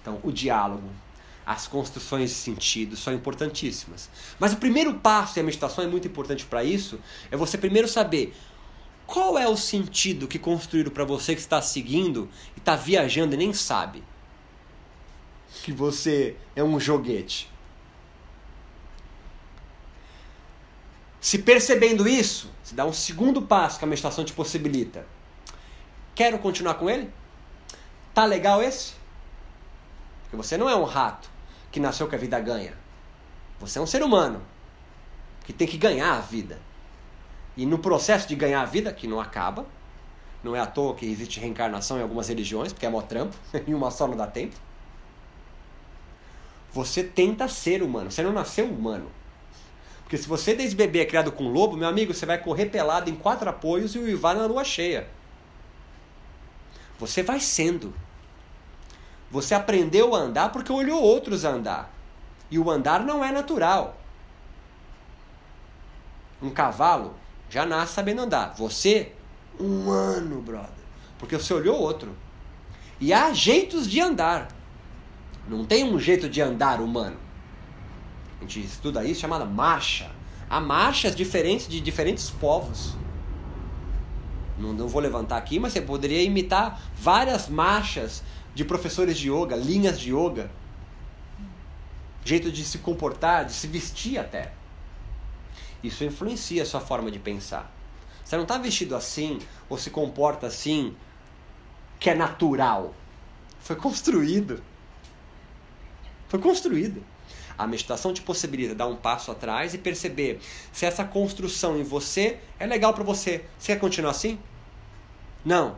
Então, 0.00 0.18
o 0.22 0.32
diálogo, 0.32 0.88
as 1.44 1.66
construções 1.66 2.30
de 2.30 2.36
sentido 2.36 2.96
são 2.96 3.12
importantíssimas. 3.12 4.08
Mas 4.38 4.52
o 4.52 4.56
primeiro 4.56 4.94
passo, 4.94 5.38
e 5.38 5.40
a 5.40 5.44
meditação 5.44 5.84
é 5.84 5.86
muito 5.86 6.08
importante 6.08 6.44
para 6.44 6.64
isso, 6.64 6.98
é 7.30 7.36
você 7.36 7.58
primeiro 7.58 7.86
saber 7.86 8.34
qual 9.06 9.38
é 9.38 9.46
o 9.46 9.56
sentido 9.56 10.26
que 10.26 10.38
construíram 10.38 10.90
para 10.90 11.04
você 11.04 11.34
que 11.34 11.40
está 11.40 11.60
seguindo 11.60 12.28
e 12.56 12.58
está 12.58 12.74
viajando 12.74 13.34
e 13.34 13.36
nem 13.36 13.52
sabe 13.52 14.02
que 15.62 15.70
você 15.70 16.36
é 16.56 16.64
um 16.64 16.80
joguete. 16.80 17.51
Se 21.22 21.38
percebendo 21.38 22.08
isso, 22.08 22.50
se 22.64 22.74
dá 22.74 22.84
um 22.84 22.92
segundo 22.92 23.40
passo 23.40 23.78
que 23.78 23.84
a 23.84 23.88
meditação 23.88 24.24
te 24.24 24.32
possibilita. 24.32 25.06
Quero 26.16 26.36
continuar 26.40 26.74
com 26.74 26.90
ele? 26.90 27.08
Tá 28.12 28.24
legal 28.24 28.60
esse? 28.60 28.94
Porque 30.24 30.36
você 30.36 30.56
não 30.56 30.68
é 30.68 30.74
um 30.74 30.82
rato 30.82 31.30
que 31.70 31.78
nasceu 31.78 32.08
com 32.08 32.16
a 32.16 32.18
vida 32.18 32.40
ganha. 32.40 32.76
Você 33.60 33.78
é 33.78 33.80
um 33.80 33.86
ser 33.86 34.02
humano 34.02 34.42
que 35.44 35.52
tem 35.52 35.68
que 35.68 35.78
ganhar 35.78 36.12
a 36.12 36.18
vida. 36.18 36.58
E 37.56 37.64
no 37.64 37.78
processo 37.78 38.26
de 38.26 38.34
ganhar 38.34 38.60
a 38.60 38.66
vida, 38.66 38.92
que 38.92 39.06
não 39.06 39.20
acaba, 39.20 39.64
não 40.42 40.56
é 40.56 40.60
à 40.60 40.66
toa 40.66 40.96
que 40.96 41.06
existe 41.06 41.38
reencarnação 41.38 41.98
em 41.98 42.02
algumas 42.02 42.26
religiões, 42.26 42.72
porque 42.72 42.84
é 42.84 42.90
mó 42.90 43.00
trampo, 43.00 43.36
e 43.64 43.72
uma 43.72 43.92
só 43.92 44.08
não 44.08 44.16
dá 44.16 44.26
tempo. 44.26 44.56
Você 46.72 47.04
tenta 47.04 47.46
ser 47.46 47.80
humano, 47.80 48.10
você 48.10 48.24
não 48.24 48.32
nasceu 48.32 48.66
humano. 48.66 49.21
Porque 50.12 50.24
se 50.24 50.28
você 50.28 50.54
desde 50.54 50.76
bebê 50.76 50.98
é 51.00 51.06
criado 51.06 51.32
com 51.32 51.48
lobo, 51.48 51.74
meu 51.74 51.88
amigo, 51.88 52.12
você 52.12 52.26
vai 52.26 52.36
correr 52.36 52.66
pelado 52.66 53.08
em 53.08 53.14
quatro 53.14 53.48
apoios 53.48 53.94
e 53.94 53.98
uivar 53.98 54.36
na 54.36 54.44
lua 54.44 54.62
cheia. 54.62 55.08
Você 56.98 57.22
vai 57.22 57.40
sendo. 57.40 57.94
Você 59.30 59.54
aprendeu 59.54 60.14
a 60.14 60.18
andar 60.18 60.52
porque 60.52 60.70
olhou 60.70 61.00
outros 61.00 61.46
andar. 61.46 61.90
E 62.50 62.58
o 62.58 62.70
andar 62.70 63.02
não 63.06 63.24
é 63.24 63.32
natural. 63.32 63.96
Um 66.42 66.50
cavalo 66.50 67.14
já 67.48 67.64
nasce 67.64 67.94
sabendo 67.94 68.20
andar. 68.20 68.52
Você, 68.52 69.12
um 69.58 69.90
ano, 69.90 70.42
brother. 70.42 70.68
Porque 71.18 71.38
você 71.38 71.54
olhou 71.54 71.80
outro. 71.80 72.14
E 73.00 73.14
há 73.14 73.32
jeitos 73.32 73.90
de 73.90 73.98
andar. 73.98 74.48
Não 75.48 75.64
tem 75.64 75.84
um 75.84 75.98
jeito 75.98 76.28
de 76.28 76.42
andar 76.42 76.82
humano. 76.82 77.31
A 78.42 78.44
gente 78.44 78.60
estuda 78.60 79.04
isso 79.04 79.20
chamada 79.20 79.44
marcha. 79.44 80.10
Há 80.50 80.60
marchas 80.60 81.14
diferentes 81.14 81.68
de 81.68 81.80
diferentes 81.80 82.28
povos. 82.28 82.96
Não, 84.58 84.72
não 84.72 84.88
vou 84.88 85.00
levantar 85.00 85.36
aqui, 85.36 85.60
mas 85.60 85.72
você 85.72 85.80
poderia 85.80 86.20
imitar 86.24 86.82
várias 86.96 87.48
marchas 87.48 88.20
de 88.52 88.64
professores 88.64 89.16
de 89.16 89.30
yoga, 89.30 89.54
linhas 89.54 89.98
de 89.98 90.12
yoga. 90.12 90.50
Jeito 92.24 92.50
de 92.50 92.64
se 92.64 92.78
comportar, 92.78 93.44
de 93.44 93.52
se 93.52 93.68
vestir 93.68 94.18
até. 94.18 94.52
Isso 95.82 96.02
influencia 96.02 96.64
a 96.64 96.66
sua 96.66 96.80
forma 96.80 97.12
de 97.12 97.20
pensar. 97.20 97.72
Você 98.24 98.34
não 98.34 98.42
está 98.42 98.58
vestido 98.58 98.96
assim 98.96 99.38
ou 99.68 99.78
se 99.78 99.90
comporta 99.90 100.48
assim 100.48 100.96
que 102.00 102.10
é 102.10 102.14
natural. 102.14 102.92
Foi 103.60 103.76
construído. 103.76 104.60
Foi 106.28 106.40
construído. 106.40 107.11
A 107.56 107.66
meditação 107.66 108.12
te 108.12 108.22
possibilita 108.22 108.74
dar 108.74 108.86
um 108.86 108.96
passo 108.96 109.30
atrás 109.30 109.74
e 109.74 109.78
perceber 109.78 110.40
se 110.72 110.86
essa 110.86 111.04
construção 111.04 111.78
em 111.78 111.82
você 111.82 112.38
é 112.58 112.66
legal 112.66 112.94
para 112.94 113.04
você. 113.04 113.44
Você 113.58 113.74
quer 113.74 113.80
continuar 113.80 114.10
assim? 114.10 114.38
Não. 115.44 115.76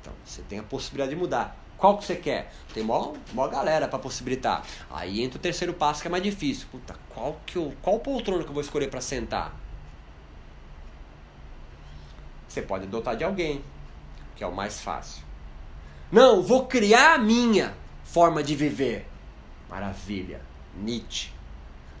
Então, 0.00 0.12
você 0.24 0.42
tem 0.42 0.58
a 0.58 0.62
possibilidade 0.62 1.10
de 1.10 1.16
mudar. 1.16 1.56
Qual 1.76 1.98
que 1.98 2.04
você 2.04 2.16
quer? 2.16 2.52
Tem 2.72 2.82
mó, 2.82 3.14
mó 3.32 3.48
galera 3.48 3.86
para 3.86 3.98
possibilitar. 3.98 4.64
Aí 4.90 5.22
entra 5.22 5.38
o 5.38 5.42
terceiro 5.42 5.74
passo 5.74 6.00
que 6.00 6.08
é 6.08 6.10
mais 6.10 6.22
difícil. 6.22 6.66
Puta, 6.70 6.96
qual 7.10 7.38
que 7.44 7.56
eu, 7.56 7.74
qual 7.82 7.98
poltrona 8.00 8.42
que 8.42 8.48
eu 8.48 8.54
vou 8.54 8.62
escolher 8.62 8.88
para 8.88 9.00
sentar? 9.00 9.54
Você 12.48 12.62
pode 12.62 12.84
adotar 12.84 13.16
de 13.16 13.24
alguém, 13.24 13.62
que 14.34 14.42
é 14.42 14.46
o 14.46 14.54
mais 14.54 14.80
fácil. 14.80 15.22
Não, 16.10 16.42
vou 16.42 16.66
criar 16.66 17.14
a 17.14 17.18
minha 17.18 17.74
forma 18.04 18.42
de 18.42 18.54
viver. 18.54 19.06
Maravilha. 19.68 20.40
Nietzsche. 20.76 21.30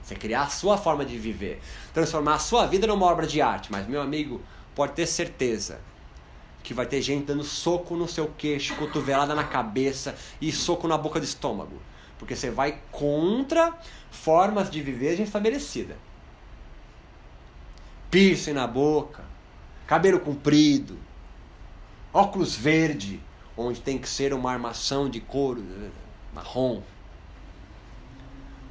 Você 0.02 0.14
criar 0.14 0.42
a 0.42 0.48
sua 0.48 0.78
forma 0.78 1.04
de 1.04 1.18
viver. 1.18 1.60
Transformar 1.92 2.34
a 2.34 2.38
sua 2.38 2.66
vida 2.66 2.86
numa 2.86 3.06
obra 3.06 3.26
de 3.26 3.40
arte. 3.40 3.72
Mas, 3.72 3.86
meu 3.88 4.00
amigo, 4.00 4.40
pode 4.74 4.92
ter 4.92 5.06
certeza 5.06 5.80
que 6.62 6.74
vai 6.74 6.86
ter 6.86 7.00
gente 7.00 7.26
dando 7.26 7.44
soco 7.44 7.94
no 7.96 8.08
seu 8.08 8.28
queixo, 8.36 8.74
cotovelada 8.74 9.34
na 9.34 9.44
cabeça 9.44 10.16
e 10.40 10.50
soco 10.50 10.88
na 10.88 10.98
boca 10.98 11.20
do 11.20 11.24
estômago. 11.24 11.80
Porque 12.18 12.34
você 12.34 12.50
vai 12.50 12.80
contra 12.90 13.76
formas 14.10 14.70
de 14.70 14.82
viver 14.82 15.16
já 15.16 15.24
estabelecida. 15.24 15.96
Piercing 18.10 18.52
na 18.52 18.66
boca, 18.66 19.24
cabelo 19.86 20.18
comprido, 20.18 20.98
óculos 22.12 22.56
verde, 22.56 23.20
onde 23.56 23.80
tem 23.80 23.98
que 23.98 24.08
ser 24.08 24.32
uma 24.32 24.50
armação 24.50 25.08
de 25.08 25.20
couro 25.20 25.62
eh, 25.62 25.90
marrom. 26.34 26.82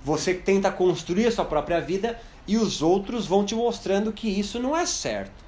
Você 0.05 0.35
tenta 0.35 0.71
construir 0.71 1.25
a 1.25 1.31
sua 1.31 1.45
própria 1.45 1.81
vida 1.81 2.21
e 2.47 2.57
os 2.57 2.83
outros 2.83 3.25
vão 3.25 3.43
te 3.43 3.55
mostrando 3.55 4.13
que 4.13 4.29
isso 4.29 4.59
não 4.59 4.77
é 4.77 4.85
certo. 4.85 5.43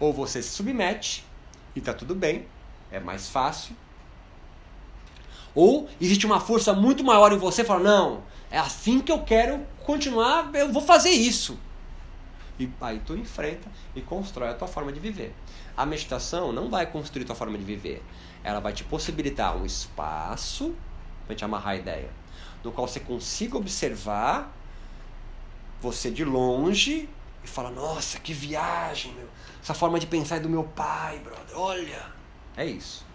Ou 0.00 0.14
você 0.14 0.42
se 0.42 0.48
submete 0.48 1.26
e 1.76 1.80
tá 1.82 1.92
tudo 1.92 2.14
bem, 2.14 2.46
é 2.90 2.98
mais 2.98 3.28
fácil. 3.28 3.76
Ou 5.54 5.90
existe 6.00 6.24
uma 6.24 6.40
força 6.40 6.72
muito 6.72 7.04
maior 7.04 7.34
em 7.34 7.36
você 7.36 7.60
e 7.60 7.66
fala: 7.66 7.80
"Não, 7.80 8.22
é 8.50 8.58
assim 8.58 8.98
que 8.98 9.12
eu 9.12 9.22
quero 9.22 9.66
continuar, 9.84 10.50
eu 10.54 10.72
vou 10.72 10.80
fazer 10.80 11.10
isso". 11.10 11.58
E 12.58 12.68
aí 12.80 13.00
tu 13.06 13.16
enfrenta 13.16 13.68
e 13.94 14.00
constrói 14.00 14.48
a 14.48 14.54
tua 14.54 14.66
forma 14.66 14.92
de 14.92 14.98
viver. 14.98 15.34
A 15.76 15.86
meditação 15.86 16.52
não 16.52 16.68
vai 16.68 16.86
construir 16.86 17.24
tua 17.24 17.36
forma 17.36 17.56
de 17.56 17.64
viver. 17.64 18.02
Ela 18.42 18.58
vai 18.58 18.72
te 18.72 18.82
possibilitar 18.82 19.56
um 19.56 19.64
espaço, 19.64 20.74
pra 21.24 21.34
gente 21.34 21.44
amarrar 21.44 21.74
a 21.74 21.76
ideia, 21.76 22.10
no 22.64 22.72
qual 22.72 22.88
você 22.88 22.98
consiga 22.98 23.56
observar 23.56 24.52
você 25.80 26.10
de 26.10 26.24
longe 26.24 27.08
e 27.44 27.46
fala, 27.46 27.70
nossa, 27.70 28.18
que 28.18 28.32
viagem, 28.32 29.12
meu. 29.14 29.28
Essa 29.62 29.74
forma 29.74 30.00
de 30.00 30.06
pensar 30.06 30.36
é 30.36 30.40
do 30.40 30.48
meu 30.48 30.64
pai, 30.64 31.18
brother. 31.20 31.56
Olha. 31.56 32.06
É 32.56 32.64
isso. 32.64 33.06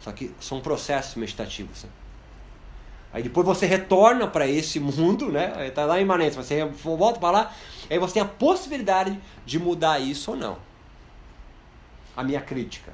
Só 0.00 0.12
que 0.12 0.34
são 0.38 0.60
processos 0.60 1.14
meditativos. 1.14 1.84
Né? 1.84 1.90
Aí 3.12 3.22
depois 3.22 3.46
você 3.46 3.64
retorna 3.64 4.26
para 4.26 4.46
esse 4.46 4.78
mundo, 4.78 5.32
né? 5.32 5.70
Tá 5.70 5.86
lá 5.86 5.98
em 5.98 6.02
imanência, 6.02 6.42
você 6.42 6.62
volta 6.66 7.18
para 7.18 7.30
lá, 7.30 7.54
aí 7.94 7.98
você 7.98 8.14
tem 8.14 8.22
a 8.22 8.26
possibilidade 8.26 9.18
de 9.44 9.58
mudar 9.58 9.98
isso 9.98 10.32
ou 10.32 10.36
não. 10.36 10.58
A 12.16 12.22
minha 12.22 12.40
crítica 12.40 12.92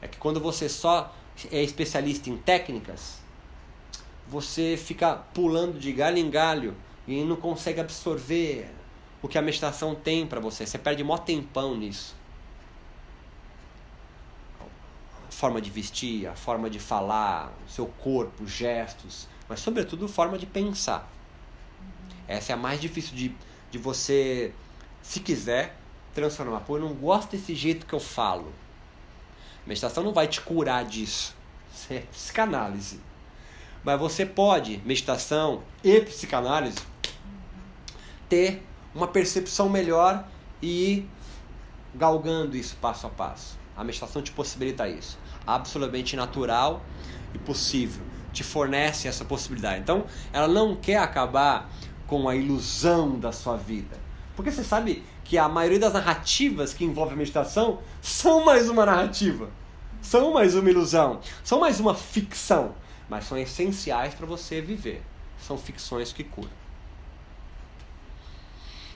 é 0.00 0.08
que 0.08 0.18
quando 0.18 0.40
você 0.40 0.68
só 0.68 1.14
é 1.50 1.62
especialista 1.62 2.30
em 2.30 2.36
técnicas, 2.36 3.18
você 4.26 4.76
fica 4.76 5.16
pulando 5.32 5.78
de 5.78 5.92
galho 5.92 6.18
em 6.18 6.30
galho 6.30 6.76
e 7.06 7.22
não 7.24 7.36
consegue 7.36 7.80
absorver 7.80 8.70
o 9.22 9.28
que 9.28 9.38
a 9.38 9.42
meditação 9.42 9.94
tem 9.94 10.26
para 10.26 10.40
você. 10.40 10.66
Você 10.66 10.78
perde 10.78 11.02
mó 11.02 11.16
tempão 11.16 11.76
nisso. 11.76 12.14
Forma 15.30 15.60
de 15.60 15.70
vestir, 15.70 16.26
a 16.26 16.34
forma 16.34 16.68
de 16.68 16.78
falar, 16.78 17.52
seu 17.68 17.86
corpo, 17.86 18.46
gestos, 18.46 19.28
mas 19.48 19.60
sobretudo 19.60 20.08
forma 20.08 20.36
de 20.36 20.46
pensar. 20.46 21.08
Essa 22.26 22.52
é 22.52 22.54
a 22.54 22.56
mais 22.56 22.80
difícil 22.80 23.16
de, 23.16 23.34
de 23.70 23.78
você, 23.78 24.52
se 25.02 25.20
quiser, 25.20 25.76
transformar. 26.14 26.60
Pô, 26.60 26.76
eu 26.76 26.82
não 26.82 26.94
gosto 26.94 27.32
desse 27.32 27.54
jeito 27.54 27.86
que 27.86 27.94
eu 27.94 28.00
falo. 28.00 28.52
Meditação 29.66 30.02
não 30.02 30.12
vai 30.12 30.26
te 30.26 30.40
curar 30.40 30.84
disso. 30.84 31.36
Isso 31.74 31.92
é 31.92 32.00
psicanálise. 32.00 33.00
Mas 33.84 34.00
você 34.00 34.26
pode, 34.26 34.82
meditação 34.84 35.62
e 35.84 36.00
psicanálise, 36.00 36.78
ter 38.28 38.62
uma 38.94 39.06
percepção 39.06 39.68
melhor 39.68 40.26
e 40.60 40.92
ir 40.92 41.10
galgando 41.94 42.56
isso 42.56 42.76
passo 42.76 43.06
a 43.06 43.10
passo. 43.10 43.58
A 43.76 43.84
meditação 43.84 44.20
te 44.20 44.32
possibilita 44.32 44.88
isso. 44.88 45.18
Absolutamente 45.46 46.16
natural 46.16 46.82
e 47.32 47.38
possível. 47.38 48.02
Te 48.32 48.42
fornece 48.42 49.06
essa 49.06 49.24
possibilidade. 49.24 49.80
Então, 49.80 50.04
ela 50.32 50.48
não 50.48 50.74
quer 50.74 50.98
acabar 50.98 51.70
com 52.08 52.28
a 52.28 52.34
ilusão 52.34 53.16
da 53.20 53.30
sua 53.30 53.56
vida. 53.56 53.96
Porque 54.34 54.50
você 54.50 54.64
sabe 54.64 55.04
que 55.22 55.38
a 55.38 55.48
maioria 55.48 55.78
das 55.78 55.92
narrativas 55.92 56.72
que 56.72 56.84
envolvem 56.84 57.14
a 57.14 57.18
meditação 57.18 57.78
são 58.02 58.44
mais 58.44 58.68
uma 58.68 58.84
narrativa. 58.84 59.48
São 60.02 60.32
mais 60.32 60.56
uma 60.56 60.68
ilusão. 60.68 61.20
São 61.44 61.60
mais 61.60 61.78
uma 61.78 61.94
ficção. 61.94 62.74
Mas 63.08 63.24
são 63.24 63.38
essenciais 63.38 64.14
para 64.14 64.26
você 64.26 64.60
viver. 64.60 65.02
São 65.38 65.56
ficções 65.56 66.12
que 66.12 66.24
curam. 66.24 66.50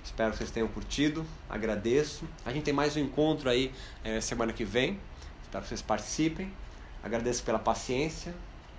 Espero 0.04 0.32
que 0.32 0.38
vocês 0.38 0.50
tenham 0.50 0.68
curtido. 0.68 1.24
Agradeço. 1.48 2.26
A 2.44 2.52
gente 2.52 2.64
tem 2.64 2.74
mais 2.74 2.96
um 2.96 3.00
encontro 3.00 3.48
aí 3.48 3.72
é, 4.02 4.20
semana 4.20 4.52
que 4.52 4.64
vem. 4.64 4.98
Espero 5.42 5.62
que 5.62 5.68
vocês 5.68 5.82
participem. 5.82 6.52
Agradeço 7.02 7.42
pela 7.42 7.58
paciência. 7.58 8.34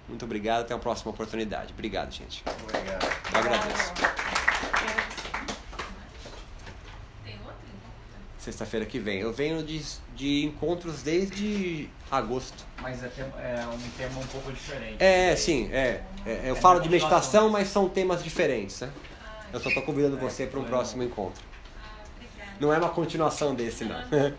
Muito 0.07 0.25
obrigado. 0.25 0.61
Até 0.61 0.73
a 0.73 0.77
próxima 0.77 1.11
oportunidade. 1.11 1.73
Obrigado, 1.73 2.11
gente. 2.11 2.43
Obrigado. 2.47 3.03
Eu 3.33 3.39
agradeço. 3.39 3.93
Tem 7.23 7.35
outro? 7.39 7.67
Sexta-feira 8.43 8.85
que 8.85 8.99
vem. 8.99 9.19
Eu 9.21 9.31
venho 9.31 9.63
de, 9.63 9.81
de 10.15 10.43
encontros 10.45 11.01
desde 11.01 11.89
agosto. 12.11 12.65
Mas 12.81 13.01
é, 13.01 13.07
tem- 13.07 13.23
é 13.23 13.65
um 13.73 13.89
tema 13.97 14.19
um 14.19 14.27
pouco 14.27 14.51
diferente. 14.51 14.97
É, 15.01 15.33
sim, 15.35 15.69
é. 15.71 16.01
É, 16.25 16.41
Eu 16.49 16.55
É 16.55 16.59
falo 16.59 16.81
de 16.81 16.89
meditação, 16.89 17.47
mas- 17.49 17.69
são 17.69 17.87
temas 17.87 18.21
diferentes, 18.21 18.81
né? 18.81 18.91
Eu 19.53 19.61
só 19.61 19.71
tô 19.71 19.81
convidando 19.83 20.17
É, 20.17 20.19
você 20.19 20.45
para 20.45 20.59
um 20.59 20.65
próximo 20.65 21.03
encontro. 21.03 21.41
ah. 21.81 22.49
Não 22.59 22.73
é 22.73 22.77
uma 22.77 22.89
continuação 22.89 23.55
desse, 23.55 23.85
não. 23.85 23.95
Eu 24.11 24.33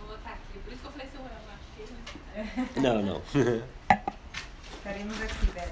vou 0.00 0.08
botar 0.16 0.30
aqui. 0.30 0.58
Por 0.64 0.72
isso 0.72 0.80
que 0.82 0.86
eu 0.88 0.90
falei 0.90 1.06
se 1.06 1.16
eu 1.16 1.22
amo 1.22 2.50
aqui. 2.64 2.80
Não, 2.80 3.02
não. 3.02 3.22
Estaremos 4.78 5.22
aqui, 5.22 5.46
Beth. 5.54 5.62